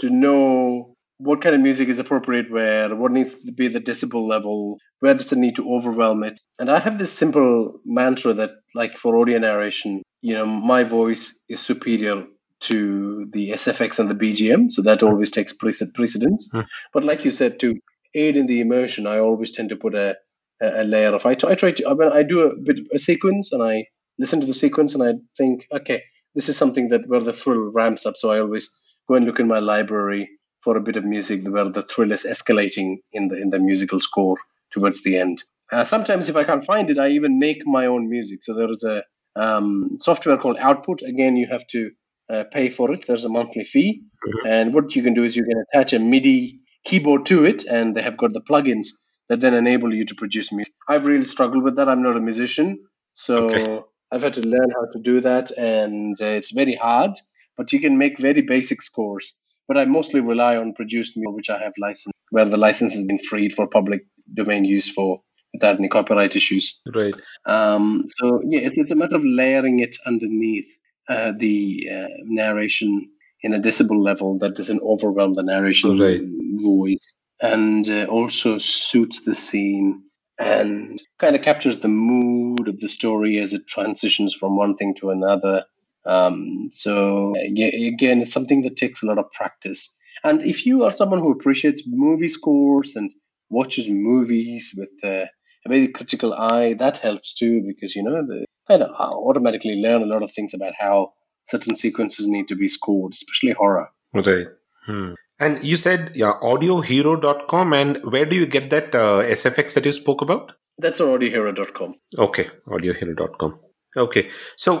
to 0.00 0.10
know 0.10 0.91
what 1.22 1.40
kind 1.40 1.54
of 1.54 1.60
music 1.60 1.88
is 1.88 1.98
appropriate 2.00 2.50
where, 2.50 2.94
what 2.94 3.12
needs 3.12 3.34
to 3.34 3.52
be 3.52 3.68
the 3.68 3.80
decibel 3.80 4.26
level, 4.28 4.78
where 4.98 5.14
does 5.14 5.32
it 5.32 5.38
need 5.38 5.56
to 5.56 5.72
overwhelm 5.72 6.24
it. 6.24 6.40
And 6.58 6.70
I 6.70 6.80
have 6.80 6.98
this 6.98 7.12
simple 7.12 7.80
mantra 7.84 8.32
that, 8.34 8.50
like 8.74 8.96
for 8.96 9.18
audio 9.18 9.38
narration, 9.38 10.02
you 10.20 10.34
know, 10.34 10.46
my 10.46 10.82
voice 10.84 11.44
is 11.48 11.60
superior 11.60 12.24
to 12.60 13.26
the 13.32 13.50
SFX 13.50 13.98
and 13.98 14.08
the 14.10 14.14
BGM, 14.14 14.70
so 14.70 14.82
that 14.82 15.02
always 15.02 15.30
takes 15.30 15.52
prece- 15.56 15.94
precedence. 15.94 16.50
Hmm. 16.52 16.60
But 16.92 17.04
like 17.04 17.24
you 17.24 17.30
said, 17.30 17.60
to 17.60 17.78
aid 18.14 18.36
in 18.36 18.46
the 18.46 18.60
immersion, 18.60 19.06
I 19.06 19.18
always 19.18 19.52
tend 19.52 19.68
to 19.70 19.76
put 19.76 19.94
a, 19.94 20.16
a 20.60 20.84
layer 20.84 21.14
of. 21.14 21.26
I, 21.26 21.34
t- 21.34 21.48
I 21.48 21.54
try 21.54 21.70
to. 21.72 21.88
I 21.88 21.94
mean, 21.94 22.12
I 22.12 22.22
do 22.22 22.42
a 22.42 22.56
bit 22.56 22.78
of 22.80 22.86
a 22.92 22.98
sequence, 22.98 23.52
and 23.52 23.62
I 23.62 23.86
listen 24.18 24.40
to 24.40 24.46
the 24.46 24.52
sequence, 24.52 24.94
and 24.94 25.02
I 25.02 25.14
think, 25.36 25.66
okay, 25.72 26.02
this 26.34 26.48
is 26.48 26.56
something 26.56 26.88
that 26.88 27.02
where 27.06 27.20
the 27.20 27.32
thrill 27.32 27.70
ramps 27.72 28.06
up. 28.06 28.16
So 28.16 28.30
I 28.30 28.40
always 28.40 28.70
go 29.08 29.16
and 29.16 29.26
look 29.26 29.40
in 29.40 29.48
my 29.48 29.58
library 29.58 30.28
for 30.62 30.76
a 30.76 30.80
bit 30.80 30.96
of 30.96 31.04
music 31.04 31.46
where 31.46 31.68
the 31.68 31.82
thrill 31.82 32.12
is 32.12 32.24
escalating 32.24 32.98
in 33.12 33.28
the 33.28 33.36
in 33.36 33.50
the 33.50 33.58
musical 33.58 34.00
score 34.00 34.36
towards 34.70 35.02
the 35.02 35.18
end. 35.18 35.42
Uh, 35.70 35.84
sometimes, 35.84 36.28
if 36.28 36.36
I 36.36 36.44
can't 36.44 36.64
find 36.64 36.90
it, 36.90 36.98
I 36.98 37.08
even 37.10 37.38
make 37.38 37.66
my 37.66 37.86
own 37.86 38.08
music. 38.08 38.42
So 38.42 38.54
there 38.54 38.70
is 38.70 38.84
a 38.84 39.02
um, 39.36 39.96
software 39.98 40.36
called 40.36 40.58
Output. 40.58 41.02
Again, 41.02 41.36
you 41.36 41.46
have 41.46 41.66
to 41.68 41.90
uh, 42.32 42.44
pay 42.50 42.68
for 42.68 42.92
it. 42.92 43.06
There's 43.06 43.24
a 43.24 43.30
monthly 43.30 43.64
fee, 43.64 44.02
and 44.46 44.74
what 44.74 44.94
you 44.94 45.02
can 45.02 45.14
do 45.14 45.24
is 45.24 45.36
you 45.36 45.44
can 45.44 45.64
attach 45.72 45.92
a 45.92 45.98
MIDI 45.98 46.60
keyboard 46.84 47.26
to 47.26 47.44
it, 47.44 47.64
and 47.64 47.94
they 47.96 48.02
have 48.02 48.16
got 48.16 48.32
the 48.32 48.40
plugins 48.40 48.88
that 49.28 49.40
then 49.40 49.54
enable 49.54 49.94
you 49.94 50.04
to 50.04 50.14
produce 50.14 50.52
music. 50.52 50.74
I've 50.88 51.06
really 51.06 51.24
struggled 51.24 51.64
with 51.64 51.76
that. 51.76 51.88
I'm 51.88 52.02
not 52.02 52.16
a 52.16 52.20
musician, 52.20 52.84
so 53.14 53.88
I've 54.10 54.22
had 54.22 54.34
to 54.34 54.46
learn 54.46 54.70
how 54.70 54.86
to 54.92 54.98
do 55.00 55.20
that, 55.22 55.50
and 55.52 56.20
uh, 56.20 56.26
it's 56.26 56.52
very 56.52 56.74
hard. 56.74 57.12
But 57.56 57.72
you 57.72 57.80
can 57.80 57.98
make 57.98 58.18
very 58.18 58.42
basic 58.42 58.82
scores. 58.82 59.38
But 59.68 59.78
I 59.78 59.84
mostly 59.84 60.20
rely 60.20 60.56
on 60.56 60.74
produced 60.74 61.16
music, 61.16 61.36
which 61.36 61.50
I 61.50 61.58
have 61.58 61.72
licensed, 61.78 62.14
where 62.30 62.44
the 62.44 62.56
license 62.56 62.92
has 62.92 63.04
been 63.04 63.18
freed 63.18 63.54
for 63.54 63.66
public 63.66 64.02
domain 64.32 64.64
use 64.64 64.88
for 64.88 65.22
without 65.52 65.78
any 65.78 65.88
copyright 65.88 66.34
issues. 66.34 66.80
Right. 66.86 67.14
Um, 67.46 68.04
so 68.08 68.40
yeah, 68.44 68.60
it's, 68.60 68.78
it's 68.78 68.90
a 68.90 68.96
matter 68.96 69.16
of 69.16 69.24
layering 69.24 69.80
it 69.80 69.96
underneath 70.06 70.76
uh, 71.08 71.32
the 71.36 71.88
uh, 71.92 72.06
narration 72.24 73.10
in 73.42 73.54
a 73.54 73.58
decibel 73.58 74.02
level 74.02 74.38
that 74.38 74.54
doesn't 74.54 74.82
overwhelm 74.82 75.34
the 75.34 75.42
narration 75.42 76.58
voice, 76.62 77.12
and 77.40 77.88
uh, 77.88 78.04
also 78.04 78.58
suits 78.58 79.22
the 79.22 79.34
scene 79.34 80.04
and 80.38 81.02
kind 81.18 81.36
of 81.36 81.42
captures 81.42 81.78
the 81.78 81.88
mood 81.88 82.68
of 82.68 82.78
the 82.78 82.88
story 82.88 83.38
as 83.38 83.52
it 83.52 83.66
transitions 83.66 84.34
from 84.34 84.56
one 84.56 84.76
thing 84.76 84.94
to 85.00 85.10
another. 85.10 85.64
Um, 86.04 86.68
so 86.72 87.34
again, 87.36 88.22
it's 88.22 88.32
something 88.32 88.62
that 88.62 88.76
takes 88.76 89.02
a 89.02 89.06
lot 89.06 89.18
of 89.18 89.30
practice. 89.32 89.96
And 90.24 90.42
if 90.42 90.66
you 90.66 90.84
are 90.84 90.92
someone 90.92 91.20
who 91.20 91.32
appreciates 91.32 91.82
movie 91.86 92.28
scores 92.28 92.96
and 92.96 93.12
watches 93.50 93.88
movies 93.88 94.74
with 94.76 94.92
uh, 95.02 95.26
a 95.64 95.68
very 95.68 95.88
critical 95.88 96.32
eye, 96.32 96.74
that 96.74 96.98
helps 96.98 97.34
too 97.34 97.62
because 97.66 97.94
you 97.94 98.02
know 98.02 98.24
the 98.26 98.44
kind 98.68 98.82
of 98.82 98.90
automatically 98.98 99.76
learn 99.76 100.02
a 100.02 100.06
lot 100.06 100.22
of 100.22 100.32
things 100.32 100.54
about 100.54 100.74
how 100.78 101.08
certain 101.44 101.74
sequences 101.74 102.26
need 102.26 102.48
to 102.48 102.56
be 102.56 102.68
scored, 102.68 103.12
especially 103.12 103.52
horror. 103.52 103.88
Right. 104.14 104.46
Hmm. 104.86 105.14
And 105.38 105.64
you 105.64 105.76
said 105.76 106.12
yeah, 106.14 106.34
audiohero.com. 106.42 107.72
And 107.72 107.98
where 108.04 108.26
do 108.26 108.36
you 108.36 108.46
get 108.46 108.70
that 108.70 108.94
uh, 108.94 109.22
SFX 109.22 109.74
that 109.74 109.84
you 109.84 109.92
spoke 109.92 110.22
about? 110.22 110.52
That's 110.78 111.00
audiohero.com. 111.00 111.94
Okay, 112.18 112.48
audiohero.com. 112.66 113.58
Okay. 113.96 114.30
So, 114.56 114.80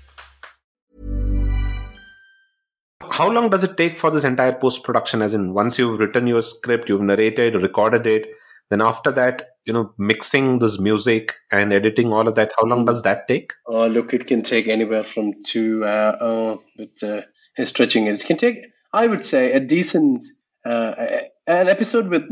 How 3.11 3.29
long 3.29 3.49
does 3.49 3.63
it 3.65 3.75
take 3.75 3.97
for 3.97 4.09
this 4.09 4.23
entire 4.23 4.53
post 4.53 4.83
production? 4.83 5.21
As 5.21 5.33
in, 5.33 5.53
once 5.53 5.77
you've 5.77 5.99
written 5.99 6.27
your 6.27 6.41
script, 6.41 6.87
you've 6.87 7.01
narrated, 7.01 7.55
recorded 7.55 8.07
it, 8.07 8.27
then 8.69 8.81
after 8.81 9.11
that, 9.11 9.49
you 9.65 9.73
know, 9.73 9.93
mixing 9.97 10.59
this 10.59 10.79
music 10.79 11.35
and 11.51 11.73
editing 11.73 12.13
all 12.13 12.27
of 12.27 12.35
that, 12.35 12.53
how 12.57 12.65
long 12.65 12.85
does 12.85 13.01
that 13.03 13.27
take? 13.27 13.51
Oh, 13.67 13.85
look, 13.87 14.13
it 14.13 14.27
can 14.27 14.43
take 14.43 14.69
anywhere 14.69 15.03
from 15.03 15.33
two, 15.45 15.83
uh, 15.83 16.55
but 16.77 17.03
uh, 17.03 17.21
stretching 17.65 18.07
it. 18.07 18.15
It 18.15 18.25
can 18.25 18.37
take, 18.37 18.65
I 18.93 19.07
would 19.07 19.25
say, 19.25 19.51
a 19.51 19.59
decent, 19.59 20.25
uh, 20.65 20.93
an 21.47 21.67
episode 21.67 22.07
with 22.07 22.23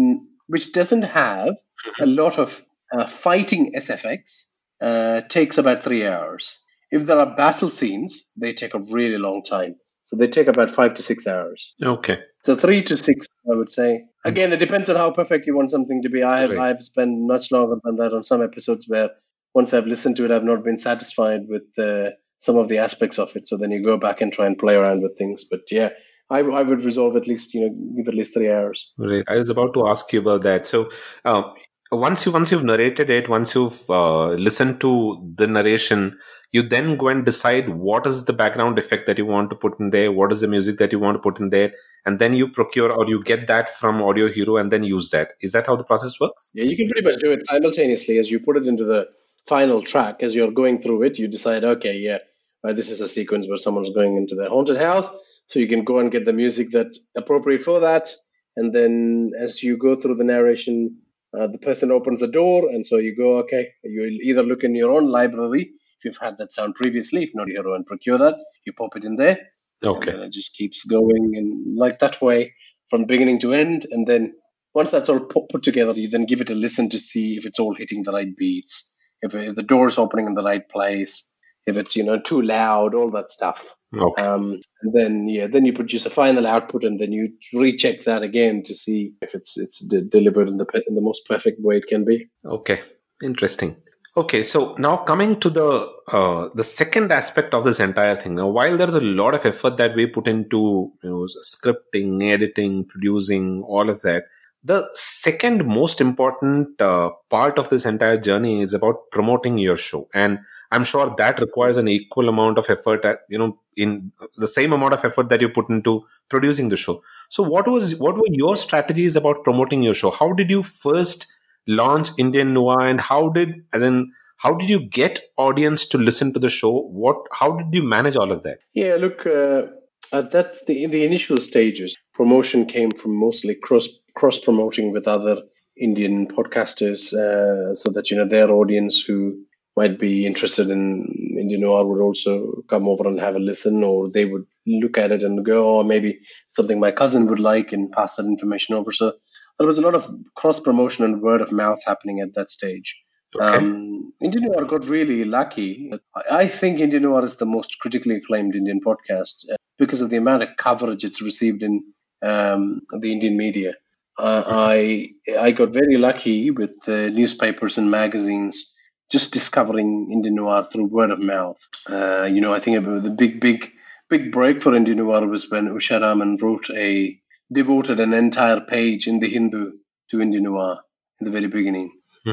which 0.47 0.71
doesn't 0.71 1.03
have 1.03 1.55
a 1.99 2.05
lot 2.05 2.39
of 2.39 2.63
uh, 2.93 3.05
fighting 3.05 3.73
SFX 3.77 4.45
uh, 4.81 5.21
takes 5.27 5.57
about 5.57 5.83
three 5.83 6.07
hours. 6.07 6.57
If 6.89 7.05
there 7.05 7.19
are 7.19 7.35
battle 7.35 7.69
scenes, 7.69 8.29
they 8.37 8.53
take 8.53 8.73
a 8.73 8.79
really 8.79 9.17
long 9.17 9.43
time. 9.43 9.75
So 10.09 10.17
they 10.17 10.27
take 10.27 10.47
about 10.47 10.71
five 10.71 10.95
to 10.95 11.03
six 11.03 11.27
hours. 11.27 11.75
Okay. 11.83 12.17
So 12.41 12.55
three 12.55 12.81
to 12.81 12.97
six, 12.97 13.27
I 13.45 13.55
would 13.55 13.69
say. 13.69 14.05
Again, 14.25 14.51
it 14.51 14.57
depends 14.57 14.89
on 14.89 14.95
how 14.95 15.11
perfect 15.11 15.45
you 15.45 15.55
want 15.55 15.69
something 15.69 16.01
to 16.01 16.09
be. 16.09 16.23
I 16.23 16.41
have 16.41 16.49
Right. 16.49 16.59
I've 16.59 16.83
spent 16.83 17.11
much 17.27 17.51
longer 17.51 17.75
than 17.83 17.97
that 17.97 18.11
on 18.11 18.23
some 18.23 18.41
episodes 18.41 18.85
where 18.87 19.11
once 19.53 19.71
I've 19.71 19.85
listened 19.85 20.15
to 20.17 20.25
it, 20.25 20.31
I've 20.31 20.43
not 20.43 20.63
been 20.63 20.79
satisfied 20.79 21.41
with 21.47 21.77
uh, 21.77 22.15
some 22.39 22.57
of 22.57 22.69
the 22.69 22.79
aspects 22.79 23.19
of 23.19 23.35
it. 23.35 23.47
So 23.47 23.55
then 23.55 23.69
you 23.69 23.83
go 23.83 23.97
back 23.97 24.19
and 24.19 24.33
try 24.33 24.47
and 24.47 24.57
play 24.57 24.73
around 24.73 25.03
with 25.03 25.15
things. 25.15 25.43
But 25.43 25.61
yeah, 25.69 25.89
I, 26.31 26.39
I 26.39 26.63
would 26.63 26.81
resolve 26.81 27.15
at 27.15 27.27
least 27.27 27.53
you 27.53 27.61
know 27.61 27.75
give 27.95 28.07
at 28.07 28.15
least 28.15 28.33
three 28.33 28.49
hours. 28.49 28.91
Right. 28.97 29.23
I 29.27 29.37
was 29.37 29.49
about 29.49 29.75
to 29.75 29.87
ask 29.87 30.11
you 30.11 30.21
about 30.21 30.41
that. 30.41 30.65
So, 30.65 30.89
uh, 31.23 31.43
once 31.91 32.25
you 32.25 32.31
once 32.31 32.51
you've 32.51 32.63
narrated 32.63 33.11
it, 33.11 33.29
once 33.29 33.53
you've 33.53 33.87
uh, 33.91 34.29
listened 34.29 34.81
to 34.81 35.31
the 35.35 35.45
narration, 35.45 36.17
you 36.51 36.63
then 36.63 36.97
go 36.97 37.09
and 37.09 37.25
decide 37.25 37.69
what 37.69 38.07
is 38.07 38.25
the 38.25 38.33
background 38.33 38.79
effect 38.79 39.05
that 39.05 39.17
you 39.17 39.25
want 39.25 39.49
to 39.51 39.55
put 39.55 39.79
in 39.79 39.91
there, 39.91 40.11
what 40.11 40.31
is 40.31 40.41
the 40.41 40.47
music 40.47 40.77
that 40.77 40.91
you 40.91 40.99
want 40.99 41.15
to 41.15 41.21
put 41.21 41.39
in 41.39 41.49
there, 41.49 41.71
and 42.05 42.19
then 42.19 42.33
you 42.33 42.49
procure 42.49 42.91
or 42.91 43.07
you 43.07 43.23
get 43.23 43.47
that 43.47 43.77
from 43.77 44.01
Audio 44.01 44.31
Hero 44.31 44.57
and 44.57 44.71
then 44.71 44.83
use 44.83 45.11
that. 45.11 45.33
Is 45.41 45.51
that 45.51 45.67
how 45.67 45.75
the 45.75 45.83
process 45.83 46.19
works? 46.19 46.51
Yeah, 46.55 46.63
you 46.63 46.75
can 46.75 46.87
pretty 46.87 47.07
much 47.07 47.19
do 47.19 47.31
it 47.31 47.45
simultaneously 47.45 48.17
as 48.17 48.31
you 48.31 48.39
put 48.39 48.57
it 48.57 48.65
into 48.65 48.83
the 48.83 49.07
final 49.47 49.81
track. 49.81 50.23
As 50.23 50.35
you're 50.35 50.51
going 50.51 50.81
through 50.81 51.03
it, 51.03 51.19
you 51.19 51.27
decide, 51.27 51.63
okay, 51.63 51.93
yeah, 51.93 52.19
uh, 52.67 52.73
this 52.73 52.89
is 52.89 53.01
a 53.01 53.07
sequence 53.07 53.47
where 53.47 53.57
someone's 53.57 53.91
going 53.91 54.17
into 54.17 54.35
the 54.35 54.49
haunted 54.49 54.77
house. 54.77 55.07
So 55.47 55.59
you 55.59 55.67
can 55.67 55.83
go 55.83 55.99
and 55.99 56.11
get 56.11 56.25
the 56.25 56.33
music 56.33 56.67
that's 56.71 56.99
appropriate 57.15 57.63
for 57.63 57.79
that. 57.79 58.09
And 58.55 58.73
then 58.73 59.31
as 59.39 59.63
you 59.63 59.77
go 59.77 59.99
through 59.99 60.15
the 60.15 60.23
narration, 60.23 60.99
uh, 61.37 61.47
the 61.47 61.57
person 61.57 61.91
opens 61.91 62.21
the 62.21 62.27
door. 62.27 62.69
And 62.69 62.85
so 62.85 62.97
you 62.97 63.15
go, 63.15 63.39
okay, 63.39 63.69
you'll 63.83 64.21
either 64.23 64.43
look 64.43 64.63
in 64.63 64.75
your 64.75 64.91
own 64.91 65.07
library 65.07 65.71
if 65.97 66.05
you've 66.05 66.17
had 66.17 66.37
that 66.37 66.53
sound 66.53 66.75
previously. 66.75 67.23
If 67.23 67.31
not, 67.35 67.47
you 67.47 67.61
go 67.61 67.75
and 67.75 67.85
procure 67.85 68.17
that. 68.17 68.35
You 68.65 68.73
pop 68.73 68.95
it 68.95 69.05
in 69.05 69.15
there. 69.15 69.37
Okay. 69.83 70.11
And 70.11 70.23
it 70.23 70.33
just 70.33 70.55
keeps 70.55 70.83
going 70.83 71.31
and 71.35 71.75
like 71.75 71.99
that 71.99 72.21
way 72.21 72.53
from 72.89 73.05
beginning 73.05 73.39
to 73.39 73.53
end. 73.53 73.85
And 73.89 74.07
then 74.07 74.33
once 74.73 74.91
that's 74.91 75.09
all 75.09 75.19
put, 75.19 75.49
put 75.49 75.63
together, 75.63 75.93
you 75.93 76.09
then 76.09 76.25
give 76.25 76.41
it 76.41 76.49
a 76.49 76.55
listen 76.55 76.89
to 76.89 76.99
see 76.99 77.37
if 77.37 77.45
it's 77.45 77.59
all 77.59 77.73
hitting 77.73 78.03
the 78.03 78.11
right 78.11 78.35
beats, 78.35 78.95
if, 79.21 79.33
if 79.35 79.55
the 79.55 79.63
door's 79.63 79.97
opening 79.97 80.27
in 80.27 80.33
the 80.33 80.43
right 80.43 80.67
place, 80.67 81.28
if 81.69 81.77
it's 81.77 81.95
you 81.95 82.03
know 82.03 82.19
too 82.19 82.41
loud, 82.41 82.93
all 82.93 83.11
that 83.11 83.31
stuff. 83.31 83.75
Okay. 83.95 84.21
Um, 84.21 84.61
and 84.81 84.93
then 84.93 85.29
yeah, 85.29 85.47
then 85.47 85.65
you 85.65 85.73
produce 85.73 86.05
a 86.05 86.09
final 86.09 86.45
output, 86.45 86.83
and 86.83 86.99
then 86.99 87.11
you 87.11 87.33
recheck 87.53 88.03
that 88.03 88.21
again 88.21 88.63
to 88.63 88.73
see 88.73 89.13
if 89.21 89.33
it's 89.35 89.57
it's 89.57 89.79
de- 89.79 90.01
delivered 90.01 90.47
in 90.47 90.57
the 90.57 90.65
in 90.87 90.95
the 90.95 91.01
most 91.01 91.27
perfect 91.27 91.59
way 91.61 91.77
it 91.77 91.87
can 91.87 92.05
be. 92.05 92.29
Okay, 92.45 92.81
interesting. 93.23 93.77
Okay, 94.17 94.41
so 94.41 94.75
now 94.77 94.97
coming 94.97 95.39
to 95.39 95.49
the 95.49 95.87
uh, 96.11 96.49
the 96.53 96.63
second 96.63 97.11
aspect 97.11 97.53
of 97.53 97.63
this 97.63 97.79
entire 97.79 98.15
thing. 98.15 98.35
Now, 98.35 98.47
while 98.47 98.75
there's 98.75 98.95
a 98.95 99.01
lot 99.01 99.33
of 99.33 99.45
effort 99.45 99.77
that 99.77 99.95
we 99.95 100.07
put 100.07 100.27
into 100.27 100.91
you 101.03 101.09
know 101.09 101.27
scripting, 101.43 102.23
editing, 102.23 102.85
producing, 102.85 103.63
all 103.63 103.89
of 103.89 104.01
that, 104.01 104.23
the 104.63 104.89
second 104.93 105.65
most 105.65 106.01
important 106.01 106.81
uh, 106.81 107.11
part 107.29 107.57
of 107.57 107.69
this 107.69 107.85
entire 107.85 108.17
journey 108.17 108.61
is 108.61 108.73
about 108.73 109.09
promoting 109.11 109.57
your 109.57 109.77
show, 109.77 110.07
and 110.13 110.39
I'm 110.71 110.83
sure 110.83 111.13
that 111.17 111.39
requires 111.39 111.77
an 111.77 111.87
equal 111.87 112.29
amount 112.29 112.57
of 112.57 112.69
effort. 112.69 113.03
At, 113.05 113.19
you 113.29 113.37
know, 113.37 113.59
in 113.75 114.11
the 114.37 114.47
same 114.47 114.73
amount 114.73 114.93
of 114.93 115.03
effort 115.03 115.29
that 115.29 115.41
you 115.41 115.49
put 115.49 115.69
into 115.69 116.05
producing 116.29 116.69
the 116.69 116.77
show. 116.77 117.01
So, 117.29 117.43
what 117.43 117.67
was 117.67 117.95
what 117.95 118.15
were 118.15 118.31
your 118.31 118.55
strategies 118.55 119.15
about 119.15 119.43
promoting 119.43 119.83
your 119.83 119.93
show? 119.93 120.11
How 120.11 120.33
did 120.33 120.51
you 120.51 120.63
first 120.63 121.27
launch 121.67 122.09
Indian 122.17 122.53
Noir, 122.53 122.81
and 122.81 122.99
how 122.99 123.29
did, 123.29 123.63
as 123.73 123.81
in, 123.81 124.11
how 124.37 124.53
did 124.53 124.69
you 124.69 124.79
get 124.79 125.19
audience 125.37 125.85
to 125.89 125.97
listen 125.97 126.33
to 126.33 126.39
the 126.39 126.49
show? 126.49 126.81
What, 126.81 127.17
how 127.31 127.51
did 127.57 127.73
you 127.73 127.83
manage 127.83 128.15
all 128.15 128.31
of 128.31 128.43
that? 128.43 128.59
Yeah, 128.73 128.95
look, 128.95 129.25
uh, 129.25 129.63
at 130.11 130.31
that 130.31 130.65
the 130.65 130.87
the 130.87 131.05
initial 131.05 131.37
stages, 131.37 131.95
promotion 132.13 132.65
came 132.65 132.91
from 132.91 133.15
mostly 133.15 133.55
cross 133.55 133.87
cross 134.15 134.39
promoting 134.39 134.91
with 134.91 135.07
other 135.07 135.43
Indian 135.77 136.27
podcasters, 136.27 137.13
uh, 137.13 137.75
so 137.75 137.91
that 137.91 138.09
you 138.09 138.17
know 138.17 138.27
their 138.27 138.49
audience 138.51 139.01
who 139.01 139.39
might 139.75 139.99
be 139.99 140.25
interested 140.25 140.69
in 140.69 141.35
Indian 141.39 141.61
noir 141.61 141.85
would 141.85 142.01
also 142.01 142.63
come 142.69 142.87
over 142.87 143.07
and 143.07 143.19
have 143.19 143.35
a 143.35 143.39
listen, 143.39 143.83
or 143.83 144.09
they 144.09 144.25
would 144.25 144.45
look 144.65 144.97
at 144.97 145.11
it 145.11 145.23
and 145.23 145.45
go, 145.45 145.79
"Oh, 145.79 145.83
maybe 145.83 146.19
something 146.49 146.79
my 146.79 146.91
cousin 146.91 147.27
would 147.27 147.39
like," 147.39 147.71
and 147.73 147.91
pass 147.91 148.15
that 148.15 148.25
information 148.25 148.75
over. 148.75 148.91
So 148.91 149.13
there 149.57 149.67
was 149.67 149.77
a 149.77 149.81
lot 149.81 149.95
of 149.95 150.09
cross 150.35 150.59
promotion 150.59 151.05
and 151.05 151.21
word 151.21 151.41
of 151.41 151.51
mouth 151.51 151.81
happening 151.85 152.19
at 152.21 152.33
that 152.35 152.51
stage. 152.51 153.01
Um, 153.39 154.13
Indian 154.21 154.45
Noir 154.45 154.65
got 154.65 154.87
really 154.87 155.23
lucky. 155.23 155.91
I 156.31 156.47
think 156.47 156.79
Indian 156.79 157.03
Noir 157.03 157.25
is 157.25 157.35
the 157.35 157.45
most 157.45 157.77
critically 157.79 158.15
acclaimed 158.15 158.55
Indian 158.55 158.81
podcast 158.81 159.45
uh, 159.51 159.55
because 159.77 160.01
of 160.01 160.09
the 160.09 160.17
amount 160.17 160.43
of 160.43 160.49
coverage 160.57 161.03
it's 161.03 161.21
received 161.21 161.61
in 161.61 161.83
um, 162.21 162.81
the 162.91 163.11
Indian 163.11 163.37
media. 163.37 163.75
Uh, 164.17 164.43
I 164.47 165.11
I 165.39 165.51
got 165.51 165.69
very 165.69 165.97
lucky 165.97 166.51
with 166.51 166.75
uh, 166.89 167.07
newspapers 167.07 167.77
and 167.77 167.89
magazines 167.91 168.75
just 169.09 169.33
discovering 169.33 170.09
Indian 170.11 170.35
Noir 170.35 170.63
through 170.63 170.85
word 170.85 171.11
of 171.11 171.19
mouth. 171.19 171.59
Uh, 171.89 172.29
you 172.31 172.41
know, 172.41 172.53
I 172.53 172.59
think 172.59 172.83
the 172.83 173.09
big, 173.09 173.39
big, 173.41 173.71
big 174.09 174.31
break 174.31 174.61
for 174.61 174.75
Indian 174.75 174.99
Noir 174.99 175.25
was 175.27 175.49
when 175.49 175.69
Usha 175.69 176.01
Raman 176.01 176.37
wrote 176.41 176.69
a 176.69 177.19
devoted 177.51 177.99
an 177.99 178.13
entire 178.13 178.61
page 178.61 179.07
in 179.07 179.19
the 179.19 179.27
Hindu 179.27 179.71
to 180.11 180.21
Indian 180.21 180.43
Noir 180.43 180.79
in 181.19 181.25
the 181.25 181.31
very 181.31 181.47
beginning. 181.47 181.91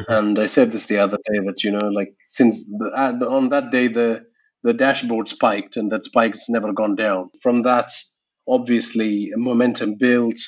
And 0.09 0.39
I 0.39 0.47
said 0.47 0.72
this 0.72 0.87
the 0.87 0.99
other 0.99 1.16
day 1.16 1.39
that 1.47 1.64
you 1.64 1.70
know, 1.70 1.89
like 1.89 2.14
since 2.27 2.62
the, 2.64 2.91
uh, 2.95 3.12
the, 3.12 3.29
on 3.29 3.49
that 3.51 3.70
day, 3.70 3.89
the 3.89 4.27
the 4.62 4.74
dashboard 4.74 5.29
spiked, 5.29 5.77
and 5.77 5.91
that 5.93 6.05
spike 6.05 6.33
has 6.33 6.49
never 6.49 6.72
gone 6.72 6.97
down. 6.97 7.31
From 7.41 7.62
that, 7.62 7.93
obviously, 8.49 9.31
momentum 9.37 9.95
built, 9.95 10.39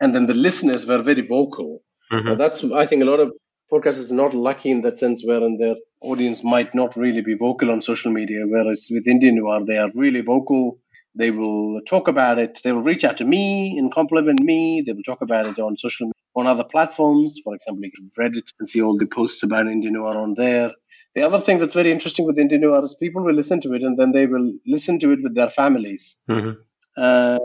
and 0.00 0.14
then 0.14 0.26
the 0.26 0.34
listeners 0.34 0.86
were 0.86 1.02
very 1.02 1.26
vocal. 1.26 1.82
Mm-hmm. 2.12 2.36
that's, 2.36 2.62
I 2.62 2.84
think, 2.84 3.02
a 3.02 3.06
lot 3.06 3.20
of 3.20 3.32
podcasters 3.72 4.10
are 4.10 4.14
not 4.16 4.34
lucky 4.34 4.70
in 4.70 4.82
that 4.82 4.98
sense, 4.98 5.24
wherein 5.24 5.56
their 5.58 5.76
audience 6.02 6.44
might 6.44 6.74
not 6.74 6.96
really 6.96 7.22
be 7.22 7.34
vocal 7.34 7.70
on 7.70 7.80
social 7.80 8.12
media. 8.12 8.42
Whereas 8.46 8.88
with 8.90 9.08
Indian 9.08 9.36
Noir, 9.36 9.64
they 9.64 9.78
are 9.78 9.90
really 9.94 10.20
vocal. 10.20 10.78
They 11.14 11.30
will 11.30 11.80
talk 11.86 12.08
about 12.08 12.38
it. 12.38 12.60
They 12.64 12.72
will 12.72 12.82
reach 12.82 13.04
out 13.04 13.18
to 13.18 13.24
me 13.24 13.78
and 13.78 13.92
compliment 13.92 14.40
me. 14.42 14.82
They 14.86 14.92
will 14.92 15.02
talk 15.02 15.22
about 15.22 15.46
it 15.46 15.58
on 15.58 15.76
social 15.76 16.06
media, 16.06 16.12
on 16.36 16.46
other 16.46 16.64
platforms. 16.64 17.38
For 17.44 17.54
example, 17.54 17.84
you 17.84 17.92
can 17.92 18.10
Reddit 18.18 18.52
and 18.58 18.68
see 18.68 18.82
all 18.82 18.98
the 18.98 19.06
posts 19.06 19.42
about 19.42 19.66
Indian 19.66 19.94
Noir 19.94 20.16
on 20.16 20.34
there. 20.34 20.72
The 21.14 21.22
other 21.26 21.40
thing 21.40 21.58
that's 21.58 21.74
very 21.74 21.92
interesting 21.92 22.26
with 22.26 22.38
Indian 22.38 22.62
Noir 22.62 22.84
is 22.84 22.94
people 22.94 23.22
will 23.22 23.34
listen 23.34 23.60
to 23.62 23.74
it 23.74 23.82
and 23.82 23.98
then 23.98 24.12
they 24.12 24.26
will 24.26 24.52
listen 24.66 24.98
to 25.00 25.12
it 25.12 25.22
with 25.22 25.34
their 25.34 25.50
families 25.50 26.20
Mm-hmm. 26.30 26.52
uh, 26.96 27.38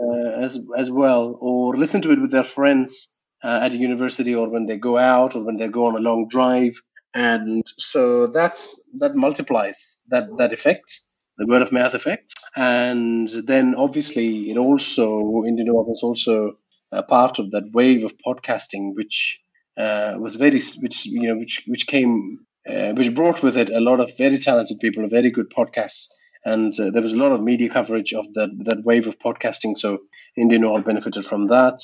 as 0.44 0.58
as 0.76 0.90
well, 0.90 1.36
or 1.40 1.76
listen 1.76 2.00
to 2.02 2.12
it 2.12 2.20
with 2.20 2.30
their 2.30 2.44
friends 2.44 3.14
uh, 3.42 3.60
at 3.62 3.72
a 3.72 3.76
university, 3.76 4.34
or 4.34 4.48
when 4.48 4.66
they 4.66 4.76
go 4.76 4.98
out, 4.98 5.36
or 5.36 5.44
when 5.44 5.56
they 5.56 5.68
go 5.68 5.86
on 5.86 5.96
a 5.96 6.00
long 6.00 6.28
drive, 6.28 6.80
and 7.14 7.64
so 7.78 8.26
that's 8.26 8.82
that 8.98 9.14
multiplies 9.14 10.00
that 10.08 10.28
that 10.38 10.52
effect, 10.52 11.00
the 11.38 11.46
word 11.46 11.62
of 11.62 11.72
mouth 11.72 11.94
effect, 11.94 12.34
and 12.56 13.28
then 13.46 13.74
obviously 13.74 14.50
it 14.50 14.56
also 14.58 15.44
Indian 15.46 15.68
Noir 15.68 15.84
was 15.84 16.02
also 16.02 16.58
a 16.92 17.02
part 17.02 17.38
of 17.38 17.50
that 17.52 17.70
wave 17.72 18.04
of 18.04 18.14
podcasting, 18.18 18.94
which 18.94 19.40
uh, 19.76 20.14
was 20.18 20.36
very 20.36 20.60
which 20.80 21.06
you 21.06 21.28
know 21.28 21.36
which 21.36 21.62
which 21.66 21.86
came 21.86 22.40
uh, 22.68 22.92
which 22.92 23.14
brought 23.14 23.42
with 23.42 23.56
it 23.56 23.70
a 23.70 23.80
lot 23.80 24.00
of 24.00 24.16
very 24.18 24.38
talented 24.38 24.78
people, 24.80 25.08
very 25.08 25.30
good 25.30 25.50
podcasts, 25.50 26.08
and 26.44 26.72
uh, 26.78 26.90
there 26.90 27.02
was 27.02 27.12
a 27.12 27.18
lot 27.18 27.32
of 27.32 27.42
media 27.42 27.68
coverage 27.68 28.12
of 28.12 28.32
that 28.34 28.50
that 28.64 28.84
wave 28.84 29.06
of 29.06 29.18
podcasting. 29.18 29.76
So 29.76 29.98
Indian 30.36 30.62
Noir 30.62 30.82
benefited 30.82 31.24
from 31.24 31.46
that. 31.48 31.80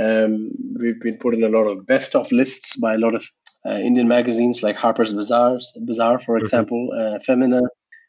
Um, 0.00 0.50
we've 0.78 1.00
been 1.00 1.18
put 1.18 1.34
in 1.34 1.42
a 1.42 1.48
lot 1.48 1.64
of 1.64 1.86
best 1.86 2.14
of 2.14 2.30
lists 2.32 2.76
by 2.76 2.94
a 2.94 2.98
lot 2.98 3.14
of 3.14 3.26
uh, 3.66 3.74
Indian 3.74 4.08
magazines 4.08 4.62
like 4.62 4.76
Harper's 4.76 5.12
Bazaar, 5.12 5.58
Bazaar 5.84 6.18
for 6.18 6.38
example, 6.38 6.90
uh, 6.96 7.18
Femina, 7.18 7.60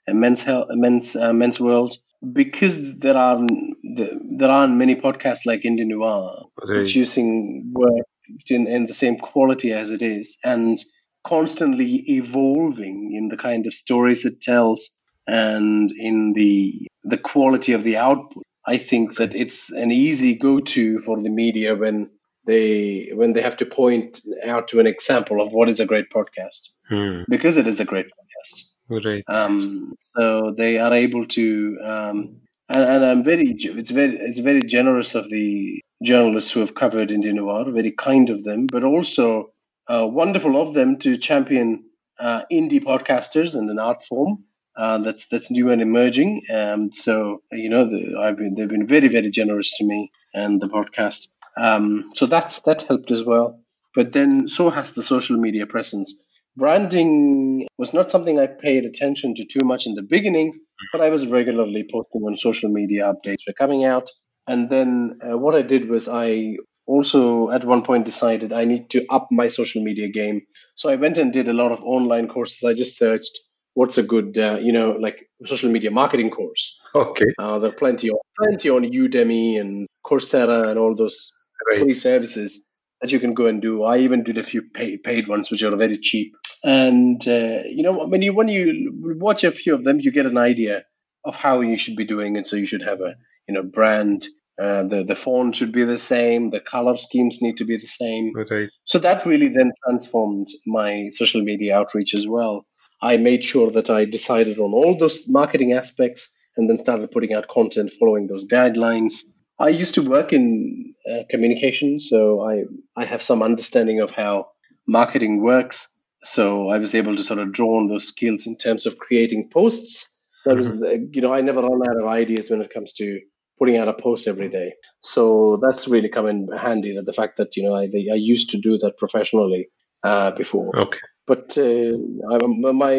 and 0.08 0.20
Men's 0.20 0.44
Health, 0.44 0.68
Men's 0.72 1.16
uh, 1.16 1.34
Men's 1.34 1.60
World, 1.60 1.96
because 2.34 2.98
there 3.00 3.18
are 3.18 3.40
there 3.84 4.50
aren't 4.52 4.76
many 4.76 4.96
podcasts 4.96 5.46
like 5.46 5.66
Indian 5.66 5.90
Noir 5.90 6.46
Right. 6.64 6.76
producing 6.76 7.72
work 7.74 8.06
in, 8.50 8.68
in 8.68 8.86
the 8.86 8.94
same 8.94 9.18
quality 9.18 9.74
as 9.74 9.92
it 9.92 10.02
is, 10.02 10.38
and 10.44 10.78
constantly 11.24 11.96
evolving 12.08 13.14
in 13.16 13.28
the 13.28 13.38
kind 13.38 13.68
of 13.68 13.74
stories 13.74 14.26
it 14.26 14.42
tells 14.42 14.98
and 15.28 15.92
in 15.92 16.34
the 16.34 16.88
the 17.04 17.18
quality 17.18 17.74
of 17.74 17.84
the 17.84 17.98
output. 17.98 18.44
I 18.66 18.78
think 18.78 19.16
that 19.16 19.34
it's 19.36 19.72
an 19.72 19.92
easy 19.92 20.36
go-to 20.36 21.00
for 21.00 21.22
the 21.22 21.30
media 21.30 21.76
when 21.76 22.10
they 22.46 23.12
when 23.14 23.34
they 23.34 23.42
have 23.42 23.58
to 23.58 23.66
point 23.66 24.22
out 24.46 24.68
to 24.70 24.80
an 24.80 24.88
example 24.88 25.42
of 25.42 25.52
what 25.52 25.70
is 25.70 25.80
a 25.80 25.86
great 25.86 26.10
podcast 26.10 26.70
Hmm. 26.90 27.22
because 27.30 27.58
it 27.58 27.68
is 27.68 27.80
a 27.80 27.86
great 27.86 28.08
podcast. 28.08 29.06
Right. 29.06 29.24
Um, 29.28 29.94
so 29.98 30.54
they 30.58 30.78
are 30.78 30.94
able 30.94 31.26
to, 31.28 31.78
um, 31.82 32.42
and, 32.68 32.84
and 32.84 33.06
I'm 33.06 33.24
very, 33.24 33.46
it's 33.48 33.92
very, 33.92 34.18
it's 34.18 34.40
very 34.40 34.62
generous 34.62 35.16
of 35.16 35.30
the 35.30 35.82
journalists 36.04 36.52
who 36.52 36.60
have 36.60 36.76
covered 36.76 37.10
Indian 37.12 37.38
Noir, 37.38 37.72
very 37.72 37.92
kind 37.92 38.30
of 38.30 38.44
them, 38.44 38.68
but 38.68 38.84
also 38.84 39.54
uh, 39.88 40.06
wonderful 40.10 40.62
of 40.62 40.74
them 40.74 40.98
to 41.00 41.16
champion 41.16 41.86
uh, 42.20 42.42
indie 42.52 42.84
podcasters 42.84 43.56
and 43.56 43.70
an 43.70 43.80
art 43.80 44.04
form 44.04 44.44
uh, 44.76 45.00
that's 45.00 45.28
that's 45.28 45.52
new 45.52 45.70
and 45.70 45.82
emerging. 45.82 46.44
Um, 46.54 46.92
so 46.92 47.42
you 47.52 47.70
know, 47.70 47.86
the, 47.86 48.20
I've 48.20 48.38
been, 48.38 48.56
they've 48.56 48.68
been 48.68 48.88
very, 48.88 49.08
very 49.08 49.30
generous 49.32 49.78
to 49.78 49.86
me 49.86 50.12
and 50.34 50.62
the 50.62 50.68
podcast. 50.68 51.28
Um, 51.58 52.12
so 52.16 52.26
that's 52.26 52.62
that 52.64 52.84
helped 52.84 53.12
as 53.12 53.24
well. 53.24 53.60
But 53.94 54.14
then 54.14 54.48
so 54.48 54.70
has 54.70 54.94
the 54.94 55.04
social 55.04 55.38
media 55.38 55.66
presence 55.66 56.26
branding 56.56 57.68
was 57.78 57.94
not 57.94 58.12
something 58.12 58.40
I 58.40 58.48
paid 58.48 58.86
attention 58.86 59.36
to 59.36 59.46
too 59.46 59.66
much 59.66 59.86
in 59.86 59.96
the 59.96 60.02
beginning, 60.02 60.60
but 60.92 61.02
I 61.02 61.10
was 61.10 61.28
regularly 61.28 61.88
posting 61.92 62.24
on 62.24 62.38
social 62.38 62.70
media 62.70 63.04
updates 63.04 63.48
were 63.48 63.54
coming 63.54 63.86
out. 63.86 64.10
And 64.48 64.70
then 64.70 65.20
uh, 65.22 65.38
what 65.38 65.56
I 65.56 65.62
did 65.62 65.90
was 65.90 66.08
I 66.08 66.58
also 66.88 67.52
at 67.52 67.64
one 67.64 67.84
point 67.84 68.06
decided 68.06 68.52
I 68.52 68.66
need 68.66 68.90
to 68.92 69.06
up 69.10 69.28
my 69.32 69.48
social 69.48 69.84
media 69.84 70.10
game. 70.10 70.42
So 70.76 70.90
I 70.90 70.96
went 70.96 71.18
and 71.18 71.32
did 71.32 71.48
a 71.48 71.54
lot 71.54 71.72
of 71.72 71.82
online 71.84 72.28
courses. 72.28 72.64
I 72.64 72.74
just 72.74 72.98
searched 72.98 73.40
what's 73.74 73.98
a 73.98 74.04
good, 74.04 74.38
uh, 74.38 74.58
you 74.62 74.74
know, 74.74 74.92
like 74.92 75.30
social 75.46 75.72
media 75.72 75.92
marketing 75.92 76.30
course. 76.30 76.78
Okay. 76.94 77.26
Uh, 77.40 77.60
there 77.60 77.70
are 77.70 77.76
plenty 77.76 78.10
on 78.10 78.20
plenty 78.38 78.70
on 78.70 78.84
Udemy 78.84 79.60
and 79.60 79.88
Coursera 80.06 80.70
and 80.70 80.78
all 80.78 80.96
those 80.96 81.32
free 81.78 81.94
services 81.94 82.66
that 83.02 83.12
you 83.12 83.20
can 83.20 83.34
go 83.34 83.48
and 83.48 83.62
do. 83.62 83.84
I 83.84 84.00
even 84.00 84.24
did 84.24 84.38
a 84.38 84.44
few 84.44 84.62
pay, 84.62 84.98
paid 84.98 85.28
ones, 85.28 85.50
which 85.50 85.64
are 85.64 85.76
very 85.76 85.98
cheap. 85.98 86.34
And 86.64 87.26
uh, 87.28 87.64
you 87.66 87.84
know, 87.84 88.06
when 88.08 88.22
you 88.22 88.34
when 88.34 88.48
you 88.48 88.92
watch 89.20 89.44
a 89.44 89.52
few 89.52 89.74
of 89.74 89.84
them, 89.84 90.00
you 90.00 90.12
get 90.12 90.26
an 90.26 90.38
idea 90.38 90.84
of 91.26 91.36
how 91.36 91.62
you 91.62 91.78
should 91.78 91.96
be 91.96 92.06
doing 92.06 92.36
it. 92.36 92.48
So 92.48 92.56
you 92.56 92.66
should 92.66 92.84
have 92.84 93.02
a 93.02 93.16
you 93.48 93.56
know 93.56 93.64
brand. 93.64 94.28
Uh, 94.62 94.84
the 94.84 95.04
the 95.04 95.16
font 95.16 95.56
should 95.56 95.72
be 95.72 95.86
the 95.86 95.98
same. 95.98 96.52
The 96.52 96.60
color 96.60 96.96
schemes 96.98 97.42
need 97.42 97.58
to 97.58 97.66
be 97.66 97.78
the 97.78 97.88
same. 97.88 98.34
Right. 98.36 98.70
So 98.86 99.00
that 99.00 99.26
really 99.26 99.48
then 99.48 99.72
transformed 99.84 100.50
my 100.68 101.10
social 101.12 101.42
media 101.42 101.78
outreach 101.78 102.14
as 102.14 102.28
well. 102.28 102.66
I 103.02 103.18
made 103.18 103.44
sure 103.44 103.72
that 103.72 103.90
I 103.90 104.06
decided 104.06 104.60
on 104.60 104.74
all 104.74 104.98
those 104.98 105.28
marketing 105.28 105.74
aspects 105.74 106.38
and 106.56 106.70
then 106.70 106.78
started 106.78 107.12
putting 107.12 107.34
out 107.34 107.48
content 107.48 107.92
following 107.92 108.28
those 108.28 108.46
guidelines. 108.46 109.22
I 109.60 109.70
used 109.70 109.96
to 109.96 110.02
work 110.02 110.34
in 110.34 110.94
uh, 111.10 111.24
communication, 111.30 112.00
so 112.00 112.42
I, 112.42 112.64
I 112.96 113.06
have 113.06 113.22
some 113.22 113.42
understanding 113.44 114.02
of 114.02 114.12
how 114.12 114.50
marketing 114.88 115.42
works. 115.42 115.88
So 116.24 116.70
I 116.70 116.78
was 116.78 116.94
able 116.94 117.16
to 117.16 117.24
sort 117.24 117.40
of 117.40 117.52
draw 117.52 117.80
on 117.80 117.88
those 117.88 118.08
skills 118.08 118.46
in 118.46 118.56
terms 118.58 118.86
of 118.86 118.98
creating 118.98 119.50
posts. 119.52 120.16
That 120.46 120.58
was, 120.58 120.80
the, 120.80 121.10
you 121.12 121.22
know, 121.22 121.34
I 121.34 121.42
never 121.42 121.62
run 121.62 121.90
out 121.90 122.02
of 122.02 122.08
ideas 122.08 122.50
when 122.50 122.62
it 122.62 122.74
comes 122.74 122.94
to 122.94 123.20
putting 123.62 123.78
out 123.78 123.88
a 123.88 123.94
post 123.94 124.28
every 124.28 124.50
day. 124.50 124.74
So 125.02 125.60
that's 125.62 125.88
really 125.88 126.10
come 126.10 126.28
in 126.28 126.48
handy. 126.56 126.96
That 126.96 127.06
the 127.06 127.14
fact 127.14 127.38
that 127.38 127.56
you 127.56 127.64
know 127.64 127.76
I, 127.76 127.84
I 127.84 128.16
used 128.16 128.50
to 128.52 128.58
do 128.58 128.80
that 128.80 128.98
professionally 128.98 129.70
uh, 130.04 130.32
before. 130.32 130.76
Okay. 130.80 131.00
But 131.32 131.58
uh, 131.58 131.94
I, 132.32 132.38
my 132.86 132.94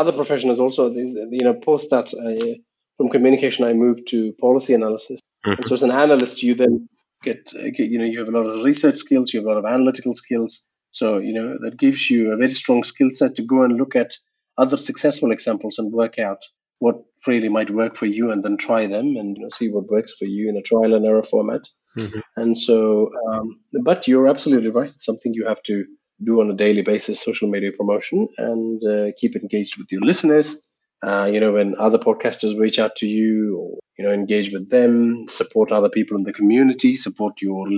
other 0.00 0.12
profession 0.20 0.50
is 0.50 0.60
also 0.64 0.82
you 1.38 1.44
know 1.46 1.54
post 1.54 1.86
that 1.94 2.08
I, 2.30 2.60
from 2.96 3.08
communication 3.08 3.64
I 3.64 3.72
moved 3.84 4.08
to 4.08 4.18
policy 4.46 4.74
analysis. 4.74 5.20
And 5.44 5.64
so 5.66 5.72
as 5.78 5.82
an 5.82 5.92
analyst, 6.04 6.42
you 6.42 6.54
then 6.54 6.74
get, 7.22 7.50
get 7.76 7.86
you 7.92 7.98
know 7.98 8.04
you 8.12 8.18
have 8.18 8.28
a 8.28 8.36
lot 8.38 8.46
of 8.46 8.62
research 8.70 8.96
skills, 8.96 9.32
you 9.32 9.40
have 9.40 9.46
a 9.46 9.50
lot 9.52 9.62
of 9.62 9.64
analytical 9.64 10.12
skills. 10.12 10.52
So 10.90 11.06
you 11.28 11.32
know 11.36 11.48
that 11.64 11.78
gives 11.78 12.10
you 12.10 12.20
a 12.32 12.36
very 12.36 12.56
strong 12.62 12.84
skill 12.84 13.10
set 13.10 13.36
to 13.36 13.44
go 13.52 13.62
and 13.62 13.78
look 13.78 13.96
at 13.96 14.10
other 14.62 14.76
successful 14.76 15.30
examples 15.32 15.78
and 15.78 15.90
work 16.02 16.18
out 16.18 16.42
what 16.80 16.96
really 17.26 17.48
might 17.48 17.70
work 17.70 17.96
for 17.96 18.06
you, 18.06 18.30
and 18.32 18.44
then 18.44 18.56
try 18.56 18.86
them 18.86 19.16
and 19.16 19.36
you 19.36 19.42
know, 19.44 19.48
see 19.48 19.68
what 19.70 19.90
works 19.90 20.12
for 20.18 20.26
you 20.26 20.50
in 20.50 20.56
a 20.58 20.62
trial 20.70 20.94
and 20.94 21.06
error 21.06 21.22
format. 21.22 21.64
Mhm. 21.96 22.20
And 22.36 22.56
so, 22.66 23.10
um, 23.28 23.60
but 23.90 24.06
you're 24.08 24.28
absolutely 24.28 24.70
right. 24.70 24.92
It's 24.94 25.06
something 25.06 25.32
you 25.34 25.46
have 25.46 25.62
to 25.70 25.86
do 26.22 26.40
on 26.40 26.50
a 26.50 26.54
daily 26.54 26.82
basis, 26.82 27.20
social 27.22 27.48
media 27.48 27.70
promotion, 27.72 28.28
and 28.38 28.82
uh, 28.84 29.12
keep 29.16 29.36
engaged 29.36 29.78
with 29.78 29.90
your 29.92 30.00
listeners. 30.00 30.72
Uh, 31.06 31.30
you 31.32 31.38
know, 31.38 31.52
when 31.52 31.76
other 31.78 31.98
podcasters 31.98 32.58
reach 32.58 32.78
out 32.78 32.96
to 32.96 33.06
you, 33.06 33.56
or 33.58 33.78
you 33.96 34.04
know, 34.04 34.12
engage 34.12 34.52
with 34.52 34.68
them, 34.68 35.26
support 35.28 35.70
other 35.70 35.88
people 35.88 36.16
in 36.16 36.24
the 36.24 36.32
community, 36.32 36.96
support 36.96 37.40
your 37.40 37.68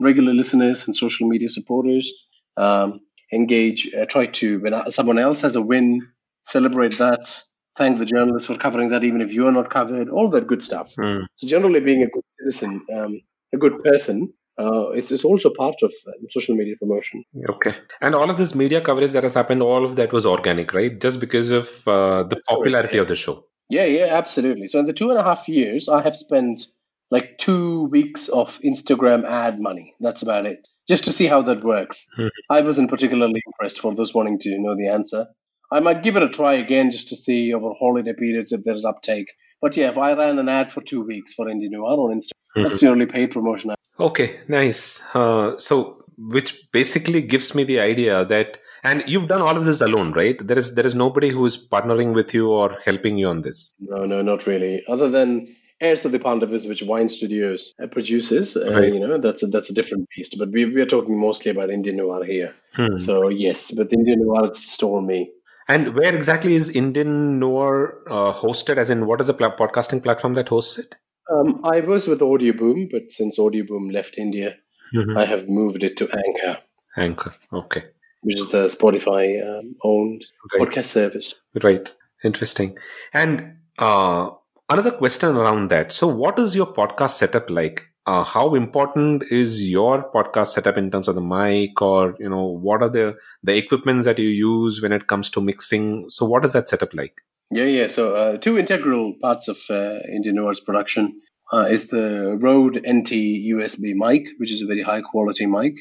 regular 0.00 0.32
listeners 0.32 0.86
and 0.86 0.96
social 0.96 1.28
media 1.28 1.48
supporters. 1.48 2.12
Um, 2.56 3.00
engage, 3.32 3.94
uh, 3.94 4.06
try 4.06 4.26
to 4.26 4.60
when 4.60 4.90
someone 4.90 5.18
else 5.18 5.42
has 5.42 5.56
a 5.56 5.62
win, 5.62 6.08
celebrate 6.44 6.98
that. 6.98 7.42
Thank 7.76 7.98
the 7.98 8.04
journalists 8.04 8.48
for 8.48 8.56
covering 8.56 8.90
that, 8.90 9.04
even 9.04 9.20
if 9.20 9.32
you 9.32 9.46
are 9.46 9.52
not 9.52 9.70
covered. 9.70 10.08
All 10.08 10.28
that 10.30 10.46
good 10.46 10.62
stuff. 10.62 10.94
Hmm. 10.98 11.20
So 11.34 11.46
generally, 11.46 11.80
being 11.80 12.02
a 12.02 12.08
good 12.08 12.24
citizen, 12.38 12.84
um, 12.94 13.20
a 13.52 13.58
good 13.58 13.82
person, 13.84 14.32
uh, 14.60 14.90
it's, 14.90 15.10
it's 15.10 15.24
also 15.24 15.50
part 15.50 15.76
of 15.82 15.92
uh, 16.06 16.12
social 16.30 16.54
media 16.54 16.74
promotion. 16.78 17.24
Okay. 17.48 17.74
And 18.00 18.14
all 18.14 18.30
of 18.30 18.36
this 18.36 18.54
media 18.54 18.80
coverage 18.80 19.12
that 19.12 19.24
has 19.24 19.34
happened, 19.34 19.62
all 19.62 19.84
of 19.84 19.96
that 19.96 20.12
was 20.12 20.26
organic, 20.26 20.74
right? 20.74 21.00
Just 21.00 21.18
because 21.20 21.50
of 21.50 21.66
uh, 21.88 22.24
the 22.24 22.40
popularity 22.48 22.98
of 22.98 23.08
the 23.08 23.16
show. 23.16 23.44
Yeah, 23.68 23.84
yeah, 23.84 24.08
absolutely. 24.10 24.66
So 24.66 24.78
in 24.80 24.86
the 24.86 24.92
two 24.92 25.10
and 25.10 25.18
a 25.18 25.22
half 25.22 25.48
years, 25.48 25.88
I 25.88 26.02
have 26.02 26.16
spent 26.16 26.66
like 27.10 27.38
two 27.38 27.84
weeks 27.84 28.28
of 28.28 28.58
Instagram 28.60 29.24
ad 29.24 29.60
money. 29.60 29.94
That's 30.00 30.22
about 30.22 30.46
it, 30.46 30.66
just 30.88 31.04
to 31.04 31.12
see 31.12 31.26
how 31.26 31.42
that 31.42 31.64
works. 31.64 32.06
I 32.48 32.60
wasn't 32.60 32.90
particularly 32.90 33.40
impressed 33.46 33.80
for 33.80 33.94
those 33.94 34.14
wanting 34.14 34.38
to 34.40 34.58
know 34.58 34.76
the 34.76 34.88
answer. 34.88 35.26
I 35.72 35.80
might 35.80 36.02
give 36.02 36.16
it 36.16 36.22
a 36.22 36.28
try 36.28 36.54
again 36.54 36.90
just 36.90 37.08
to 37.08 37.16
see 37.16 37.54
over 37.54 37.72
holiday 37.78 38.12
periods 38.12 38.52
if 38.52 38.64
there's 38.64 38.84
uptake. 38.84 39.32
But 39.60 39.76
yeah, 39.76 39.88
if 39.88 39.98
I 39.98 40.14
ran 40.14 40.38
an 40.38 40.48
ad 40.48 40.72
for 40.72 40.80
two 40.80 41.02
weeks 41.02 41.34
for 41.34 41.48
Indian 41.48 41.72
Noir 41.72 41.98
on 41.98 42.18
Instagram, 42.18 42.68
that's 42.68 42.80
the 42.80 42.90
only 42.90 43.06
paid 43.06 43.30
promotion. 43.30 43.72
Okay, 44.00 44.40
nice. 44.48 45.02
Uh, 45.14 45.58
so, 45.58 46.04
which 46.16 46.70
basically 46.72 47.22
gives 47.22 47.54
me 47.54 47.64
the 47.64 47.80
idea 47.80 48.24
that 48.24 48.58
And 48.82 49.02
you've 49.06 49.28
done 49.28 49.42
all 49.42 49.56
of 49.58 49.64
this 49.66 49.80
alone, 49.82 50.12
right? 50.18 50.38
There 50.50 50.56
is 50.60 50.74
there 50.74 50.86
is 50.90 50.94
nobody 50.94 51.28
who 51.28 51.44
is 51.48 51.56
partnering 51.72 52.14
with 52.18 52.32
you 52.36 52.44
or 52.50 52.78
helping 52.84 53.18
you 53.18 53.26
on 53.28 53.42
this. 53.42 53.74
No, 53.78 54.06
no, 54.12 54.22
not 54.22 54.46
really. 54.46 54.82
Other 54.88 55.08
than 55.16 55.54
Heirs 55.82 56.04
of 56.06 56.12
the 56.12 56.18
Pandavas, 56.18 56.64
which 56.70 56.82
Wine 56.92 57.10
Studios 57.16 57.74
uh, 57.82 57.88
produces, 57.96 58.56
uh, 58.56 58.70
Right. 58.76 58.94
you 58.94 59.00
know, 59.02 59.18
that's 59.26 59.42
a, 59.42 59.48
that's 59.48 59.68
a 59.74 59.74
different 59.74 60.08
beast. 60.16 60.36
But 60.38 60.48
we 60.56 60.64
we 60.64 60.80
are 60.80 60.86
talking 60.94 61.20
mostly 61.26 61.50
about 61.56 61.68
Indian 61.76 61.96
noir 62.00 62.24
here. 62.24 62.54
Hmm. 62.78 62.96
So 62.96 63.28
yes, 63.28 63.70
but 63.70 63.92
Indian 63.98 64.20
noir 64.24 64.46
it's 64.46 64.64
Stormy. 64.78 65.22
And 65.68 65.94
where 65.94 66.14
exactly 66.20 66.54
is 66.60 66.70
Indian 66.70 67.38
Noir 67.38 67.74
uh, 68.08 68.32
hosted? 68.32 68.76
As 68.84 68.88
in, 68.88 69.06
what 69.06 69.20
is 69.20 69.26
the 69.26 69.34
pla- 69.34 69.54
podcasting 69.56 70.02
platform 70.02 70.34
that 70.40 70.48
hosts 70.48 70.78
it? 70.78 70.96
Um, 71.32 71.60
I 71.64 71.80
was 71.80 72.06
with 72.08 72.20
Audioboom, 72.20 72.90
but 72.90 73.12
since 73.12 73.38
Audioboom 73.38 73.92
left 73.92 74.18
India, 74.18 74.56
Mhm. 74.94 75.16
I 75.16 75.24
have 75.24 75.48
moved 75.48 75.84
it 75.84 75.96
to 75.98 76.08
Anchor, 76.24 76.58
Anchor. 76.96 77.32
Okay. 77.52 77.82
which 78.22 78.36
is 78.36 78.48
the 78.50 78.64
Spotify 78.66 79.24
um, 79.50 79.76
owned 79.82 80.26
Right. 80.52 80.68
podcast 80.68 80.86
service. 80.86 81.34
Right. 81.62 81.90
Interesting. 82.24 82.76
And 83.14 83.56
uh, 83.78 84.30
another 84.68 84.90
question 84.90 85.36
around 85.36 85.70
that. 85.70 85.92
So, 85.92 86.06
what 86.08 86.38
is 86.38 86.54
your 86.56 86.66
podcast 86.66 87.12
setup 87.22 87.48
like? 87.48 87.86
Uh, 88.06 88.24
how 88.24 88.54
important 88.54 89.22
is 89.30 89.62
your 89.70 90.10
podcast 90.12 90.48
setup 90.48 90.76
in 90.76 90.90
terms 90.90 91.06
of 91.08 91.14
the 91.14 91.20
mic, 91.20 91.80
or 91.80 92.16
you 92.18 92.28
know, 92.28 92.44
what 92.44 92.82
are 92.82 92.88
the 92.88 93.16
the 93.42 93.56
equipments 93.56 94.04
that 94.04 94.18
you 94.18 94.28
use 94.28 94.82
when 94.82 94.92
it 94.92 95.06
comes 95.06 95.30
to 95.30 95.40
mixing? 95.40 95.88
So, 96.10 96.26
what 96.26 96.44
is 96.44 96.52
that 96.54 96.68
setup 96.68 96.92
like? 96.92 97.22
Yeah, 97.50 97.64
yeah. 97.64 97.86
So 97.86 98.14
uh, 98.14 98.36
two 98.38 98.58
integral 98.58 99.14
parts 99.20 99.48
of 99.48 99.58
uh, 99.68 99.98
Indian 100.08 100.36
Noir's 100.36 100.60
production 100.60 101.20
uh, 101.52 101.64
is 101.64 101.88
the 101.88 102.38
Rode 102.40 102.76
NT 102.76 103.10
USB 103.10 103.94
mic, 103.94 104.28
which 104.38 104.52
is 104.52 104.62
a 104.62 104.66
very 104.66 104.82
high 104.82 105.00
quality 105.00 105.46
mic, 105.46 105.74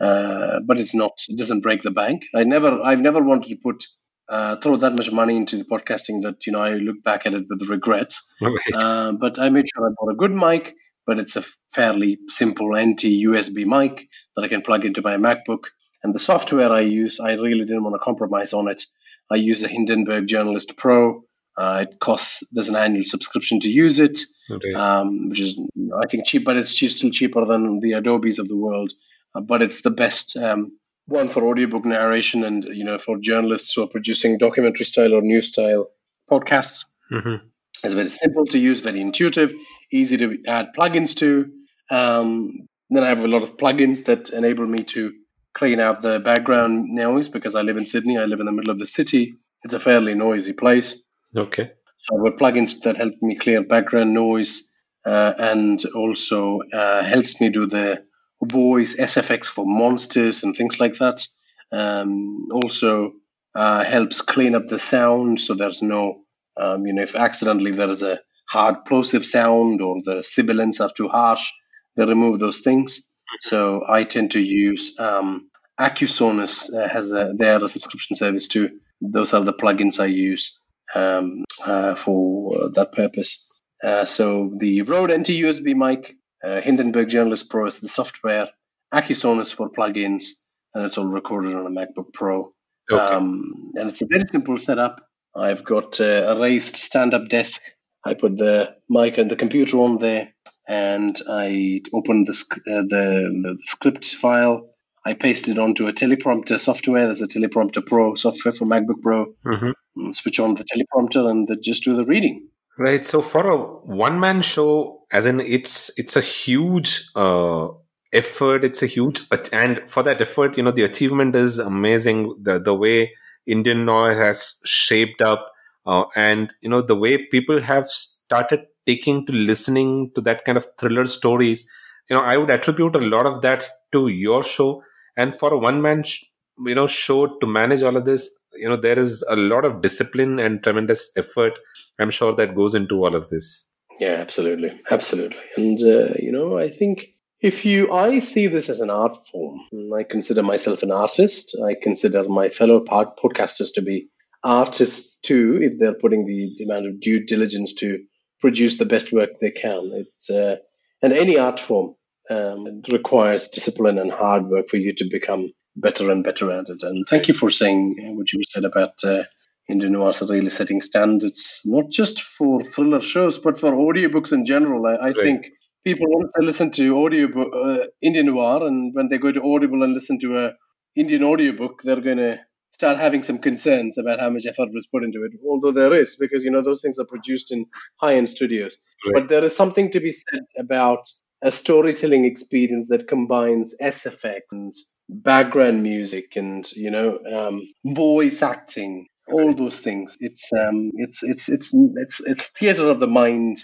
uh, 0.00 0.60
but 0.66 0.78
it's 0.78 0.94
not. 0.94 1.12
It 1.28 1.38
doesn't 1.38 1.62
break 1.62 1.82
the 1.82 1.90
bank. 1.90 2.26
I 2.34 2.44
never, 2.44 2.82
I've 2.82 2.98
never 2.98 3.22
wanted 3.22 3.48
to 3.48 3.56
put 3.56 3.84
uh, 4.28 4.56
throw 4.56 4.76
that 4.76 4.92
much 4.92 5.10
money 5.10 5.36
into 5.36 5.56
the 5.56 5.64
podcasting 5.64 6.22
that 6.22 6.46
you 6.46 6.52
know 6.52 6.60
I 6.60 6.74
look 6.74 7.02
back 7.02 7.24
at 7.26 7.32
it 7.32 7.46
with 7.48 7.68
regret. 7.70 8.14
Right. 8.40 8.58
Uh, 8.74 9.12
but 9.12 9.38
I 9.38 9.48
made 9.48 9.66
sure 9.74 9.86
I 9.86 9.92
bought 9.98 10.12
a 10.12 10.16
good 10.16 10.32
mic, 10.34 10.74
but 11.06 11.18
it's 11.18 11.36
a 11.36 11.44
fairly 11.72 12.18
simple 12.26 12.76
NT 12.76 13.04
USB 13.24 13.64
mic 13.64 14.06
that 14.36 14.44
I 14.44 14.48
can 14.48 14.62
plug 14.62 14.84
into 14.84 15.00
my 15.00 15.16
MacBook. 15.16 15.64
And 16.04 16.14
the 16.14 16.18
software 16.18 16.70
I 16.70 16.80
use, 16.80 17.18
I 17.18 17.32
really 17.32 17.64
didn't 17.64 17.82
want 17.82 17.94
to 17.94 18.04
compromise 18.04 18.52
on 18.52 18.68
it. 18.68 18.82
I 19.30 19.36
use 19.36 19.62
a 19.62 19.68
Hindenburg 19.68 20.26
Journalist 20.26 20.76
Pro. 20.76 21.24
Uh, 21.56 21.84
it 21.88 21.98
costs 21.98 22.44
there's 22.52 22.68
an 22.68 22.76
annual 22.76 23.04
subscription 23.04 23.60
to 23.60 23.68
use 23.68 23.98
it, 23.98 24.20
Okay. 24.50 24.72
um, 24.74 25.28
which 25.28 25.40
is 25.40 25.60
I 26.02 26.06
think 26.08 26.26
cheap, 26.26 26.44
but 26.44 26.56
it's 26.56 26.70
still 26.70 27.10
cheaper 27.10 27.44
than 27.44 27.80
the 27.80 27.92
Adobe's 27.92 28.38
of 28.38 28.48
the 28.48 28.56
world. 28.56 28.92
Uh, 29.34 29.40
but 29.40 29.60
it's 29.62 29.82
the 29.82 29.90
best 29.90 30.36
um, 30.36 30.78
one 31.06 31.28
for 31.28 31.44
audiobook 31.46 31.84
narration 31.84 32.44
and 32.44 32.64
you 32.64 32.84
know 32.84 32.96
for 32.98 33.18
journalists 33.18 33.72
who 33.74 33.82
are 33.82 33.88
producing 33.88 34.38
documentary 34.38 34.86
style 34.86 35.14
or 35.14 35.20
news 35.22 35.48
style 35.48 35.88
podcasts. 36.30 36.84
Mhm. 37.10 37.40
It's 37.84 37.94
very 37.94 38.10
simple 38.10 38.44
to 38.46 38.58
use, 38.58 38.80
very 38.80 39.00
intuitive, 39.00 39.52
easy 39.92 40.16
to 40.18 40.38
add 40.46 40.68
plugins 40.76 41.16
to. 41.18 41.50
Um, 41.90 42.66
then 42.90 43.02
I 43.04 43.08
have 43.08 43.24
a 43.24 43.28
lot 43.28 43.42
of 43.42 43.56
plugins 43.56 44.04
that 44.06 44.30
enable 44.30 44.66
me 44.66 44.78
to 44.94 45.12
clean 45.54 45.80
out 45.80 46.02
the 46.02 46.20
background 46.20 46.88
noise 46.90 47.28
because 47.28 47.54
I 47.54 47.62
live 47.62 47.76
in 47.76 47.84
Sydney. 47.84 48.18
I 48.18 48.24
live 48.24 48.40
in 48.40 48.46
the 48.46 48.52
middle 48.52 48.70
of 48.70 48.78
the 48.78 48.86
city. 48.86 49.34
It's 49.64 49.74
a 49.74 49.80
fairly 49.80 50.14
noisy 50.14 50.52
place. 50.52 51.02
Okay. 51.36 51.72
So 51.98 52.16
I've 52.16 52.24
got 52.24 52.38
plugins 52.38 52.80
that 52.82 52.96
help 52.96 53.14
me 53.20 53.36
clear 53.36 53.62
background 53.62 54.14
noise 54.14 54.70
uh, 55.04 55.34
and 55.38 55.84
also 55.94 56.60
uh, 56.72 57.02
helps 57.02 57.40
me 57.40 57.48
do 57.48 57.66
the 57.66 58.04
voice 58.42 58.96
SFX 58.96 59.46
for 59.46 59.66
monsters 59.66 60.44
and 60.44 60.56
things 60.56 60.78
like 60.78 60.98
that. 60.98 61.26
Um, 61.72 62.48
also 62.52 63.14
uh, 63.54 63.84
helps 63.84 64.20
clean 64.20 64.54
up 64.54 64.66
the 64.66 64.78
sound 64.78 65.40
so 65.40 65.54
there's 65.54 65.82
no, 65.82 66.20
um, 66.56 66.86
you 66.86 66.92
know, 66.92 67.02
if 67.02 67.16
accidentally 67.16 67.72
there 67.72 67.90
is 67.90 68.02
a 68.02 68.20
hard 68.48 68.84
plosive 68.84 69.26
sound 69.26 69.82
or 69.82 70.00
the 70.04 70.22
sibilants 70.22 70.80
are 70.80 70.92
too 70.96 71.08
harsh, 71.08 71.50
they 71.96 72.04
remove 72.04 72.38
those 72.38 72.60
things. 72.60 73.10
So 73.40 73.84
I 73.88 74.04
tend 74.04 74.32
to 74.32 74.40
use 74.40 74.98
um, 74.98 75.48
Accusonus 75.78 76.74
uh, 76.74 76.88
has 76.88 77.12
a 77.12 77.32
they 77.34 77.48
are 77.48 77.64
a 77.64 77.68
subscription 77.68 78.16
service 78.16 78.48
too. 78.48 78.80
Those 79.00 79.32
are 79.32 79.44
the 79.44 79.52
plugins 79.52 80.00
I 80.00 80.06
use 80.06 80.60
um, 80.94 81.44
uh, 81.64 81.94
for 81.94 82.70
that 82.70 82.92
purpose. 82.92 83.48
Uh, 83.82 84.04
so 84.04 84.52
the 84.56 84.82
Rode 84.82 85.12
NT 85.12 85.28
USB 85.28 85.74
mic, 85.76 86.16
uh, 86.44 86.60
Hindenburg 86.60 87.08
Journalist 87.08 87.48
Pro 87.48 87.66
is 87.66 87.78
the 87.78 87.86
software, 87.88 88.48
Accusonus 88.92 89.54
for 89.54 89.70
plugins, 89.70 90.30
and 90.74 90.84
it's 90.84 90.98
all 90.98 91.06
recorded 91.06 91.54
on 91.54 91.66
a 91.66 91.70
MacBook 91.70 92.12
Pro. 92.12 92.52
Okay. 92.90 93.00
Um, 93.00 93.72
and 93.76 93.88
it's 93.88 94.02
a 94.02 94.06
very 94.06 94.26
simple 94.26 94.58
setup. 94.58 95.00
I've 95.36 95.64
got 95.64 96.00
uh, 96.00 96.34
a 96.36 96.40
raised 96.40 96.76
stand-up 96.76 97.28
desk. 97.28 97.62
I 98.04 98.14
put 98.14 98.36
the 98.36 98.74
mic 98.88 99.18
and 99.18 99.30
the 99.30 99.36
computer 99.36 99.78
on 99.78 99.98
there, 99.98 100.32
and 100.68 101.18
I 101.26 101.80
open 101.94 102.24
the 102.24 102.32
uh, 102.32 102.82
the, 102.82 103.40
the 103.42 103.56
script 103.60 104.14
file. 104.14 104.68
I 105.04 105.14
paste 105.14 105.48
it 105.48 105.58
onto 105.58 105.88
a 105.88 105.92
teleprompter 105.92 106.60
software. 106.60 107.06
There's 107.06 107.22
a 107.22 107.26
teleprompter 107.26 107.84
Pro 107.84 108.14
software 108.14 108.52
for 108.52 108.66
MacBook 108.66 109.00
Pro. 109.02 109.34
Mhm. 109.46 109.72
Switch 110.12 110.38
on 110.38 110.54
the 110.54 110.64
teleprompter 110.64 111.28
and 111.28 111.48
just 111.62 111.84
do 111.84 111.96
the 111.96 112.04
reading. 112.04 112.48
Right. 112.78 113.04
So 113.04 113.22
for 113.22 113.48
a 113.48 113.56
one 113.56 114.20
man 114.20 114.42
show, 114.42 115.00
as 115.10 115.26
in 115.26 115.40
it's 115.40 115.90
it's 115.98 116.14
a 116.14 116.20
huge 116.20 117.08
uh, 117.16 117.68
effort. 118.12 118.64
It's 118.64 118.82
a 118.82 118.86
huge 118.86 119.22
and 119.52 119.80
for 119.88 120.02
that 120.02 120.20
effort, 120.20 120.56
you 120.56 120.62
know, 120.62 120.70
the 120.70 120.84
achievement 120.84 121.34
is 121.34 121.58
amazing. 121.58 122.36
The 122.42 122.60
the 122.60 122.74
way 122.74 123.14
Indian 123.46 123.86
noir 123.86 124.14
has 124.14 124.60
shaped 124.64 125.22
up, 125.22 125.50
uh, 125.86 126.04
and 126.14 126.52
you 126.60 126.68
know 126.68 126.82
the 126.82 126.94
way 126.94 127.26
people 127.26 127.60
have 127.60 127.88
started 127.88 128.60
taking 128.90 129.24
to 129.26 129.32
listening 129.32 130.10
to 130.14 130.20
that 130.28 130.44
kind 130.44 130.58
of 130.58 130.66
thriller 130.78 131.06
stories. 131.06 131.68
You 132.10 132.16
know, 132.16 132.22
I 132.22 132.36
would 132.36 132.50
attribute 132.50 132.96
a 132.96 133.06
lot 133.14 133.26
of 133.26 133.42
that 133.42 133.64
to 133.92 134.08
your 134.08 134.42
show. 134.42 134.82
And 135.16 135.34
for 135.34 135.52
a 135.52 135.58
one 135.58 135.82
man, 135.82 136.04
sh- 136.04 136.24
you 136.66 136.74
know, 136.74 136.86
show 136.86 137.38
to 137.40 137.46
manage 137.46 137.82
all 137.82 137.96
of 137.96 138.04
this, 138.04 138.28
you 138.54 138.68
know, 138.68 138.76
there 138.76 138.98
is 138.98 139.24
a 139.28 139.36
lot 139.36 139.64
of 139.64 139.82
discipline 139.82 140.38
and 140.38 140.62
tremendous 140.62 141.10
effort 141.16 141.58
I'm 141.98 142.10
sure 142.10 142.34
that 142.36 142.54
goes 142.54 142.74
into 142.74 143.04
all 143.04 143.14
of 143.14 143.28
this. 143.28 143.66
Yeah, 143.98 144.16
absolutely, 144.20 144.80
absolutely. 144.90 145.42
And 145.56 145.80
uh, 145.80 146.14
you 146.18 146.30
know, 146.30 146.56
I 146.56 146.70
think 146.70 147.14
if 147.40 147.64
you, 147.64 147.92
I 147.92 148.20
see 148.20 148.46
this 148.46 148.68
as 148.68 148.80
an 148.80 148.90
art 148.90 149.16
form. 149.28 149.60
I 149.96 150.04
consider 150.04 150.42
myself 150.42 150.82
an 150.82 150.92
artist. 150.92 151.56
I 151.64 151.74
consider 151.80 152.28
my 152.28 152.48
fellow 152.50 152.80
pod- 152.80 153.16
podcasters 153.16 153.74
to 153.74 153.82
be 153.82 154.08
artists 154.44 155.16
too, 155.16 155.58
if 155.60 155.78
they're 155.78 155.94
putting 155.94 156.24
the 156.24 156.64
amount 156.64 156.86
of 156.86 157.00
due 157.00 157.24
diligence 157.24 157.74
to 157.74 158.04
produce 158.40 158.78
the 158.78 158.86
best 158.86 159.12
work 159.12 159.40
they 159.40 159.50
can. 159.50 159.90
It's 159.94 160.30
uh, 160.30 160.56
and 161.02 161.12
any 161.12 161.38
art 161.38 161.60
form 161.60 161.94
um, 162.30 162.66
it 162.66 162.92
requires 162.92 163.48
discipline 163.48 163.98
and 163.98 164.12
hard 164.12 164.46
work 164.48 164.68
for 164.68 164.78
you 164.78 164.94
to 164.94 165.08
become 165.10 165.52
better 165.76 166.10
and 166.10 166.24
better 166.24 166.50
at 166.52 166.68
it. 166.68 166.82
And 166.82 167.06
thank 167.06 167.28
you 167.28 167.34
for 167.34 167.50
saying 167.50 167.96
uh, 168.00 168.12
what 168.14 168.32
you 168.32 168.42
said 168.48 168.64
about. 168.64 168.94
Uh, 169.04 169.24
Indian 169.68 169.92
noirs 169.94 170.22
really 170.28 170.50
setting 170.50 170.80
standards, 170.80 171.62
not 171.64 171.90
just 171.90 172.22
for 172.22 172.62
thriller 172.62 173.00
shows, 173.00 173.38
but 173.38 173.58
for 173.60 173.72
audiobooks 173.72 174.32
in 174.32 174.46
general. 174.46 174.86
I, 174.86 174.94
I 175.08 175.12
Right. 175.14 175.14
think 175.14 175.50
people 175.84 176.06
want 176.08 176.30
to 176.38 176.44
listen 176.46 176.70
to 176.72 176.96
audiobook 176.98 177.52
uh, 177.54 177.86
Indian 178.02 178.26
noir, 178.26 178.66
and 178.66 178.94
when 178.94 179.08
they 179.08 179.18
go 179.18 179.32
to 179.32 179.42
Audible 179.42 179.82
and 179.82 179.94
listen 179.94 180.18
to 180.20 180.38
a 180.46 180.52
Indian 180.96 181.24
audiobook, 181.24 181.82
they're 181.82 182.00
going 182.00 182.18
to 182.18 182.40
start 182.78 182.96
having 182.96 183.24
some 183.24 183.38
concerns 183.38 183.98
about 183.98 184.20
how 184.20 184.30
much 184.30 184.46
effort 184.46 184.68
was 184.72 184.86
put 184.86 185.02
into 185.02 185.24
it. 185.24 185.32
Although 185.44 185.72
there 185.72 185.92
is, 185.92 186.14
because 186.14 186.44
you 186.44 186.52
know 186.52 186.62
those 186.62 186.80
things 186.80 186.98
are 187.00 187.06
produced 187.06 187.50
in 187.50 187.66
high-end 188.00 188.30
studios. 188.30 188.78
But 189.12 189.28
there 189.28 189.44
is 189.44 189.56
something 189.56 189.90
to 189.90 190.00
be 190.00 190.12
said 190.12 190.44
about 190.56 191.02
a 191.42 191.50
storytelling 191.50 192.24
experience 192.24 192.88
that 192.88 193.08
combines 193.08 193.74
SFX 193.82 194.40
and 194.52 194.72
background 195.08 195.82
music 195.82 196.36
and 196.36 196.70
you 196.72 196.90
know 196.90 197.18
um, 197.32 197.62
voice 197.84 198.42
acting 198.42 199.06
all 199.32 199.52
those 199.54 199.80
things 199.80 200.16
it's 200.20 200.50
um 200.52 200.90
it's 200.94 201.22
it's 201.22 201.48
it's 201.48 201.72
it's 201.74 202.20
it's 202.20 202.46
theater 202.48 202.88
of 202.88 202.98
the 202.98 203.06
mind 203.06 203.58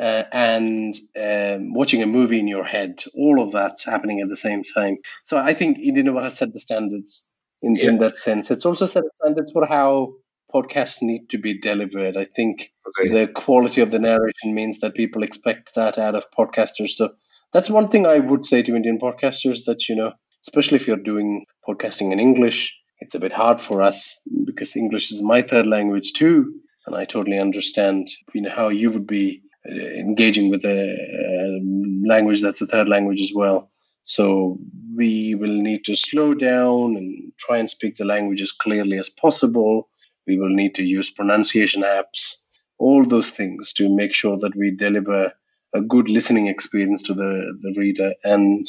uh, 0.00 0.24
and 0.32 0.94
um, 1.18 1.74
watching 1.74 2.02
a 2.02 2.06
movie 2.06 2.38
in 2.38 2.48
your 2.48 2.64
head 2.64 3.02
all 3.14 3.42
of 3.42 3.52
that's 3.52 3.84
happening 3.84 4.20
at 4.20 4.28
the 4.28 4.36
same 4.36 4.62
time 4.62 4.96
so 5.24 5.38
i 5.38 5.54
think 5.54 5.78
indian 5.78 6.06
Noir 6.06 6.24
has 6.24 6.36
set 6.38 6.52
the 6.52 6.58
standards 6.58 7.29
in, 7.62 7.76
in 7.76 7.98
that 7.98 8.18
sense. 8.18 8.50
It's 8.50 8.66
also 8.66 8.86
set 8.86 9.04
standards 9.16 9.52
for 9.52 9.66
how 9.66 10.14
podcasts 10.52 11.02
need 11.02 11.30
to 11.30 11.38
be 11.38 11.58
delivered. 11.60 12.16
I 12.16 12.24
think 12.24 12.72
the 12.96 13.30
quality 13.32 13.82
of 13.82 13.90
the 13.90 13.98
narration 13.98 14.54
means 14.54 14.80
that 14.80 14.94
people 14.94 15.22
expect 15.22 15.74
that 15.76 15.98
out 15.98 16.14
of 16.14 16.30
podcasters. 16.30 16.90
So 16.90 17.10
that's 17.52 17.70
one 17.70 17.88
thing 17.88 18.06
i 18.06 18.18
would 18.18 18.44
say 18.44 18.62
to 18.62 18.76
indian 18.76 18.98
podcasters 19.00 19.64
that 19.64 19.88
you 19.88 19.96
know 19.96 20.12
especially 20.46 20.76
if 20.76 20.86
you're 20.86 20.96
doing 20.96 21.44
podcasting 21.68 22.12
in 22.12 22.20
english 22.20 22.74
it's 23.00 23.14
a 23.14 23.20
bit 23.20 23.32
hard 23.32 23.60
for 23.60 23.82
us 23.82 24.20
because 24.44 24.76
English 24.76 25.10
is 25.10 25.22
my 25.22 25.42
third 25.42 25.66
language 25.66 26.12
too, 26.12 26.60
and 26.86 26.94
I 26.94 27.06
totally 27.06 27.38
understand 27.38 28.08
you 28.34 28.42
know 28.42 28.50
how 28.54 28.68
you 28.68 28.90
would 28.90 29.06
be 29.06 29.42
uh, 29.68 29.72
engaging 29.72 30.50
with 30.50 30.64
a, 30.64 30.68
a 30.68 32.06
language 32.06 32.42
that's 32.42 32.60
a 32.60 32.66
third 32.66 32.88
language 32.88 33.20
as 33.20 33.32
well. 33.34 33.70
So 34.02 34.58
we 34.96 35.34
will 35.34 35.54
need 35.54 35.84
to 35.84 35.96
slow 35.96 36.34
down 36.34 36.96
and 36.96 37.32
try 37.38 37.58
and 37.58 37.68
speak 37.68 37.96
the 37.96 38.04
language 38.04 38.40
as 38.40 38.52
clearly 38.52 38.98
as 38.98 39.08
possible. 39.08 39.88
We 40.26 40.38
will 40.38 40.54
need 40.54 40.74
to 40.76 40.82
use 40.82 41.10
pronunciation 41.10 41.82
apps, 41.82 42.46
all 42.78 43.04
those 43.04 43.30
things 43.30 43.72
to 43.74 43.94
make 43.94 44.14
sure 44.14 44.38
that 44.38 44.56
we 44.56 44.74
deliver 44.74 45.32
a 45.74 45.80
good 45.80 46.08
listening 46.08 46.48
experience 46.48 47.02
to 47.02 47.14
the, 47.14 47.58
the 47.60 47.74
reader 47.78 48.14
and 48.24 48.66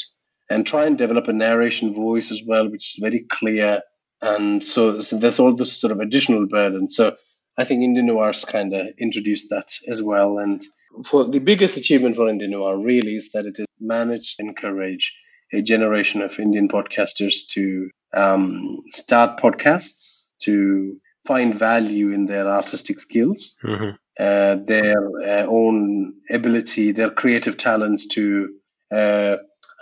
and 0.50 0.68
try 0.68 0.86
and 0.86 0.98
develop 0.98 1.30
a 1.30 1.34
narration 1.34 1.94
voice 1.94 2.30
as 2.30 2.44
well, 2.46 2.70
which 2.70 2.96
is 2.96 3.02
very 3.02 3.26
clear. 3.32 3.82
And 4.22 4.64
so, 4.64 5.00
so 5.00 5.18
there's 5.18 5.40
all 5.40 5.56
this 5.56 5.72
sort 5.80 5.92
of 5.92 6.02
additional 6.02 6.46
burden. 6.46 6.90
So 6.90 7.16
I 7.62 7.64
think 7.64 7.84
Indian 7.84 8.08
Noir's 8.08 8.44
kind 8.44 8.74
of 8.74 8.88
introduced 8.98 9.50
that 9.52 9.72
as 9.88 10.02
well. 10.02 10.40
And 10.40 10.62
for 11.06 11.26
the 11.26 11.40
biggest 11.40 11.78
achievement 11.78 12.16
for 12.16 12.28
Indian 12.28 12.52
Noir 12.52 12.78
really 12.78 13.16
is 13.16 13.32
that 13.34 13.46
it 13.46 13.58
has 13.58 13.68
managed 13.80 14.38
to 14.38 14.44
encourage 14.44 15.16
a 15.54 15.62
generation 15.62 16.22
of 16.22 16.40
Indian 16.40 16.68
podcasters 16.68 17.48
to 17.50 17.90
um, 18.14 18.82
start 18.90 19.40
podcasts, 19.40 20.32
to 20.40 20.98
find 21.28 21.54
value 21.54 22.10
in 22.10 22.26
their 22.26 22.48
artistic 22.48 23.00
skills, 23.00 23.58
Mm-hmm. 23.64 23.92
uh, 24.20 24.56
their 24.66 24.98
uh, 25.24 25.46
own 25.48 26.16
ability, 26.30 26.94
their 26.94 27.12
creative 27.12 27.58
talents 27.58 28.08
to, 28.08 28.50
uh, 28.92 29.36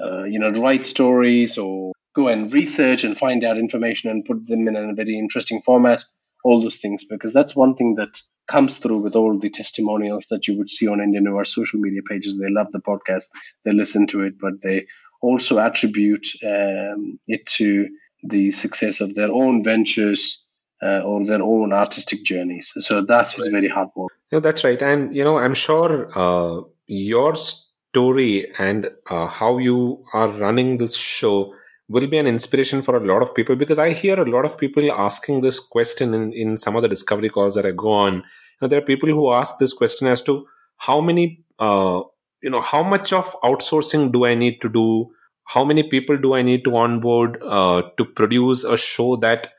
uh, 0.03 0.23
you 0.23 0.39
know, 0.39 0.51
write 0.51 0.85
stories 0.85 1.57
or 1.57 1.93
go 2.13 2.27
and 2.27 2.51
research 2.51 3.03
and 3.03 3.17
find 3.17 3.43
out 3.43 3.57
information 3.57 4.09
and 4.09 4.25
put 4.25 4.45
them 4.47 4.67
in 4.67 4.75
a 4.75 4.93
very 4.93 5.17
interesting 5.17 5.61
format. 5.61 6.03
All 6.43 6.61
those 6.61 6.77
things, 6.77 7.03
because 7.03 7.33
that's 7.33 7.55
one 7.55 7.75
thing 7.75 7.95
that 7.95 8.19
comes 8.47 8.77
through 8.77 8.99
with 8.99 9.15
all 9.15 9.37
the 9.37 9.49
testimonials 9.49 10.27
that 10.31 10.47
you 10.47 10.57
would 10.57 10.69
see 10.69 10.87
on 10.87 11.01
Indian 11.01 11.25
Noir 11.25 11.45
social 11.45 11.79
media 11.79 12.01
pages. 12.07 12.37
They 12.37 12.49
love 12.49 12.71
the 12.71 12.79
podcast, 12.79 13.25
they 13.65 13.71
listen 13.71 14.07
to 14.07 14.23
it, 14.23 14.39
but 14.39 14.61
they 14.61 14.87
also 15.21 15.59
attribute 15.59 16.27
um, 16.43 17.19
it 17.27 17.45
to 17.45 17.89
the 18.23 18.51
success 18.51 19.01
of 19.01 19.15
their 19.15 19.31
own 19.31 19.63
ventures 19.63 20.45
uh, 20.81 21.01
or 21.01 21.25
their 21.25 21.41
own 21.41 21.73
artistic 21.73 22.23
journeys. 22.23 22.73
So 22.79 23.01
that 23.01 23.37
is 23.37 23.47
very 23.47 23.67
hard 23.67 23.89
work. 23.95 24.11
No, 24.31 24.39
that's 24.39 24.63
right. 24.63 24.81
And, 24.81 25.15
you 25.15 25.23
know, 25.23 25.37
I'm 25.37 25.53
sure 25.53 26.09
uh, 26.17 26.61
your 26.87 27.35
story 27.35 28.51
and 28.57 28.89
uh, 29.09 29.27
how 29.27 29.57
you 29.57 30.03
are 30.13 30.29
running 30.29 30.77
this 30.77 30.95
show 30.95 31.53
will 31.89 32.07
be 32.07 32.19
an 32.19 32.27
inspiration 32.27 32.81
for 32.81 32.95
a 32.95 33.05
lot 33.05 33.21
of 33.21 33.33
people 33.33 33.55
because 33.55 33.79
I 33.79 33.91
hear 33.91 34.19
a 34.19 34.29
lot 34.29 34.45
of 34.45 34.57
people 34.57 34.89
asking 34.91 35.41
this 35.41 35.59
question 35.59 36.13
in, 36.13 36.31
in 36.31 36.57
some 36.57 36.75
of 36.75 36.83
the 36.83 36.87
discovery 36.87 37.29
calls 37.29 37.55
that 37.55 37.65
I 37.65 37.71
go 37.71 37.89
on. 37.89 38.15
You 38.15 38.21
know, 38.61 38.67
there 38.67 38.79
are 38.79 38.85
people 38.85 39.09
who 39.09 39.33
ask 39.33 39.57
this 39.57 39.73
question 39.73 40.07
as 40.07 40.21
to 40.23 40.45
how 40.77 41.01
many, 41.01 41.43
uh, 41.57 42.01
you 42.43 42.49
know, 42.49 42.61
how 42.61 42.83
much 42.83 43.11
of 43.11 43.35
outsourcing 43.41 44.11
do 44.11 44.25
I 44.25 44.35
need 44.35 44.61
to 44.61 44.69
do? 44.69 45.09
How 45.45 45.65
many 45.65 45.81
people 45.81 46.15
do 46.15 46.35
I 46.35 46.43
need 46.43 46.63
to 46.65 46.75
onboard 46.75 47.41
uh, 47.43 47.81
to 47.97 48.05
produce 48.05 48.63
a 48.63 48.77
show 48.77 49.15
that 49.17 49.51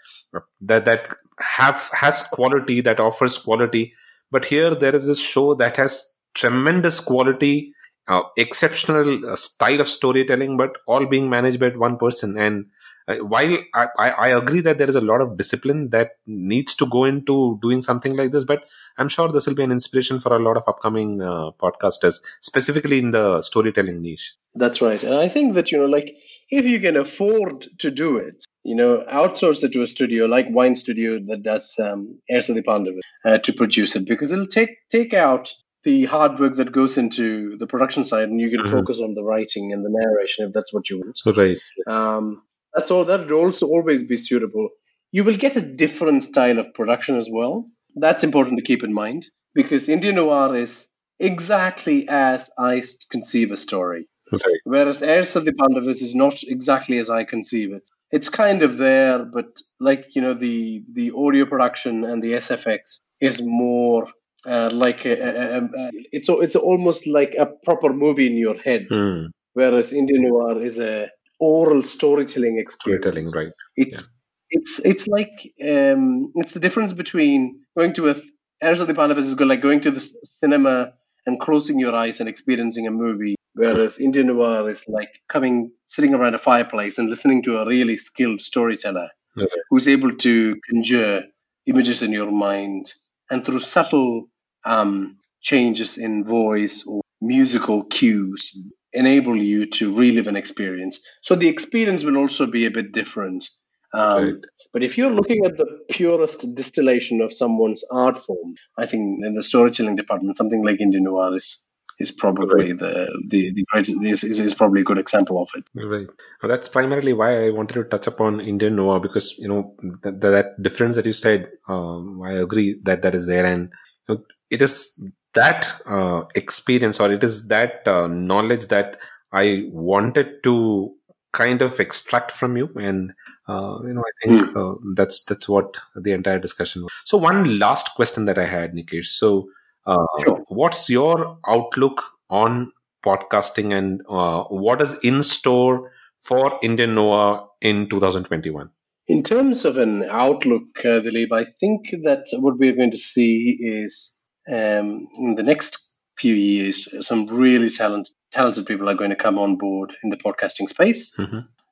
that 0.60 0.84
that 0.84 1.16
have 1.40 1.90
has 1.92 2.22
quality 2.22 2.80
that 2.80 3.00
offers 3.00 3.38
quality? 3.38 3.92
But 4.30 4.44
here 4.44 4.72
there 4.72 4.94
is 4.94 5.08
this 5.08 5.18
show 5.18 5.54
that 5.56 5.76
has 5.78 6.14
tremendous 6.34 7.00
quality 7.00 7.74
uh, 8.10 8.22
exceptional 8.36 9.30
uh, 9.30 9.36
style 9.36 9.80
of 9.80 9.88
storytelling, 9.88 10.56
but 10.56 10.78
all 10.86 11.06
being 11.06 11.30
managed 11.30 11.60
by 11.60 11.68
one 11.68 11.96
person. 11.96 12.36
And 12.36 12.66
uh, 13.06 13.16
while 13.16 13.56
I, 13.74 13.86
I, 13.98 14.10
I 14.10 14.28
agree 14.28 14.60
that 14.62 14.78
there 14.78 14.88
is 14.88 14.96
a 14.96 15.00
lot 15.00 15.20
of 15.20 15.36
discipline 15.36 15.90
that 15.90 16.10
needs 16.26 16.74
to 16.76 16.86
go 16.86 17.04
into 17.04 17.58
doing 17.62 17.82
something 17.82 18.16
like 18.16 18.32
this, 18.32 18.44
but 18.44 18.64
I'm 18.98 19.08
sure 19.08 19.28
this 19.30 19.46
will 19.46 19.54
be 19.54 19.62
an 19.62 19.70
inspiration 19.70 20.20
for 20.20 20.34
a 20.34 20.42
lot 20.42 20.56
of 20.56 20.64
upcoming 20.66 21.22
uh, 21.22 21.52
podcasters, 21.52 22.16
specifically 22.40 22.98
in 22.98 23.12
the 23.12 23.42
storytelling 23.42 24.02
niche. 24.02 24.34
That's 24.54 24.82
right. 24.82 25.02
And 25.02 25.14
I 25.14 25.28
think 25.28 25.54
that, 25.54 25.70
you 25.70 25.78
know, 25.78 25.86
like 25.86 26.14
if 26.50 26.66
you 26.66 26.80
can 26.80 26.96
afford 26.96 27.68
to 27.78 27.90
do 27.90 28.16
it, 28.16 28.44
you 28.64 28.74
know, 28.74 29.04
outsource 29.10 29.62
it 29.62 29.72
to 29.72 29.82
a 29.82 29.86
studio 29.86 30.26
like 30.26 30.46
Wine 30.50 30.74
Studio 30.74 31.18
that 31.28 31.42
does 31.42 31.78
um, 31.78 32.18
Airsa 32.30 32.60
Pandav 32.62 32.98
uh, 33.24 33.38
to 33.38 33.52
produce 33.52 33.96
it 33.96 34.06
because 34.06 34.32
it'll 34.32 34.46
take 34.46 34.76
take 34.90 35.14
out 35.14 35.54
the 35.84 36.04
hard 36.06 36.38
work 36.38 36.56
that 36.56 36.72
goes 36.72 36.98
into 36.98 37.56
the 37.58 37.66
production 37.66 38.04
side 38.04 38.28
and 38.28 38.40
you 38.40 38.50
can 38.50 38.60
Mhm. 38.60 38.70
focus 38.70 39.00
on 39.00 39.14
the 39.14 39.22
writing 39.22 39.72
and 39.72 39.84
the 39.84 39.90
narration 39.90 40.46
if 40.46 40.52
that's 40.52 40.72
what 40.74 40.90
you 40.90 41.00
want. 41.00 41.18
Right. 41.36 41.58
Um, 41.86 42.42
that's 42.74 42.90
all. 42.90 43.04
That 43.04 43.20
would 43.20 43.32
also 43.32 43.66
always 43.66 44.04
be 44.04 44.16
suitable. 44.16 44.68
You 45.12 45.24
will 45.24 45.36
get 45.36 45.56
a 45.56 45.60
different 45.60 46.22
style 46.22 46.58
of 46.58 46.72
production 46.74 47.16
as 47.16 47.28
well. 47.30 47.68
That's 47.96 48.22
important 48.24 48.58
to 48.58 48.62
keep 48.64 48.84
in 48.84 48.92
mind 48.92 49.26
because 49.54 49.88
Indian 49.88 50.16
noir 50.16 50.54
is 50.54 50.86
exactly 51.18 52.08
as 52.08 52.50
I 52.58 52.82
conceive 53.10 53.50
a 53.52 53.56
story, 53.56 54.08
Right. 54.32 54.60
whereas 54.64 55.02
Heirs 55.02 55.34
of 55.36 55.44
the 55.44 55.52
Pandavas 55.52 56.00
is 56.02 56.14
not 56.14 56.42
exactly 56.44 56.98
as 56.98 57.10
I 57.10 57.24
conceive 57.24 57.72
it. 57.72 57.88
It's 58.12 58.28
kind 58.28 58.62
of 58.62 58.78
there, 58.78 59.18
but 59.24 59.60
like 59.80 60.14
you 60.14 60.22
know, 60.22 60.34
the 60.34 60.84
the 60.92 61.12
audio 61.16 61.44
production 61.46 62.04
and 62.04 62.22
the 62.22 62.34
SFX 62.34 63.00
is 63.20 63.42
more 63.42 64.08
uh, 64.46 64.70
like 64.72 65.04
a, 65.06 65.12
a, 65.12 65.58
a, 65.58 65.64
a- 65.64 65.90
it's 66.12 66.28
it's 66.28 66.56
almost 66.56 67.06
like 67.06 67.34
a 67.38 67.46
proper 67.46 67.92
movie 67.92 68.26
in 68.26 68.36
your 68.36 68.58
head 68.58 68.86
Hmm. 68.90 69.26
whereas 69.54 69.92
Indian 69.92 70.22
noir 70.28 70.62
is 70.62 70.78
a 70.78 71.08
oral 71.38 71.82
storytelling 71.82 72.58
experience. 72.58 73.02
Storytelling, 73.02 73.26
right. 73.34 73.52
It's 73.76 74.10
it's 74.50 74.78
it's 74.84 75.06
like 75.06 75.52
um, 75.62 76.32
it's 76.36 76.52
the 76.52 76.60
difference 76.60 76.92
between 76.92 77.64
going 77.76 77.92
to 77.94 78.08
a 78.10 78.14
the 78.60 78.94
Pandavas 78.94 79.26
is 79.26 79.34
go- 79.34 79.46
like 79.46 79.62
going 79.62 79.80
to 79.80 79.90
the 79.90 80.00
cinema 80.00 80.92
and 81.26 81.40
closing 81.40 81.78
your 81.78 81.94
eyes 81.94 82.20
and 82.20 82.28
experiencing 82.28 82.86
a 82.86 82.90
movie, 82.90 83.36
whereas 83.54 83.98
Indian 83.98 84.26
noir 84.28 84.68
is 84.68 84.84
like 84.88 85.10
coming 85.28 85.70
sitting 85.84 86.14
around 86.14 86.34
a 86.34 86.38
fireplace 86.38 86.98
and 86.98 87.08
listening 87.08 87.42
to 87.44 87.58
a 87.58 87.66
really 87.66 87.96
skilled 87.96 88.40
storyteller 88.42 89.08
Right. 89.36 89.48
who's 89.70 89.86
able 89.86 90.16
to 90.16 90.56
conjure 90.68 91.22
images 91.66 92.02
in 92.02 92.12
your 92.12 92.30
mind 92.32 92.92
and 93.30 93.44
through 93.44 93.60
subtle 93.60 94.26
um, 94.64 95.18
changes 95.40 95.98
in 95.98 96.24
voice 96.24 96.84
or 96.86 97.02
musical 97.20 97.84
cues 97.84 98.56
enable 98.92 99.40
you 99.40 99.66
to 99.66 99.94
relive 99.94 100.26
an 100.26 100.36
experience. 100.36 101.04
So 101.22 101.36
the 101.36 101.48
experience 101.48 102.04
will 102.04 102.16
also 102.16 102.46
be 102.50 102.66
a 102.66 102.70
bit 102.70 102.92
different. 102.92 103.48
Um, 103.92 104.42
But 104.72 104.84
if 104.84 104.98
you're 104.98 105.10
looking 105.10 105.44
at 105.44 105.56
the 105.56 105.66
purest 105.90 106.54
distillation 106.54 107.20
of 107.20 107.32
someone's 107.32 107.84
art 107.90 108.18
form, 108.18 108.54
I 108.78 108.86
think 108.86 109.24
in 109.24 109.34
the 109.34 109.42
storytelling 109.42 109.96
department, 109.96 110.36
something 110.36 110.64
like 110.64 110.80
Indian 110.80 111.04
noir 111.04 111.34
is 111.36 111.69
is 112.00 112.10
probably 112.10 112.72
the 112.72 112.92
the 113.28 113.52
the 113.52 113.64
greatest, 113.70 114.02
is, 114.02 114.24
is, 114.24 114.40
is 114.40 114.54
probably 114.54 114.80
a 114.80 114.84
good 114.84 114.98
example 114.98 115.40
of 115.40 115.50
it. 115.54 115.64
Right. 115.74 116.08
Well, 116.42 116.48
that's 116.48 116.68
primarily 116.68 117.12
why 117.12 117.46
I 117.46 117.50
wanted 117.50 117.74
to 117.74 117.84
touch 117.84 118.06
upon 118.06 118.40
Indian 118.40 118.76
Noir 118.76 118.98
because 119.00 119.38
you 119.38 119.46
know 119.46 119.74
that, 120.02 120.20
that 120.22 120.62
difference 120.62 120.96
that 120.96 121.06
you 121.06 121.12
said. 121.12 121.50
Um, 121.68 122.22
I 122.22 122.32
agree 122.32 122.80
that 122.84 123.02
that 123.02 123.14
is 123.14 123.26
there, 123.26 123.44
and 123.44 123.70
you 124.08 124.14
know, 124.14 124.24
it 124.48 124.62
is 124.62 124.98
that 125.34 125.72
uh, 125.86 126.22
experience 126.34 126.98
or 126.98 127.12
it 127.12 127.22
is 127.22 127.46
that 127.48 127.86
uh, 127.86 128.08
knowledge 128.08 128.66
that 128.68 128.98
I 129.32 129.68
wanted 129.70 130.42
to 130.42 130.92
kind 131.32 131.62
of 131.62 131.78
extract 131.78 132.32
from 132.32 132.56
you, 132.56 132.70
and 132.76 133.12
uh, 133.46 133.78
you 133.84 133.92
know 133.92 134.02
I 134.02 134.26
think 134.26 134.56
uh, 134.56 134.74
that's 134.96 135.22
that's 135.24 135.48
what 135.48 135.76
the 135.94 136.12
entire 136.12 136.38
discussion 136.38 136.82
was. 136.82 136.92
So 137.04 137.18
one 137.18 137.58
last 137.58 137.94
question 137.94 138.24
that 138.24 138.38
I 138.38 138.46
had, 138.46 138.72
Nikesh. 138.72 139.06
So. 139.06 139.50
Uh, 139.86 140.04
What's 140.48 140.88
your 140.90 141.38
outlook 141.46 142.02
on 142.28 142.72
podcasting 143.04 143.72
and 143.76 144.02
uh, 144.08 144.44
what 144.44 144.80
is 144.80 144.98
in 145.02 145.22
store 145.22 145.92
for 146.20 146.58
Indian 146.62 146.94
Noir 146.94 147.48
in 147.60 147.88
2021? 147.88 148.70
In 149.08 149.22
terms 149.22 149.64
of 149.64 149.78
an 149.78 150.04
outlook, 150.04 150.84
uh, 150.84 151.00
Dilip, 151.00 151.32
I 151.32 151.44
think 151.44 151.90
that 152.02 152.26
what 152.34 152.58
we're 152.58 152.76
going 152.76 152.92
to 152.92 152.98
see 152.98 153.58
is 153.60 154.16
um, 154.48 155.08
in 155.16 155.34
the 155.34 155.42
next 155.42 155.78
few 156.18 156.34
years, 156.34 157.06
some 157.06 157.26
really 157.26 157.70
talent, 157.70 158.10
talented 158.30 158.66
people 158.66 158.88
are 158.88 158.94
going 158.94 159.10
to 159.10 159.16
come 159.16 159.38
on 159.38 159.56
board 159.56 159.92
in 160.04 160.10
the 160.10 160.16
podcasting 160.16 160.68
space. 160.68 161.16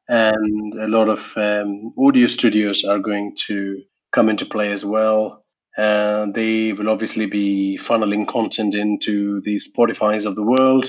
And 0.09 0.75
a 0.81 0.89
lot 0.89 1.09
of 1.09 1.35
um, 1.37 1.93
audio 1.99 2.27
studios 2.27 2.85
are 2.85 2.99
going 2.99 3.37
to 3.47 3.83
come 4.11 4.31
into 4.31 4.47
play 4.47 4.73
as 4.73 4.85
well. 4.85 5.45
And 5.79 6.35
they 6.35 6.73
will 6.73 6.91
obviously 6.91 7.27
be 7.27 7.79
funneling 7.81 8.27
content 8.27 8.75
into 8.75 9.41
the 9.43 9.57
Spotify's 9.59 10.27
of 10.27 10.35
the 10.35 10.43
world. 10.43 10.87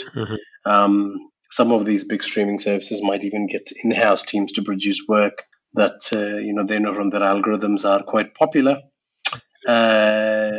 Um, 0.66 1.30
some 1.52 1.72
of 1.72 1.86
these 1.86 2.04
big 2.04 2.24
streaming 2.24 2.60
services 2.60 3.02
might 3.02 3.24
even 3.24 3.48
get 3.48 3.72
in-house 3.84 4.26
teams 4.26 4.52
to 4.54 4.64
produce 4.64 5.06
work 5.08 5.44
that 5.74 6.10
uh, 6.14 6.38
you 6.38 6.54
know 6.54 6.66
they 6.66 6.80
know 6.80 6.94
from 6.94 7.10
their 7.12 7.22
algorithms 7.22 7.88
are 7.88 8.04
quite 8.04 8.34
popular. 8.34 8.82
Uh, 9.68 10.52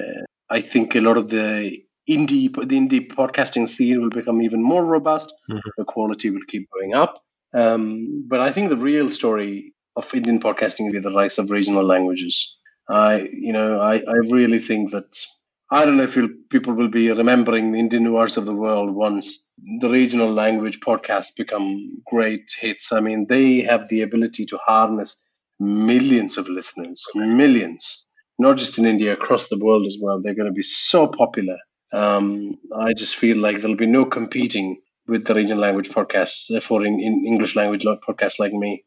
I 0.49 0.61
think 0.61 0.95
a 0.95 1.01
lot 1.01 1.17
of 1.17 1.29
the 1.29 1.79
indie 2.09 2.53
the 2.53 2.77
indie 2.77 3.09
podcasting 3.09 3.67
scene 3.69 4.01
will 4.01 4.11
become 4.11 4.43
even 4.43 4.63
more 4.63 4.85
robust. 4.85 5.33
The 5.77 5.85
quality 5.85 6.31
will 6.31 6.47
keep 6.47 6.69
going 6.71 6.95
up. 6.95 7.23
Um, 7.53 8.25
but 8.29 8.41
I 8.41 8.53
think 8.53 8.69
the 8.69 8.77
real 8.77 9.11
story 9.11 9.75
of 9.97 10.15
Indian 10.15 10.39
podcasting 10.41 10.85
will 10.85 10.93
be 10.93 11.01
the 11.01 11.11
rise 11.11 11.39
of 11.39 11.51
regional 11.51 11.85
languages. 11.85 12.57
I 12.91 13.29
you 13.33 13.53
know 13.53 13.81
I, 13.81 13.97
I 13.97 14.17
really 14.31 14.59
think 14.59 14.91
that 14.93 15.27
I 15.71 15.85
don't 15.85 15.97
know 15.97 16.03
if 16.03 16.19
people 16.51 16.75
will 16.75 16.89
be 16.91 17.11
remembering 17.11 17.71
the 17.73 17.79
Indian 17.79 18.05
noirs 18.05 18.37
of 18.37 18.45
the 18.45 18.55
world 18.55 18.93
once 18.93 19.49
the 19.79 19.89
regional 19.89 20.33
language 20.33 20.81
podcasts 20.81 21.37
become 21.37 22.03
great 22.07 22.51
hits. 22.59 22.91
I 22.93 23.01
mean, 23.01 23.27
they 23.29 23.61
have 23.63 23.89
the 23.89 24.03
ability 24.03 24.47
to 24.47 24.59
harness 24.59 25.25
millions 25.61 26.39
of 26.39 26.49
listeners, 26.49 27.07
millions, 27.15 28.07
not 28.39 28.57
just 28.57 28.79
in 28.79 28.87
India, 28.87 29.13
across 29.13 29.49
the 29.49 29.59
world 29.59 29.87
as 29.87 29.99
well. 30.01 30.21
They're 30.21 30.35
going 30.35 30.49
to 30.51 30.53
be 30.53 30.63
so 30.63 31.07
popular. 31.07 31.59
Um, 31.93 32.59
I 32.77 32.93
just 32.93 33.17
feel 33.17 33.37
like 33.39 33.61
there'll 33.61 33.77
be 33.77 33.87
no 33.87 34.05
competing 34.07 34.81
with 35.07 35.25
the 35.27 35.35
regional 35.35 35.63
language 35.63 35.91
podcasts 35.91 36.55
uh, 36.55 36.61
for 36.61 36.85
in, 36.85 36.99
in 37.01 37.25
English 37.27 37.55
language 37.55 37.85
podcasts 37.85 38.39
like 38.41 38.53
me. 38.53 38.85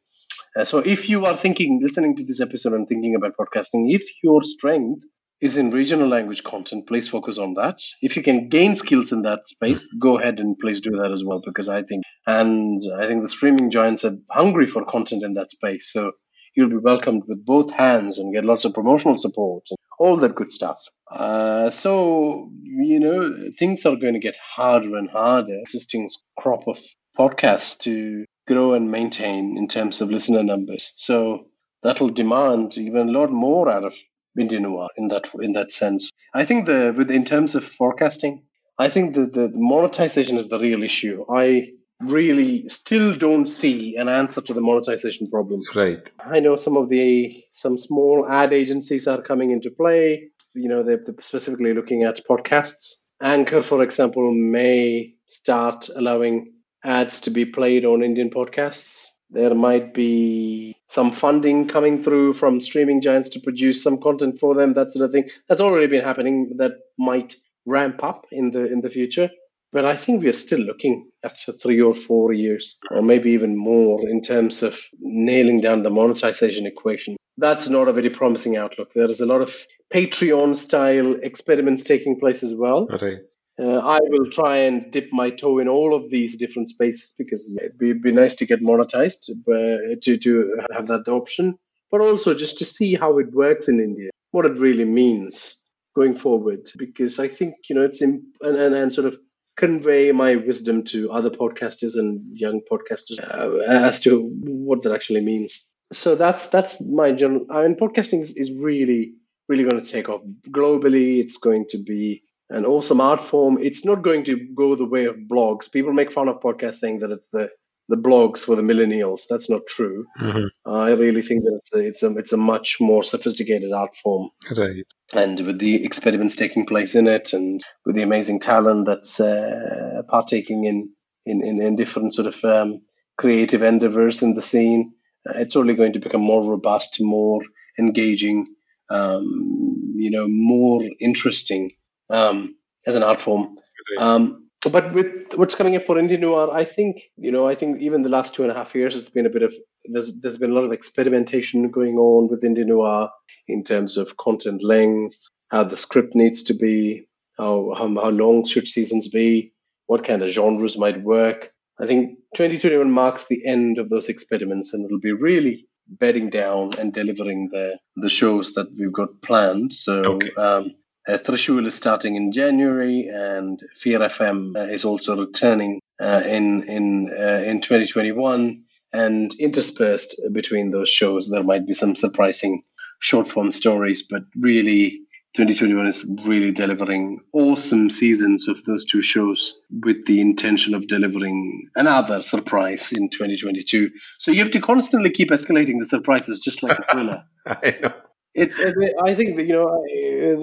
Uh, 0.55 0.63
so 0.63 0.79
if 0.79 1.09
you 1.09 1.25
are 1.25 1.35
thinking, 1.35 1.79
listening 1.81 2.15
to 2.15 2.23
this 2.23 2.41
episode 2.41 2.73
and 2.73 2.87
thinking 2.87 3.15
about 3.15 3.35
podcasting, 3.37 3.93
if 3.93 4.03
your 4.23 4.41
strength 4.41 5.03
is 5.41 5.57
in 5.57 5.71
regional 5.71 6.07
language 6.07 6.43
content, 6.43 6.87
please 6.87 7.09
focus 7.09 7.37
on 7.37 7.55
that. 7.55 7.77
If 8.01 8.15
you 8.15 8.23
can 8.23 8.47
gain 8.49 8.75
skills 8.75 9.11
in 9.11 9.23
that 9.23 9.47
space, 9.47 9.89
go 9.99 10.19
ahead 10.19 10.39
and 10.39 10.57
please 10.57 10.79
do 10.79 10.91
that 10.97 11.11
as 11.11 11.23
well, 11.23 11.41
because 11.43 11.67
I 11.69 11.83
think, 11.83 12.03
and 12.25 12.79
I 12.97 13.07
think 13.07 13.21
the 13.21 13.27
streaming 13.27 13.69
giants 13.69 14.05
are 14.05 14.15
hungry 14.29 14.67
for 14.67 14.85
content 14.85 15.23
in 15.23 15.33
that 15.33 15.51
space. 15.51 15.91
So 15.91 16.13
you'll 16.55 16.69
be 16.69 16.77
welcomed 16.77 17.23
with 17.27 17.45
both 17.45 17.71
hands 17.71 18.19
and 18.19 18.33
get 18.33 18.45
lots 18.45 18.63
of 18.63 18.73
promotional 18.73 19.17
support 19.17 19.63
and 19.69 19.77
all 19.99 20.17
that 20.17 20.35
good 20.35 20.51
stuff. 20.51 20.79
Uh, 21.11 21.71
so, 21.71 22.49
you 22.63 22.99
know, 22.99 23.49
things 23.57 23.85
are 23.85 23.95
going 23.95 24.13
to 24.13 24.19
get 24.19 24.37
harder 24.37 24.95
and 24.97 25.09
harder. 25.09 25.57
Existing 25.59 26.09
crop 26.39 26.67
of 26.67 26.79
podcasts 27.17 27.79
to 27.79 28.25
grow 28.47 28.73
and 28.73 28.91
maintain 28.91 29.57
in 29.57 29.67
terms 29.67 30.01
of 30.01 30.11
listener 30.11 30.43
numbers. 30.43 30.93
So 30.95 31.47
that'll 31.81 32.09
demand 32.09 32.77
even 32.77 33.09
a 33.09 33.11
lot 33.11 33.31
more 33.31 33.69
out 33.69 33.85
of 33.85 33.95
Indian 34.37 34.63
noir 34.63 34.89
in 34.97 35.09
that 35.09 35.29
in 35.41 35.53
that 35.53 35.71
sense. 35.71 36.09
I 36.33 36.45
think 36.45 36.65
the 36.65 36.93
with 36.97 37.11
in 37.11 37.25
terms 37.25 37.55
of 37.55 37.63
forecasting, 37.63 38.43
I 38.77 38.89
think 38.89 39.13
the, 39.13 39.27
the 39.27 39.51
monetization 39.53 40.37
is 40.37 40.49
the 40.49 40.59
real 40.59 40.83
issue. 40.83 41.25
I 41.29 41.69
really 42.01 42.67
still 42.67 43.13
don't 43.13 43.45
see 43.45 43.95
an 43.95 44.09
answer 44.09 44.41
to 44.41 44.53
the 44.53 44.61
monetization 44.61 45.27
problem. 45.29 45.61
Right. 45.75 46.09
I 46.19 46.39
know 46.39 46.55
some 46.55 46.77
of 46.77 46.89
the 46.89 47.43
some 47.53 47.77
small 47.77 48.27
ad 48.27 48.53
agencies 48.53 49.07
are 49.07 49.21
coming 49.21 49.51
into 49.51 49.69
play. 49.69 50.29
You 50.55 50.69
know, 50.69 50.83
they're 50.83 51.03
specifically 51.21 51.73
looking 51.73 52.03
at 52.03 52.21
podcasts. 52.29 52.95
Anchor, 53.21 53.61
for 53.61 53.83
example, 53.83 54.33
may 54.33 55.13
start 55.27 55.89
allowing 55.95 56.53
ads 56.83 57.21
to 57.21 57.31
be 57.31 57.45
played 57.45 57.85
on 57.85 58.03
Indian 58.03 58.29
podcasts. 58.29 59.09
There 59.29 59.55
might 59.55 59.93
be 59.93 60.77
some 60.87 61.11
funding 61.11 61.67
coming 61.67 62.03
through 62.03 62.33
from 62.33 62.61
streaming 62.61 63.01
giants 63.01 63.29
to 63.29 63.39
produce 63.39 63.81
some 63.81 63.99
content 63.99 64.39
for 64.39 64.53
them. 64.53 64.73
That 64.73 64.93
sort 64.93 65.05
of 65.05 65.11
thing. 65.11 65.29
That's 65.49 65.61
already 65.61 65.87
been 65.87 66.03
happening. 66.03 66.57
That 66.57 66.73
might 66.99 67.35
ramp 67.65 68.03
up 68.03 68.27
in 68.31 68.51
the 68.51 68.71
in 68.71 68.81
the 68.81 68.89
future. 68.89 69.31
But 69.71 69.85
I 69.87 69.95
think 69.95 70.21
we 70.21 70.29
are 70.29 70.33
still 70.33 70.59
looking 70.59 71.09
at 71.23 71.39
three 71.61 71.81
or 71.81 71.95
four 71.95 72.31
years, 72.31 72.79
or 72.91 73.01
maybe 73.01 73.31
even 73.31 73.57
more, 73.57 74.07
in 74.07 74.21
terms 74.21 74.61
of 74.61 74.79
nailing 74.99 75.61
down 75.61 75.81
the 75.81 75.89
monetization 75.89 76.67
equation. 76.67 77.17
That's 77.39 77.67
not 77.67 77.87
a 77.87 77.93
very 77.93 78.11
promising 78.11 78.55
outlook. 78.55 78.93
There 78.93 79.09
is 79.09 79.19
a 79.19 79.25
lot 79.25 79.41
of 79.41 79.65
Patreon 79.91 80.55
style 80.55 81.15
experiments 81.23 81.81
taking 81.81 82.19
place 82.19 82.43
as 82.43 82.53
well. 82.53 82.85
Right. 82.85 83.21
Uh, 83.59 83.77
I 83.77 83.99
will 84.01 84.29
try 84.31 84.57
and 84.57 84.91
dip 84.91 85.09
my 85.11 85.29
toe 85.29 85.59
in 85.59 85.67
all 85.67 85.95
of 85.95 86.09
these 86.09 86.37
different 86.37 86.69
spaces 86.69 87.13
because 87.17 87.55
it'd 87.55 87.77
be, 87.77 87.93
be 87.93 88.11
nice 88.11 88.35
to 88.35 88.45
get 88.45 88.61
monetized, 88.61 89.29
uh, 89.29 89.95
to, 90.01 90.17
to 90.17 90.59
have 90.73 90.87
that 90.87 91.07
option, 91.07 91.59
but 91.91 92.01
also 92.01 92.33
just 92.33 92.57
to 92.59 92.65
see 92.65 92.95
how 92.95 93.19
it 93.19 93.31
works 93.31 93.67
in 93.67 93.79
India, 93.79 94.09
what 94.31 94.45
it 94.45 94.57
really 94.57 94.85
means 94.85 95.63
going 95.95 96.15
forward. 96.15 96.67
Because 96.77 97.19
I 97.19 97.27
think, 97.27 97.55
you 97.69 97.75
know, 97.75 97.83
it's, 97.83 98.01
in, 98.01 98.23
and, 98.41 98.57
and, 98.57 98.73
and 98.73 98.91
sort 98.91 99.05
of 99.05 99.19
convey 99.55 100.11
my 100.11 100.35
wisdom 100.35 100.83
to 100.83 101.11
other 101.11 101.29
podcasters 101.29 101.95
and 101.95 102.35
young 102.35 102.61
podcasters 102.71 103.19
uh, 103.21 103.59
as 103.67 103.99
to 103.99 104.19
what 104.43 104.81
that 104.81 104.93
actually 104.93 105.21
means. 105.21 105.69
So 105.91 106.15
that's 106.15 106.47
that's 106.47 106.83
my 106.89 107.11
general. 107.11 107.45
I 107.51 107.61
mean, 107.61 107.75
podcasting 107.75 108.21
is, 108.21 108.35
is 108.35 108.51
really 108.51 109.13
really 109.47 109.63
going 109.63 109.83
to 109.83 109.91
take 109.91 110.09
off 110.09 110.21
globally. 110.49 111.19
It's 111.19 111.37
going 111.37 111.65
to 111.69 111.77
be 111.77 112.23
an 112.53 112.65
awesome 112.65 113.01
art 113.01 113.19
form. 113.19 113.57
It's 113.59 113.83
not 113.83 114.01
going 114.03 114.23
to 114.25 114.37
go 114.55 114.75
the 114.75 114.85
way 114.85 115.05
of 115.05 115.15
blogs. 115.15 115.71
People 115.71 115.93
make 115.93 116.11
fun 116.11 116.27
of 116.27 116.39
podcasting 116.39 117.01
that 117.01 117.11
it's 117.11 117.29
the 117.29 117.49
the 117.89 117.97
blogs 117.97 118.45
for 118.45 118.55
the 118.55 118.61
millennials. 118.61 119.23
That's 119.29 119.49
not 119.49 119.67
true. 119.67 120.05
Mm-hmm. 120.19 120.69
I 120.71 120.91
really 120.91 121.21
think 121.21 121.43
that 121.43 121.55
it's 121.57 121.75
a, 121.75 121.79
it's 121.79 122.03
a 122.03 122.17
it's 122.17 122.33
a 122.33 122.37
much 122.37 122.77
more 122.79 123.03
sophisticated 123.03 123.71
art 123.73 123.95
form. 123.95 124.29
Right. 124.55 124.85
And 125.13 125.39
with 125.39 125.59
the 125.59 125.83
experiments 125.83 126.35
taking 126.35 126.65
place 126.65 126.95
in 126.95 127.07
it, 127.07 127.33
and 127.33 127.61
with 127.85 127.95
the 127.95 128.03
amazing 128.03 128.39
talent 128.39 128.85
that's 128.85 129.19
uh, 129.19 130.03
partaking 130.07 130.63
in, 130.63 130.91
in 131.25 131.43
in 131.43 131.61
in 131.61 131.75
different 131.75 132.13
sort 132.13 132.27
of 132.27 132.43
um, 132.45 132.81
creative 133.17 133.63
endeavors 133.63 134.21
in 134.21 134.33
the 134.33 134.41
scene, 134.41 134.93
uh, 135.27 135.33
it's 135.37 135.55
only 135.55 135.73
going 135.73 135.93
to 135.93 135.99
become 135.99 136.21
more 136.21 136.49
robust, 136.49 136.97
more 137.01 137.41
engaging, 137.77 138.47
um, 138.89 139.93
you 139.95 140.11
know, 140.11 140.27
more 140.27 140.81
interesting 140.99 141.71
um, 142.13 142.55
as 142.85 142.95
an 142.95 143.03
art 143.03 143.19
form. 143.19 143.57
Um, 143.97 144.43
but 144.71 144.93
with 144.93 145.33
what's 145.35 145.55
coming 145.55 145.75
up 145.75 145.83
for 145.83 145.99
Indian 145.99 146.21
noir, 146.21 146.53
I 146.53 146.63
think 146.63 147.03
you 147.17 147.31
know, 147.31 147.47
I 147.47 147.55
think 147.55 147.81
even 147.81 148.03
the 148.03 148.09
last 148.09 148.33
two 148.33 148.43
and 148.43 148.51
a 148.51 148.55
half 148.55 148.75
years 148.75 148.93
has 148.93 149.09
been 149.09 149.25
a 149.25 149.29
bit 149.29 149.43
of 149.43 149.53
there's 149.85 150.21
there's 150.21 150.37
been 150.37 150.51
a 150.51 150.53
lot 150.53 150.63
of 150.63 150.71
experimentation 150.71 151.69
going 151.69 151.97
on 151.97 152.29
with 152.29 152.43
Indian 152.43 152.67
noir 152.67 153.09
in 153.47 153.63
terms 153.63 153.97
of 153.97 154.15
content 154.15 154.63
length, 154.63 155.17
how 155.49 155.63
the 155.63 155.75
script 155.75 156.15
needs 156.15 156.43
to 156.43 156.53
be, 156.53 157.07
how 157.37 157.73
how, 157.75 157.93
how 157.95 158.09
long 158.09 158.45
should 158.45 158.67
seasons 158.67 159.09
be, 159.09 159.53
what 159.87 160.05
kind 160.05 160.23
of 160.23 160.29
genres 160.29 160.77
might 160.77 161.01
work. 161.01 161.49
I 161.79 161.87
think 161.87 162.19
2021 162.35 162.89
marks 162.89 163.27
the 163.27 163.45
end 163.45 163.79
of 163.79 163.89
those 163.89 164.07
experiments, 164.07 164.73
and 164.73 164.85
it'll 164.85 164.99
be 164.99 165.11
really 165.11 165.67
bedding 165.89 166.29
down 166.29 166.71
and 166.79 166.93
delivering 166.93 167.49
the 167.51 167.77
the 167.97 168.09
shows 168.09 168.53
that 168.53 168.67
we've 168.77 168.93
got 168.93 169.21
planned. 169.21 169.73
So. 169.73 170.03
Okay. 170.15 170.33
Um, 170.35 170.75
uh, 171.07 171.17
Trishul 171.17 171.65
is 171.65 171.75
starting 171.75 172.15
in 172.15 172.31
January, 172.31 173.09
and 173.13 173.61
Fear 173.75 173.99
FM 173.99 174.55
uh, 174.55 174.71
is 174.71 174.85
also 174.85 175.17
returning 175.17 175.81
uh, 175.99 176.23
in 176.25 176.63
in 176.63 177.09
uh, 177.11 177.43
in 177.45 177.61
2021. 177.61 178.63
And 178.95 179.33
interspersed 179.39 180.21
between 180.31 180.69
those 180.69 180.89
shows, 180.89 181.27
there 181.27 181.43
might 181.43 181.65
be 181.65 181.73
some 181.73 181.95
surprising 181.95 182.61
short 182.99 183.27
form 183.27 183.51
stories, 183.51 184.03
but 184.03 184.21
really, 184.39 185.01
2021 185.33 185.87
is 185.87 186.15
really 186.25 186.51
delivering 186.51 187.19
awesome 187.33 187.89
seasons 187.89 188.47
of 188.47 188.63
those 188.65 188.85
two 188.85 189.01
shows 189.01 189.59
with 189.83 190.05
the 190.05 190.21
intention 190.21 190.75
of 190.75 190.87
delivering 190.87 191.69
another 191.75 192.21
surprise 192.21 192.91
in 192.91 193.09
2022. 193.09 193.89
So 194.19 194.29
you 194.29 194.39
have 194.41 194.51
to 194.51 194.61
constantly 194.61 195.09
keep 195.09 195.31
escalating 195.31 195.79
the 195.79 195.85
surprises, 195.85 196.39
just 196.39 196.61
like 196.61 196.77
a 196.77 196.83
thriller. 196.83 197.23
I 197.47 197.77
know 197.81 197.93
it's 198.35 198.59
i 198.59 199.13
think 199.15 199.37
that 199.37 199.45
you 199.47 199.53
know 199.53 199.67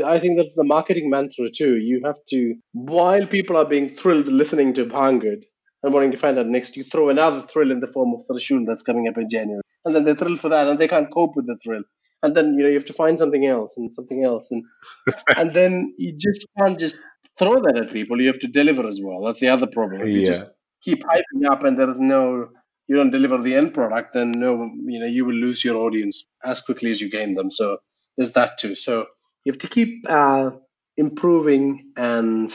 i 0.05 0.19
think 0.19 0.37
that's 0.37 0.55
the 0.55 0.65
marketing 0.65 1.11
mantra 1.11 1.51
too. 1.51 1.77
You 1.77 2.03
have 2.05 2.19
to 2.29 2.55
while 2.73 3.27
people 3.27 3.57
are 3.57 3.65
being 3.65 3.89
thrilled 3.89 4.29
listening 4.29 4.75
to 4.75 4.85
Bhangarh 4.87 5.43
and 5.83 5.95
wanting 5.95 6.13
to 6.13 6.17
find 6.17 6.39
out 6.39 6.47
next 6.47 6.77
you 6.77 6.85
throw 6.85 7.09
another 7.09 7.41
thrill 7.41 7.71
in 7.71 7.81
the 7.81 7.89
form 7.89 8.15
of 8.15 8.21
Trishul 8.31 8.65
that's 8.67 8.83
coming 8.83 9.09
up 9.09 9.17
in 9.19 9.29
january. 9.29 9.63
And 9.85 9.95
then 9.95 10.05
they're 10.05 10.15
thrilled 10.15 10.41
for 10.41 10.51
that 10.51 10.69
and 10.69 10.79
they 10.79 10.89
can't 10.89 11.13
cope 11.13 11.35
with 11.37 11.47
the 11.47 11.57
thrill. 11.65 11.83
And 12.23 12.37
then 12.37 12.55
you 12.55 12.63
know 12.63 12.69
you 12.69 12.75
have 12.75 12.85
to 12.87 12.93
find 12.93 13.19
something 13.19 13.47
else 13.47 13.77
and 13.77 13.93
something 13.93 14.25
else. 14.25 14.51
And 14.51 14.65
and 15.37 15.55
then 15.55 15.95
you 15.97 16.13
just 16.19 16.47
can't 16.59 16.79
just 16.79 16.99
throw 17.39 17.55
that 17.63 17.77
at 17.77 17.93
people. 17.93 18.21
You 18.21 18.29
have 18.29 18.39
to 18.41 18.49
deliver 18.49 18.87
as 18.87 19.01
well. 19.03 19.23
That's 19.25 19.41
the 19.41 19.49
other 19.49 19.67
problem. 19.67 20.03
If 20.03 20.15
you 20.15 20.21
Yeah. 20.21 20.27
just 20.27 20.45
keep 20.83 21.03
hyping 21.05 21.51
up 21.51 21.65
and 21.65 21.79
there 21.79 21.89
is 21.89 21.99
no 21.99 22.49
you 22.91 22.97
don't 22.97 23.13
deliver 23.13 23.41
the 23.41 23.55
end 23.55 23.73
product, 23.73 24.15
then 24.15 24.33
no, 24.33 24.69
you 24.85 24.99
know, 24.99 25.07
you 25.07 25.25
will 25.25 25.35
lose 25.35 25.65
your 25.65 25.77
audience 25.77 26.27
as 26.43 26.61
quickly 26.61 26.91
as 26.91 27.01
you 27.01 27.09
gain 27.09 27.35
them. 27.35 27.49
So 27.49 27.79
there's 28.17 28.33
that 28.33 28.59
too. 28.59 28.75
So 28.75 29.07
you 29.45 29.53
have 29.53 29.61
to 29.61 29.69
keep 29.69 30.07
uh, 30.09 30.51
improving 30.97 31.93
and 31.97 32.53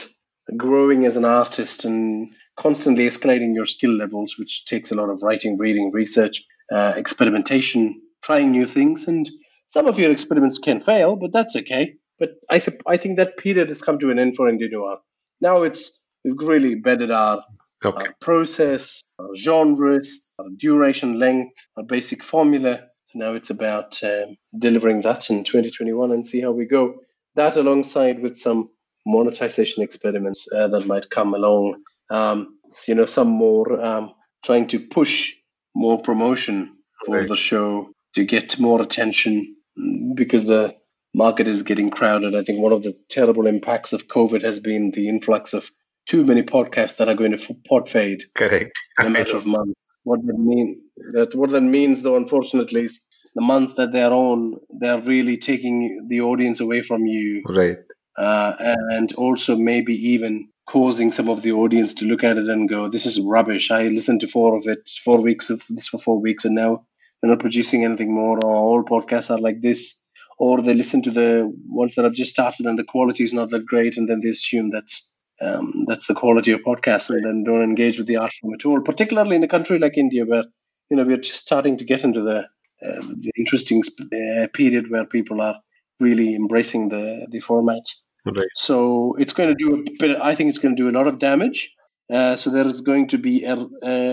growing 0.54 1.06
as 1.06 1.16
an 1.16 1.24
artist 1.24 1.86
and 1.86 2.28
constantly 2.54 3.06
escalating 3.06 3.54
your 3.54 3.64
skill 3.64 3.92
levels, 3.92 4.36
which 4.38 4.66
takes 4.66 4.92
a 4.92 4.94
lot 4.94 5.08
of 5.08 5.22
writing, 5.22 5.56
reading, 5.56 5.90
research, 5.90 6.44
uh, 6.70 6.92
experimentation, 6.96 8.02
trying 8.22 8.50
new 8.50 8.66
things. 8.66 9.08
And 9.08 9.26
some 9.64 9.86
of 9.86 9.98
your 9.98 10.10
experiments 10.10 10.58
can 10.58 10.82
fail, 10.82 11.16
but 11.16 11.32
that's 11.32 11.56
okay. 11.56 11.94
But 12.18 12.32
I, 12.50 12.60
I 12.86 12.98
think 12.98 13.16
that 13.16 13.38
period 13.38 13.68
has 13.68 13.80
come 13.80 13.98
to 14.00 14.10
an 14.10 14.18
end 14.18 14.36
for 14.36 14.50
Indian 14.50 14.72
Noir. 14.72 14.98
Now 15.40 15.62
it's 15.62 16.04
we've 16.26 16.36
really 16.46 16.74
bedded 16.74 17.10
our 17.10 17.42
Okay. 17.84 18.06
our 18.06 18.14
process, 18.20 19.04
our 19.18 19.34
genres, 19.36 20.25
our 20.25 20.25
duration 20.56 21.18
length, 21.18 21.66
our 21.76 21.84
basic 21.84 22.22
formula. 22.22 22.80
So 23.06 23.18
now 23.18 23.34
it's 23.34 23.50
about 23.50 24.02
um, 24.02 24.36
delivering 24.58 25.02
that 25.02 25.30
in 25.30 25.44
2021 25.44 26.12
and 26.12 26.26
see 26.26 26.40
how 26.40 26.52
we 26.52 26.66
go. 26.66 26.96
That 27.34 27.56
alongside 27.56 28.20
with 28.20 28.36
some 28.38 28.68
monetization 29.06 29.82
experiments 29.82 30.48
uh, 30.52 30.68
that 30.68 30.86
might 30.86 31.10
come 31.10 31.34
along. 31.34 31.82
Um, 32.10 32.58
you 32.88 32.94
know, 32.94 33.06
some 33.06 33.28
more 33.28 33.80
um, 33.80 34.12
trying 34.44 34.66
to 34.68 34.80
push 34.80 35.34
more 35.74 36.00
promotion 36.02 36.76
for 37.04 37.18
Right. 37.18 37.28
the 37.28 37.36
show 37.36 37.90
to 38.14 38.24
get 38.24 38.58
more 38.58 38.80
attention 38.82 39.56
mm, 39.78 40.16
because 40.16 40.44
the 40.46 40.74
market 41.14 41.46
is 41.46 41.62
getting 41.62 41.90
crowded. 41.90 42.34
I 42.34 42.42
think 42.42 42.60
one 42.60 42.72
of 42.72 42.82
the 42.82 42.94
terrible 43.08 43.46
impacts 43.46 43.92
of 43.92 44.08
COVID 44.08 44.42
has 44.42 44.58
been 44.58 44.90
the 44.90 45.08
influx 45.08 45.54
of 45.54 45.70
too 46.06 46.24
many 46.24 46.42
podcasts 46.42 46.96
that 46.96 47.08
are 47.08 47.14
going 47.14 47.36
to 47.36 47.54
pod 47.68 47.88
fade 47.88 48.24
Correct. 48.34 48.72
in 49.00 49.06
a 49.06 49.10
matter 49.10 49.36
of 49.36 49.46
months. 49.46 49.80
What 50.06 50.24
that 50.24 50.38
mean 50.38 50.82
that 51.14 51.34
what 51.34 51.50
that 51.50 51.62
means, 51.62 52.02
though, 52.02 52.16
unfortunately, 52.16 52.84
is 52.84 53.00
the 53.34 53.42
month 53.42 53.74
that 53.76 53.90
they're 53.90 54.12
on, 54.12 54.54
they're 54.80 55.00
really 55.00 55.36
taking 55.36 56.06
the 56.08 56.20
audience 56.20 56.60
away 56.60 56.82
from 56.82 57.06
you. 57.06 57.42
Right. 57.44 57.78
Uh, 58.16 58.52
and 58.96 59.12
also 59.14 59.56
maybe 59.56 59.94
even 60.12 60.48
causing 60.70 61.10
some 61.10 61.28
of 61.28 61.42
the 61.42 61.52
audience 61.52 61.94
to 61.94 62.04
look 62.04 62.22
at 62.22 62.38
it 62.38 62.48
and 62.48 62.68
go, 62.68 62.88
"This 62.88 63.06
is 63.06 63.18
rubbish." 63.20 63.72
I 63.72 63.88
listened 63.88 64.20
to 64.20 64.28
four 64.28 64.56
of 64.56 64.68
it, 64.68 64.88
four 65.04 65.20
weeks 65.20 65.50
of 65.50 65.64
this 65.68 65.88
for 65.88 65.98
four 65.98 66.20
weeks, 66.20 66.44
and 66.44 66.54
now 66.54 66.86
they're 67.20 67.32
not 67.32 67.40
producing 67.40 67.84
anything 67.84 68.14
more. 68.14 68.38
Or 68.44 68.54
all 68.54 68.84
podcasts 68.84 69.32
are 69.32 69.40
like 69.48 69.60
this, 69.60 69.80
or 70.38 70.62
they 70.62 70.74
listen 70.74 71.02
to 71.02 71.10
the 71.10 71.52
ones 71.82 71.96
that 71.96 72.04
have 72.04 72.20
just 72.22 72.30
started 72.30 72.66
and 72.66 72.78
the 72.78 72.84
quality 72.84 73.24
is 73.24 73.34
not 73.34 73.50
that 73.50 73.66
great, 73.66 73.96
and 73.96 74.08
then 74.08 74.20
they 74.20 74.28
assume 74.28 74.70
that's 74.70 75.15
um, 75.40 75.84
that's 75.86 76.06
the 76.06 76.14
quality 76.14 76.52
of 76.52 76.60
podcasts, 76.60 77.10
and 77.10 77.24
then 77.24 77.44
don't 77.44 77.62
engage 77.62 77.98
with 77.98 78.06
the 78.06 78.16
art 78.16 78.32
form 78.32 78.54
at 78.54 78.64
all. 78.64 78.80
Particularly 78.80 79.36
in 79.36 79.44
a 79.44 79.48
country 79.48 79.78
like 79.78 79.98
India, 79.98 80.24
where 80.24 80.44
you 80.90 80.96
know 80.96 81.04
we're 81.04 81.18
just 81.18 81.42
starting 81.42 81.76
to 81.78 81.84
get 81.84 82.04
into 82.04 82.22
the, 82.22 82.38
uh, 82.38 83.00
the 83.00 83.32
interesting 83.36 83.82
sp- 83.84 84.08
uh, 84.12 84.46
period 84.52 84.90
where 84.90 85.04
people 85.04 85.40
are 85.40 85.56
really 86.00 86.34
embracing 86.34 86.88
the 86.88 87.26
the 87.30 87.40
format. 87.40 87.84
Right. 88.24 88.48
So 88.54 89.14
it's 89.18 89.34
going 89.34 89.50
to 89.50 89.54
do 89.54 89.74
a 89.74 89.84
bit. 89.98 90.18
I 90.20 90.34
think 90.34 90.48
it's 90.48 90.58
going 90.58 90.74
to 90.74 90.82
do 90.82 90.90
a 90.90 90.96
lot 90.98 91.06
of 91.06 91.18
damage. 91.18 91.72
Uh, 92.12 92.36
so 92.36 92.50
there 92.50 92.66
is 92.66 92.82
going 92.82 93.08
to 93.08 93.18
be 93.18 93.44
a, 93.44 93.56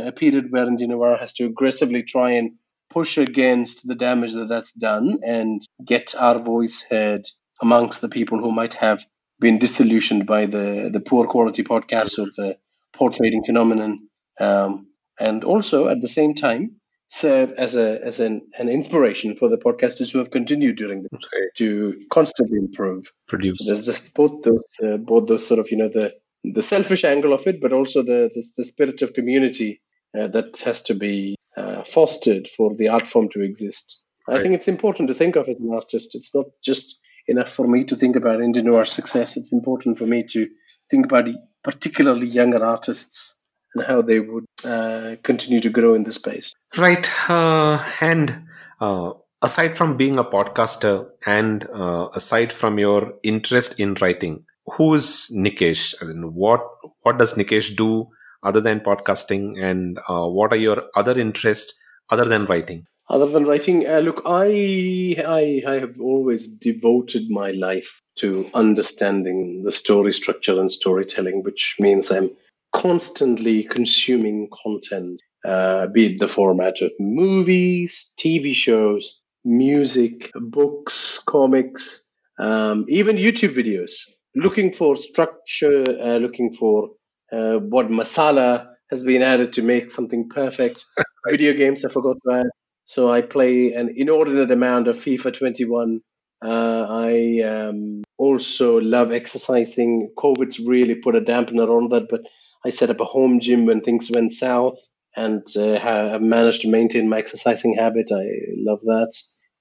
a 0.08 0.12
period 0.12 0.52
where 0.52 0.66
Indian 0.66 0.92
Noir 0.92 1.18
has 1.18 1.34
to 1.34 1.46
aggressively 1.46 2.02
try 2.02 2.32
and 2.32 2.54
push 2.90 3.18
against 3.18 3.88
the 3.88 3.96
damage 3.96 4.34
that 4.34 4.48
that's 4.48 4.72
done 4.72 5.20
and 5.26 5.62
get 5.84 6.14
our 6.18 6.40
voice 6.40 6.84
heard 6.84 7.26
amongst 7.62 8.02
the 8.02 8.10
people 8.10 8.40
who 8.40 8.52
might 8.52 8.76
have 8.76 9.06
been 9.44 9.60
disillusioned 9.60 10.26
by 10.26 10.46
the 10.46 10.90
the 10.92 11.00
poor 11.00 11.28
quality 11.28 11.64
podcasts 11.64 12.18
or 12.18 12.26
the 12.38 12.58
pod 12.98 13.16
fading 13.16 13.44
phenomenon, 13.44 14.08
um, 14.40 14.88
and 15.20 15.44
also 15.44 15.88
at 15.88 16.02
the 16.02 16.08
same 16.08 16.34
time 16.34 16.78
serve 17.10 17.52
as 17.54 17.76
a 17.76 18.00
as 18.04 18.20
an, 18.20 18.42
an 18.58 18.70
inspiration 18.70 19.36
for 19.36 19.48
the 19.50 19.58
podcasters 19.58 20.12
who 20.12 20.18
have 20.18 20.32
continued 20.32 20.76
during 20.78 21.04
the 21.04 21.10
to 21.58 22.02
constantly 22.10 22.58
improve. 22.58 23.12
Produce. 23.28 23.60
So 23.60 23.74
there's 23.74 23.86
just 23.86 24.14
both 24.16 24.42
those 24.42 24.80
uh, 24.84 24.98
both 24.98 25.28
those 25.28 25.46
sort 25.46 25.60
of 25.60 25.70
you 25.70 25.78
know 25.78 25.90
the 25.90 26.14
the 26.44 26.64
selfish 26.64 27.04
angle 27.04 27.34
of 27.34 27.46
it, 27.46 27.62
but 27.62 27.74
also 27.74 28.02
the 28.02 28.30
the, 28.34 28.44
the 28.58 28.64
spirit 28.64 29.02
of 29.02 29.14
community 29.14 29.82
uh, 30.18 30.28
that 30.28 30.58
has 30.60 30.82
to 30.84 30.96
be 30.96 31.36
uh, 31.56 31.84
fostered 31.84 32.48
for 32.48 32.76
the 32.76 32.88
art 32.88 33.06
form 33.06 33.30
to 33.30 33.42
exist. 33.42 34.04
I 34.28 34.42
think 34.42 34.56
it's 34.56 34.70
important 34.70 35.10
to 35.10 35.14
think 35.14 35.36
of 35.36 35.50
as 35.50 35.60
an 35.60 35.70
artist. 35.74 36.16
It's 36.16 36.34
not 36.34 36.46
just 36.64 37.03
enough 37.28 37.50
for 37.50 37.68
me 37.68 37.84
to 37.86 37.96
think 37.96 38.16
about 38.16 38.40
noir 38.40 38.86
success. 38.86 39.38
It's 39.38 39.54
important 39.54 39.98
for 39.98 40.06
me 40.06 40.24
to 40.30 40.48
think 40.90 41.06
about 41.06 41.28
particularly 41.64 42.28
younger 42.28 42.64
artists 42.64 43.44
and 43.74 43.86
how 43.86 44.02
they 44.02 44.20
would 44.20 44.46
uh, 44.64 45.16
continue 45.24 45.60
to 45.60 45.70
grow 45.70 45.94
in 45.94 46.04
the 46.04 46.12
space. 46.12 46.54
Right. 46.78 47.10
Uh, 47.30 47.84
and 48.02 48.44
uh, 48.80 49.14
aside 49.42 49.78
from 49.78 49.98
being 49.98 50.18
a 50.18 50.24
podcaster 50.24 51.08
and 51.26 51.68
uh, 51.74 52.10
aside 52.14 52.54
from 52.54 52.80
your 52.80 53.14
interest 53.24 53.80
in 53.80 53.96
writing, 53.96 54.46
who 54.66 54.94
is 54.94 55.32
Nikesh? 55.36 55.96
I 56.02 56.06
mean, 56.06 56.34
what 56.34 56.62
what 57.02 57.18
does 57.18 57.34
Nikesh 57.34 57.76
do 57.76 58.08
other 58.44 58.62
than 58.62 58.80
podcasting, 58.80 59.62
and 59.62 60.00
uh, 60.10 60.26
what 60.28 60.52
are 60.52 60.58
your 60.58 60.84
other 60.96 61.18
interests 61.20 61.74
other 62.10 62.26
than 62.26 62.46
writing? 62.46 62.86
Other 63.14 63.28
than 63.28 63.46
writing, 63.46 63.88
uh, 63.88 64.00
look, 64.00 64.24
I, 64.26 65.16
I 65.24 65.62
I 65.68 65.74
have 65.82 66.02
always 66.02 66.48
devoted 66.48 67.30
my 67.30 67.52
life 67.52 68.00
to 68.16 68.50
understanding 68.56 69.62
the 69.62 69.72
story 69.72 70.12
structure 70.12 70.60
and 70.60 70.72
storytelling, 70.72 71.44
which 71.44 71.76
means 71.80 72.10
I'm 72.10 72.32
constantly 72.72 73.66
consuming 73.66 74.50
content, 74.64 75.22
uh, 75.46 75.86
be 75.94 76.08
it 76.08 76.20
the 76.20 76.28
format 76.28 76.82
of 76.82 76.92
movies, 77.00 78.16
TV 78.20 78.56
shows, 78.56 79.22
music, 79.46 80.32
books, 80.34 81.22
comics, 81.28 82.10
um, 82.40 82.88
even 82.90 83.18
YouTube 83.18 83.54
videos, 83.56 84.10
looking 84.36 84.74
for 84.74 84.96
structure, 84.96 85.84
uh, 85.88 86.18
looking 86.18 86.52
for 86.52 86.90
uh, 87.32 87.58
what 87.60 87.90
masala 87.90 88.70
has 88.90 89.04
been 89.04 89.22
added 89.22 89.54
to 89.54 89.62
make 89.62 89.92
something 89.92 90.30
perfect. 90.30 90.84
Video 91.30 91.54
games, 91.54 91.86
I 91.86 91.90
forgot 91.90 92.18
to 92.28 92.38
add. 92.40 92.63
So 92.86 93.12
I 93.12 93.22
play 93.22 93.74
an 93.74 93.94
inordinate 93.96 94.52
amount 94.52 94.88
of 94.88 94.98
FIFA 94.98 95.38
21. 95.38 96.02
Uh, 96.44 96.48
I 96.90 97.40
um, 97.42 98.04
also 98.18 98.80
love 98.80 99.12
exercising. 99.12 100.12
COVID's 100.18 100.60
really 100.60 100.96
put 100.96 101.16
a 101.16 101.22
dampener 101.22 101.70
on 101.70 101.90
that, 101.90 102.08
but 102.10 102.22
I 102.66 102.70
set 102.70 102.90
up 102.90 103.00
a 103.00 103.06
home 103.06 103.40
gym 103.40 103.66
when 103.66 103.82
things 103.82 104.12
went 104.12 104.34
south 104.34 104.78
and 105.16 105.46
uh, 105.56 105.80
have 105.80 106.22
managed 106.22 106.62
to 106.62 106.70
maintain 106.70 107.08
my 107.08 107.20
exercising 107.20 107.76
habit. 107.76 108.10
I 108.12 108.26
love 108.58 108.82
that. 108.82 109.14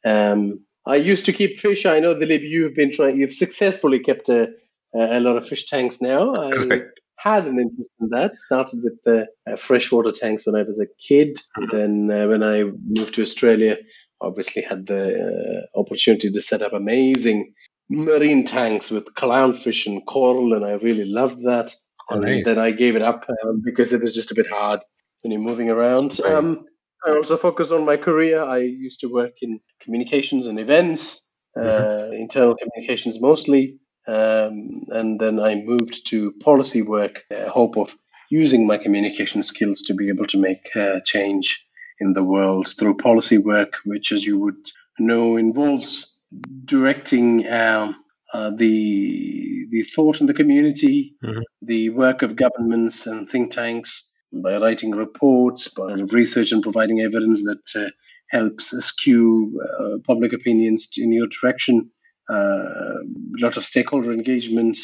Um, 0.04 0.64
I 0.84 0.96
used 0.96 1.26
to 1.26 1.32
keep 1.32 1.60
fish. 1.60 1.86
I 1.86 2.00
know, 2.00 2.14
Dilip, 2.14 2.42
you've 2.42 2.74
been 2.74 2.92
trying, 2.92 3.20
you've 3.20 3.34
successfully 3.34 4.00
kept 4.00 4.28
a, 4.28 4.48
a 4.94 5.20
lot 5.20 5.36
of 5.36 5.46
fish 5.46 5.66
tanks 5.66 6.00
now. 6.00 6.34
I 6.34 6.50
Correct. 6.50 7.00
Had 7.22 7.46
an 7.46 7.58
interest 7.58 7.90
in 8.00 8.08
that. 8.10 8.36
Started 8.36 8.82
with 8.82 9.02
the 9.04 9.26
uh, 9.50 9.56
freshwater 9.56 10.12
tanks 10.12 10.46
when 10.46 10.56
I 10.56 10.62
was 10.62 10.80
a 10.80 10.86
kid. 11.08 11.38
Then, 11.70 12.10
uh, 12.10 12.26
when 12.28 12.42
I 12.42 12.64
moved 12.64 13.14
to 13.14 13.22
Australia, 13.22 13.76
obviously 14.20 14.62
had 14.62 14.86
the 14.86 15.66
uh, 15.74 15.78
opportunity 15.78 16.30
to 16.30 16.40
set 16.40 16.62
up 16.62 16.72
amazing 16.72 17.54
marine 17.90 18.44
tanks 18.44 18.90
with 18.90 19.14
clownfish 19.14 19.86
and 19.86 20.04
coral, 20.06 20.54
and 20.54 20.64
I 20.64 20.72
really 20.72 21.04
loved 21.04 21.40
that. 21.40 21.74
Oh, 22.10 22.16
and 22.16 22.22
nice. 22.22 22.44
then 22.44 22.58
I 22.58 22.72
gave 22.72 22.96
it 22.96 23.02
up 23.02 23.26
um, 23.28 23.62
because 23.64 23.92
it 23.92 24.00
was 24.00 24.14
just 24.14 24.32
a 24.32 24.34
bit 24.34 24.48
hard 24.48 24.80
when 25.22 25.32
you're 25.32 25.40
moving 25.40 25.70
around. 25.70 26.18
Um, 26.20 26.64
I 27.04 27.10
also 27.10 27.36
focus 27.36 27.70
on 27.70 27.84
my 27.84 27.96
career. 27.96 28.42
I 28.42 28.58
used 28.58 29.00
to 29.00 29.08
work 29.08 29.34
in 29.42 29.60
communications 29.80 30.46
and 30.46 30.58
events, 30.58 31.28
uh, 31.60 32.08
internal 32.12 32.56
communications 32.56 33.20
mostly, 33.20 33.78
um, 34.06 34.84
and 34.88 35.20
then 35.20 35.38
I 35.40 35.54
moved 35.54 36.06
to 36.08 36.32
policy 36.32 36.82
work. 36.82 37.24
uh, 37.30 37.48
hope 37.48 37.76
of 37.76 37.96
using 38.30 38.66
my 38.66 38.78
communication 38.78 39.42
skills 39.42 39.82
to 39.82 39.94
be 39.94 40.08
able 40.08 40.26
to 40.26 40.38
make 40.38 40.74
uh, 40.74 41.00
change 41.04 41.66
in 42.00 42.12
the 42.14 42.24
world 42.24 42.66
through 42.68 42.96
policy 42.96 43.38
work, 43.38 43.76
which, 43.84 44.10
as 44.12 44.24
you 44.24 44.38
would 44.38 44.66
know, 44.98 45.36
involves 45.36 46.18
directing 46.64 47.46
um, 47.50 47.96
uh, 48.32 48.50
the 48.50 49.66
the 49.70 49.82
thought 49.82 50.20
in 50.20 50.26
the 50.26 50.34
community, 50.34 51.16
the 51.62 51.90
work 51.90 52.22
of 52.22 52.36
governments 52.36 53.06
and 53.06 53.28
think 53.28 53.50
tanks 53.52 54.10
by 54.32 54.56
writing 54.56 54.92
reports, 54.92 55.68
by 55.68 55.92
research 55.92 56.52
and 56.52 56.62
providing 56.62 57.00
evidence 57.00 57.42
that 57.42 57.62
uh, 57.76 57.90
helps 58.30 58.70
skew 58.84 59.60
uh, 59.78 59.98
public 60.06 60.32
opinions 60.32 60.88
in 60.96 61.12
your 61.12 61.28
direction. 61.28 61.90
Uh, 62.32 63.00
a 63.36 63.38
lot 63.44 63.56
of 63.56 63.64
stakeholder 63.64 64.12
engagement. 64.12 64.78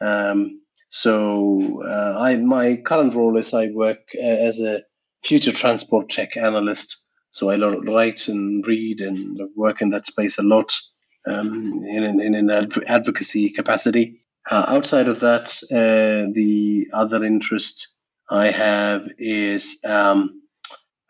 Um, 0.00 0.60
so 0.88 1.82
uh, 1.86 2.18
I, 2.18 2.36
my 2.36 2.76
current 2.76 3.14
role 3.14 3.36
is 3.38 3.54
I 3.54 3.68
work 3.68 4.00
uh, 4.16 4.20
as 4.48 4.60
a 4.60 4.82
future 5.24 5.52
transport 5.52 6.10
tech 6.10 6.36
analyst. 6.36 7.04
So 7.30 7.50
I 7.50 7.56
write 7.56 8.28
and 8.28 8.66
read 8.66 9.00
and 9.00 9.40
work 9.56 9.82
in 9.82 9.90
that 9.90 10.06
space 10.06 10.38
a 10.38 10.42
lot 10.42 10.76
um, 11.26 11.84
in, 11.84 12.02
an- 12.04 12.20
in 12.20 12.34
an 12.34 12.50
adv- 12.50 12.84
advocacy 12.86 13.50
capacity. 13.50 14.20
Uh, 14.50 14.64
outside 14.68 15.08
of 15.08 15.20
that, 15.20 15.48
uh, 15.70 16.32
the 16.34 16.88
other 16.92 17.24
interest 17.24 17.96
I 18.28 18.50
have 18.50 19.08
is 19.18 19.80
um, 19.84 20.39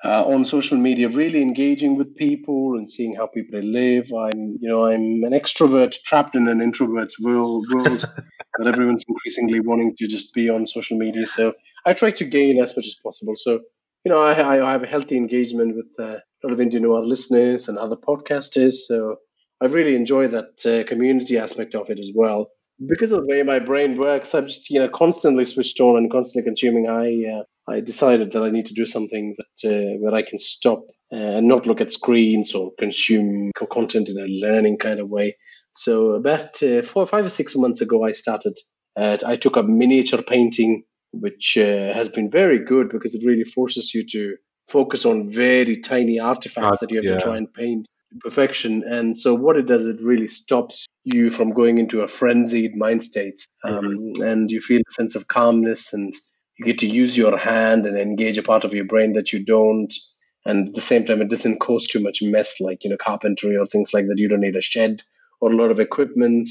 uh, 0.05 0.25
on 0.27 0.45
social 0.45 0.79
media, 0.79 1.09
really 1.09 1.43
engaging 1.43 1.97
with 1.97 2.17
people 2.17 2.79
and 2.79 2.89
seeing 2.89 3.15
how 3.15 3.27
people 3.27 3.61
they 3.61 3.67
live. 3.67 4.13
I'm, 4.13 4.57
you 4.61 4.69
know, 4.69 4.87
I'm 4.87 5.25
an 5.25 5.33
extrovert 5.33 5.95
trapped 6.05 6.35
in 6.35 6.49
an 6.49 6.61
introvert's 6.61 7.21
world, 7.21 7.67
world 7.71 8.01
that 8.59 8.67
everyone's 8.67 9.05
increasingly 9.07 9.61
wanting 9.61 9.95
to 9.97 10.07
just 10.07 10.33
be 10.33 10.49
on 10.49 10.67
social 10.67 10.97
media. 10.97 11.27
So 11.27 11.53
I 11.85 11.93
try 11.93 12.11
to 12.13 12.25
gain 12.25 12.63
as 12.63 12.75
much 12.77 12.87
as 12.87 12.97
possible. 13.03 13.35
So, 13.37 13.61
you 14.05 14.13
know, 14.13 14.23
I, 14.23 14.67
I 14.69 14.73
have 14.73 14.83
a 14.83 14.87
healthy 14.87 15.17
engagement 15.17 15.77
with 15.77 15.89
uh, 15.99 16.17
a 16.17 16.43
lot 16.43 16.53
of 16.53 16.61
Indian 16.61 16.85
Noir 16.85 17.05
listeners 17.05 17.69
and 17.69 17.79
other 17.79 17.97
podcasters. 17.97 18.75
So 18.87 19.17
I 19.61 19.67
really 19.67 19.95
enjoy 19.97 20.29
that 20.29 20.65
uh, 20.65 20.89
community 20.89 21.37
aspect 21.37 21.75
of 21.75 21.91
it 21.91 22.01
as 22.01 22.11
well. 22.15 22.51
Because 22.87 23.13
of 23.13 23.23
the 23.23 23.29
way 23.29 23.43
my 23.43 23.59
brain 23.59 23.99
works, 23.99 24.35
I'm 24.35 24.47
just 24.47 24.71
you 24.71 24.81
know 24.81 24.89
constantly 24.89 25.45
switched 25.45 25.81
on 25.81 25.97
and 25.97 26.11
constantly 26.11 26.49
consuming. 26.49 26.89
I 26.89 27.41
uh, 27.41 27.45
I 27.71 27.81
decided 27.81 28.33
that 28.33 28.43
I 28.43 28.51
need 28.51 28.67
to 28.67 28.75
do 28.75 28.87
something 28.87 29.37
that 29.37 29.71
uh, 29.71 29.99
where 29.99 30.15
I 30.15 30.23
can 30.23 30.39
stop 30.39 30.85
uh, 31.13 31.17
and 31.17 31.47
not 31.47 31.67
look 31.67 31.81
at 31.81 31.93
screens 31.93 32.55
or 32.55 32.73
consume 32.79 33.51
content 33.71 34.09
in 34.09 34.19
a 34.19 34.27
learning 34.27 34.79
kind 34.79 34.99
of 34.99 35.09
way. 35.09 35.37
So 35.73 36.13
about 36.13 36.63
uh, 36.63 36.83
four, 36.83 37.07
five 37.07 37.27
or 37.27 37.31
six 37.31 37.55
months 37.55 37.81
ago, 37.81 38.05
I 38.05 38.13
started. 38.13 38.59
Uh, 38.97 39.19
I 39.25 39.37
took 39.37 39.57
up 39.57 39.67
miniature 39.67 40.23
painting, 40.23 40.85
which 41.13 41.57
uh, 41.59 41.93
has 41.93 42.09
been 42.09 42.31
very 42.31 42.65
good 42.65 42.89
because 42.91 43.15
it 43.15 43.27
really 43.27 43.45
forces 43.45 43.95
you 43.95 44.05
to 44.07 44.37
focus 44.69 45.05
on 45.05 45.29
very 45.29 45.81
tiny 45.81 46.19
artifacts 46.19 46.79
that 46.79 46.91
you 46.91 46.97
have 46.99 47.05
yeah. 47.05 47.19
to 47.19 47.21
try 47.21 47.37
and 47.37 47.53
paint 47.53 47.89
perfection. 48.21 48.83
And 48.85 49.17
so 49.17 49.35
what 49.35 49.57
it 49.57 49.67
does, 49.67 49.87
it 49.87 50.01
really 50.01 50.27
stops 50.27 50.87
you 51.05 51.31
from 51.31 51.53
going 51.53 51.79
into 51.79 52.03
a 52.03 52.09
frenzied 52.09 52.77
mind 52.77 53.05
state, 53.05 53.47
um, 53.65 54.13
and 54.21 54.51
you 54.51 54.61
feel 54.61 54.81
a 54.81 54.93
sense 54.93 55.15
of 55.15 55.29
calmness, 55.29 55.93
and 55.93 56.13
you 56.59 56.65
get 56.65 56.79
to 56.81 56.87
use 56.87 57.17
your 57.17 57.39
hand 57.39 57.87
and 57.87 57.97
engage 57.97 58.39
a 58.39 58.43
part 58.43 58.65
of 58.65 58.75
your 58.75 58.85
brain 58.85 59.15
that 59.15 59.33
you 59.33 59.45
don't 59.45 59.93
and 60.45 60.69
at 60.69 60.75
the 60.75 60.81
same 60.81 61.05
time, 61.05 61.21
it 61.21 61.29
doesn't 61.29 61.59
cause 61.59 61.87
too 61.87 62.01
much 62.01 62.23
mess 62.23 62.61
like 62.61 62.85
you 62.85 62.91
know 62.91 62.97
carpentry 62.97 63.57
or 63.57 63.67
things 63.67 63.93
like 63.93 64.07
that. 64.07 64.19
You 64.19 64.29
don't 64.29 64.41
need 64.41 64.57
a 64.57 64.63
shed 64.63 65.03
or 65.41 65.53
a 65.53 65.57
lot 65.57 65.71
of 65.71 65.81
equipment. 65.81 66.49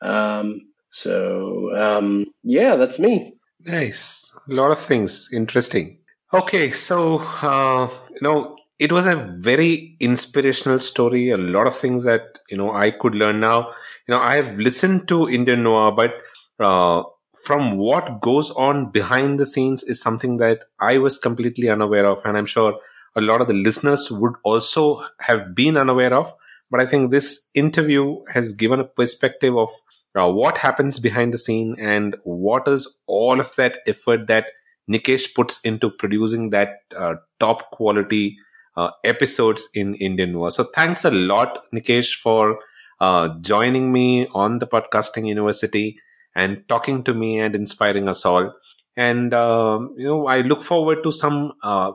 Um, 0.00 0.60
so 0.90 1.74
um, 1.76 2.26
yeah, 2.42 2.76
that's 2.76 2.98
me. 2.98 3.34
Nice. 3.64 4.34
A 4.48 4.52
lot 4.52 4.70
of 4.70 4.78
things. 4.78 5.28
Interesting. 5.32 5.98
Okay, 6.32 6.70
so 6.70 7.18
uh, 7.18 7.90
you 8.10 8.20
know, 8.22 8.56
it 8.82 8.90
was 8.90 9.06
a 9.06 9.14
very 9.14 9.96
inspirational 10.00 10.80
story. 10.80 11.30
A 11.30 11.36
lot 11.36 11.68
of 11.68 11.76
things 11.76 12.02
that 12.02 12.40
you 12.50 12.56
know 12.56 12.72
I 12.74 12.90
could 12.90 13.14
learn 13.14 13.38
now. 13.38 13.68
You 14.08 14.14
know, 14.14 14.20
I've 14.20 14.58
listened 14.58 15.06
to 15.08 15.28
Indian 15.28 15.62
noir, 15.62 15.92
but 15.92 16.14
uh, 16.58 17.04
from 17.44 17.76
what 17.76 18.20
goes 18.20 18.50
on 18.50 18.90
behind 18.90 19.38
the 19.38 19.46
scenes 19.46 19.84
is 19.84 20.02
something 20.02 20.38
that 20.38 20.64
I 20.80 20.98
was 20.98 21.18
completely 21.18 21.68
unaware 21.68 22.06
of, 22.06 22.24
and 22.24 22.36
I'm 22.36 22.50
sure 22.56 22.76
a 23.14 23.20
lot 23.20 23.40
of 23.40 23.46
the 23.46 23.54
listeners 23.54 24.10
would 24.10 24.34
also 24.42 25.04
have 25.20 25.54
been 25.54 25.76
unaware 25.76 26.12
of. 26.12 26.34
But 26.68 26.80
I 26.80 26.86
think 26.86 27.10
this 27.12 27.48
interview 27.54 28.24
has 28.32 28.52
given 28.52 28.80
a 28.80 28.84
perspective 28.84 29.56
of 29.56 29.70
uh, 30.18 30.28
what 30.28 30.58
happens 30.58 30.98
behind 30.98 31.32
the 31.32 31.38
scene 31.38 31.76
and 31.78 32.16
what 32.24 32.66
is 32.66 32.88
all 33.06 33.38
of 33.38 33.54
that 33.56 33.78
effort 33.86 34.26
that 34.26 34.46
Nikesh 34.90 35.34
puts 35.34 35.60
into 35.60 35.90
producing 35.90 36.50
that 36.50 36.80
uh, 36.96 37.14
top 37.38 37.70
quality 37.70 38.38
uh, 38.76 38.90
episodes 39.04 39.68
in 39.74 39.94
Indian 39.96 40.32
Noir. 40.32 40.50
So 40.50 40.64
thanks 40.64 41.04
a 41.04 41.10
lot, 41.10 41.66
Nikesh, 41.74 42.14
for 42.14 42.58
uh, 43.00 43.30
joining 43.40 43.92
me 43.92 44.26
on 44.28 44.58
the 44.58 44.66
Podcasting 44.66 45.26
University 45.28 45.98
and 46.34 46.62
talking 46.68 47.04
to 47.04 47.14
me 47.14 47.38
and 47.38 47.54
inspiring 47.54 48.08
us 48.08 48.24
all. 48.24 48.52
And 48.96 49.32
um, 49.32 49.94
you 49.96 50.06
know, 50.06 50.26
I 50.26 50.42
look 50.42 50.62
forward 50.62 51.02
to 51.04 51.12
some 51.12 51.52
uh, 51.62 51.92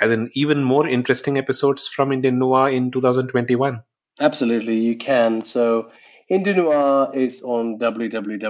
as 0.00 0.10
an 0.10 0.30
even 0.34 0.64
more 0.64 0.86
interesting 0.86 1.38
episodes 1.38 1.86
from 1.86 2.10
Indian 2.12 2.38
Noir 2.40 2.70
in 2.70 2.90
2021. 2.90 3.82
Absolutely, 4.20 4.76
you 4.76 4.96
can. 4.96 5.42
So 5.42 5.90
Indian 6.28 6.58
Noir 6.58 7.10
is 7.14 7.42
on 7.42 7.78
www.noir.com. 7.78 8.48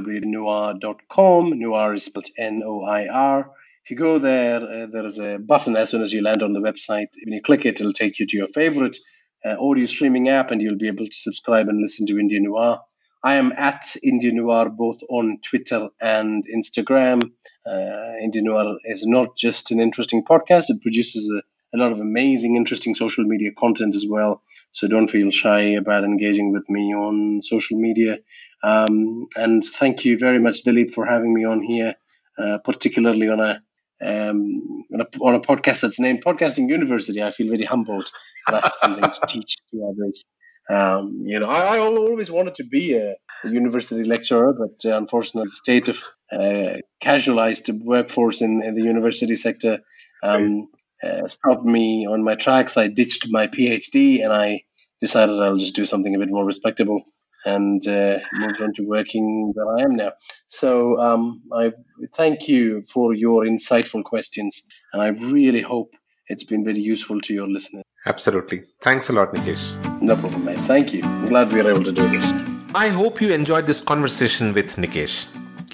Noir 1.59 1.95
is 1.95 2.05
spelled 2.05 2.27
N-O-I-R. 2.37 3.51
If 3.91 3.99
you 3.99 4.05
go 4.05 4.21
there, 4.21 4.63
uh, 4.63 4.87
there 4.87 5.05
is 5.05 5.19
a 5.19 5.39
button 5.39 5.75
as 5.75 5.91
soon 5.91 6.01
as 6.01 6.13
you 6.13 6.23
land 6.23 6.45
on 6.45 6.53
the 6.53 6.61
website. 6.61 7.09
When 7.25 7.33
you 7.35 7.43
click 7.43 7.67
it, 7.67 7.81
it'll 7.81 7.93
take 7.93 8.21
you 8.21 8.27
to 8.29 8.37
your 8.37 8.47
favorite 8.47 8.97
uh, 9.45 9.57
audio 9.59 9.85
streaming 9.87 10.29
app, 10.29 10.53
and 10.53 10.63
you'll 10.63 10.79
be 10.79 10.87
able 10.87 11.07
to 11.07 11.13
subscribe 11.13 11.67
and 11.67 11.81
listen 11.83 12.07
to 12.07 12.21
Indian 12.21 12.45
Noir. 12.45 12.79
I 13.25 13.35
am 13.35 13.51
at 13.51 13.97
Indian 14.05 14.37
Noir 14.37 14.69
both 14.69 15.01
on 15.11 15.41
Twitter 15.43 15.89
and 16.01 16.45
Instagram. 16.47 17.33
Uh, 17.67 18.23
Indian 18.23 18.45
Noir 18.45 18.77
is 18.85 19.05
not 19.09 19.37
just 19.37 19.73
an 19.73 19.81
interesting 19.81 20.23
podcast; 20.25 20.67
it 20.71 20.83
produces 20.83 21.29
a, 21.29 21.77
a 21.77 21.83
lot 21.83 21.91
of 21.91 21.99
amazing, 21.99 22.55
interesting 22.55 22.95
social 22.95 23.25
media 23.25 23.51
content 23.59 23.97
as 23.97 24.07
well. 24.09 24.41
So 24.71 24.87
don't 24.87 25.09
feel 25.09 25.33
shy 25.33 25.63
about 25.71 26.05
engaging 26.05 26.53
with 26.53 26.71
me 26.71 26.95
on 26.95 27.43
social 27.43 27.77
media. 27.77 28.19
Um, 28.63 29.27
and 29.35 29.65
thank 29.65 30.05
you 30.05 30.17
very 30.17 30.39
much, 30.39 30.63
Dilip, 30.63 30.93
for 30.95 31.05
having 31.07 31.35
me 31.35 31.45
on 31.45 31.61
here, 31.61 31.97
uh, 32.39 32.59
particularly 32.59 33.29
on 33.29 33.41
a, 33.41 33.61
um, 34.05 34.85
on 34.93 35.01
a 35.01 35.07
on 35.21 35.35
a 35.35 35.41
podcast 35.41 35.81
that's 35.81 36.01
named 36.01 36.25
Podcasting 36.25 36.69
University. 36.69 37.23
I 37.23 37.31
feel 37.31 37.49
very 37.49 37.65
humbled 37.65 38.11
that 38.47 38.55
I 38.55 38.61
have 38.61 38.75
something 38.75 39.05
to 39.05 39.21
teach 39.27 39.57
to 39.71 39.93
others. 39.93 40.25
Um, 40.71 41.23
you 41.25 41.41
know, 41.41 41.49
I, 41.49 41.77
I, 41.77 41.79
always 41.79 42.31
wanted 42.31 42.55
to 42.57 42.65
be 42.65 42.95
a, 42.95 43.15
a 43.43 43.49
university 43.49 44.05
lecturer, 44.05 44.53
but 44.53 44.89
uh, 44.89 44.97
unfortunately, 44.97 45.49
the 45.49 45.55
state 45.55 45.89
of 45.89 45.99
uh, 46.33 46.79
casualized 47.01 47.69
workforce 47.83 48.41
in, 48.41 48.63
in, 48.65 48.77
the 48.77 48.83
university 48.83 49.35
sector 49.35 49.81
um, 50.23 50.69
uh, 51.03 51.27
stopped 51.27 51.65
me 51.65 52.07
on 52.09 52.23
my 52.23 52.37
tracks. 52.37 52.77
I 52.77 52.87
ditched 52.87 53.27
my 53.31 53.49
PhD 53.49 54.23
and 54.23 54.33
I 54.33 54.63
decided 55.01 55.41
I'll 55.41 55.57
just 55.57 55.75
do 55.75 55.85
something 55.85 56.15
a 56.15 56.19
bit 56.19 56.31
more 56.31 56.45
respectable 56.45 57.03
and 57.45 57.87
uh, 57.87 58.19
moved 58.35 58.61
on 58.61 58.73
to 58.75 58.83
working 58.83 59.53
where 59.55 59.77
I 59.77 59.83
am 59.83 59.97
now. 59.97 60.13
So 60.47 61.01
um, 61.01 61.43
I 61.53 61.73
thank 62.15 62.49
you 62.49 62.83
for 62.83 63.15
your 63.15 63.45
insightful 63.45 64.05
questions, 64.05 64.63
and 64.93 65.03
I 65.03 65.09
really 65.09 65.63
hope 65.63 65.93
it's 66.29 66.45
been 66.45 66.65
very 66.65 66.81
useful 66.81 67.21
to 67.23 67.35
your 67.35 67.49
listeners. 67.49 67.85
Absolutely. 68.07 68.63
Thanks 68.83 69.11
a 69.11 69.13
lot, 69.13 69.35
Nikesh. 69.35 70.01
No 70.01 70.17
problem, 70.17 70.45
mate. 70.45 70.59
Thank 70.61 70.95
you. 70.95 71.03
I'm 71.03 71.27
glad 71.27 71.53
we 71.53 71.63
were 71.63 71.71
able 71.71 71.85
to 71.85 71.93
do 71.93 72.09
this. 72.09 72.33
I 72.75 72.89
hope 72.89 73.21
you 73.21 73.33
enjoyed 73.33 73.67
this 73.67 73.81
conversation 73.81 74.55
with 74.55 74.77
Nikesh. 74.77 75.27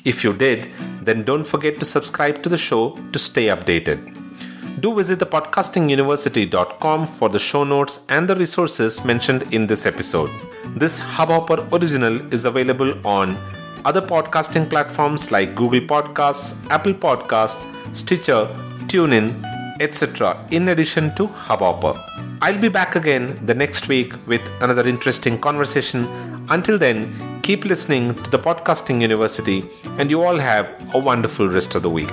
If 0.05 0.25
you 0.25 0.33
did, 0.33 0.69
then 1.03 1.25
don't 1.25 1.45
forget 1.45 1.79
to 1.79 1.85
subscribe 1.85 2.43
to 2.43 2.49
the 2.49 2.57
show 2.57 2.99
to 3.13 3.19
stay 3.19 3.47
updated. 3.47 4.26
Do 4.79 4.95
visit 4.95 5.19
the 5.19 5.25
podcastinguniversity.com 5.25 7.07
for 7.07 7.31
the 7.31 7.39
show 7.39 7.65
notes 7.65 8.05
and 8.11 8.29
the 8.29 8.37
resources 8.37 9.03
mentioned 9.07 9.55
in 9.55 9.67
this 9.67 9.87
episode. 9.87 10.29
This 10.77 11.01
Hubhopper 11.01 11.67
original 11.73 12.21
is 12.31 12.45
available 12.45 12.93
on 13.07 13.39
other 13.87 14.03
podcasting 14.03 14.69
platforms 14.69 15.33
like 15.33 15.55
Google 15.55 15.81
Podcasts, 15.81 16.55
Apple 16.69 16.93
Podcasts, 16.93 17.65
Stitcher, 17.97 18.49
TuneIn, 18.91 19.43
etc., 19.81 20.47
in 20.51 20.69
addition 20.69 21.15
to 21.15 21.27
Hubhopper. 21.27 21.97
I'll 22.43 22.59
be 22.59 22.69
back 22.69 22.97
again 22.97 23.41
the 23.47 23.55
next 23.55 23.89
week 23.89 24.13
with 24.27 24.43
another 24.61 24.87
interesting 24.87 25.41
conversation. 25.41 26.05
Until 26.51 26.77
then, 26.77 27.41
keep 27.41 27.65
listening 27.65 28.15
to 28.15 28.31
the 28.31 28.39
Podcasting 28.39 29.01
University, 29.01 29.65
and 29.99 30.11
you 30.11 30.23
all 30.23 30.37
have 30.37 30.69
a 30.95 30.99
wonderful 30.99 31.49
rest 31.49 31.75
of 31.75 31.83
the 31.83 31.89
week. 31.89 32.13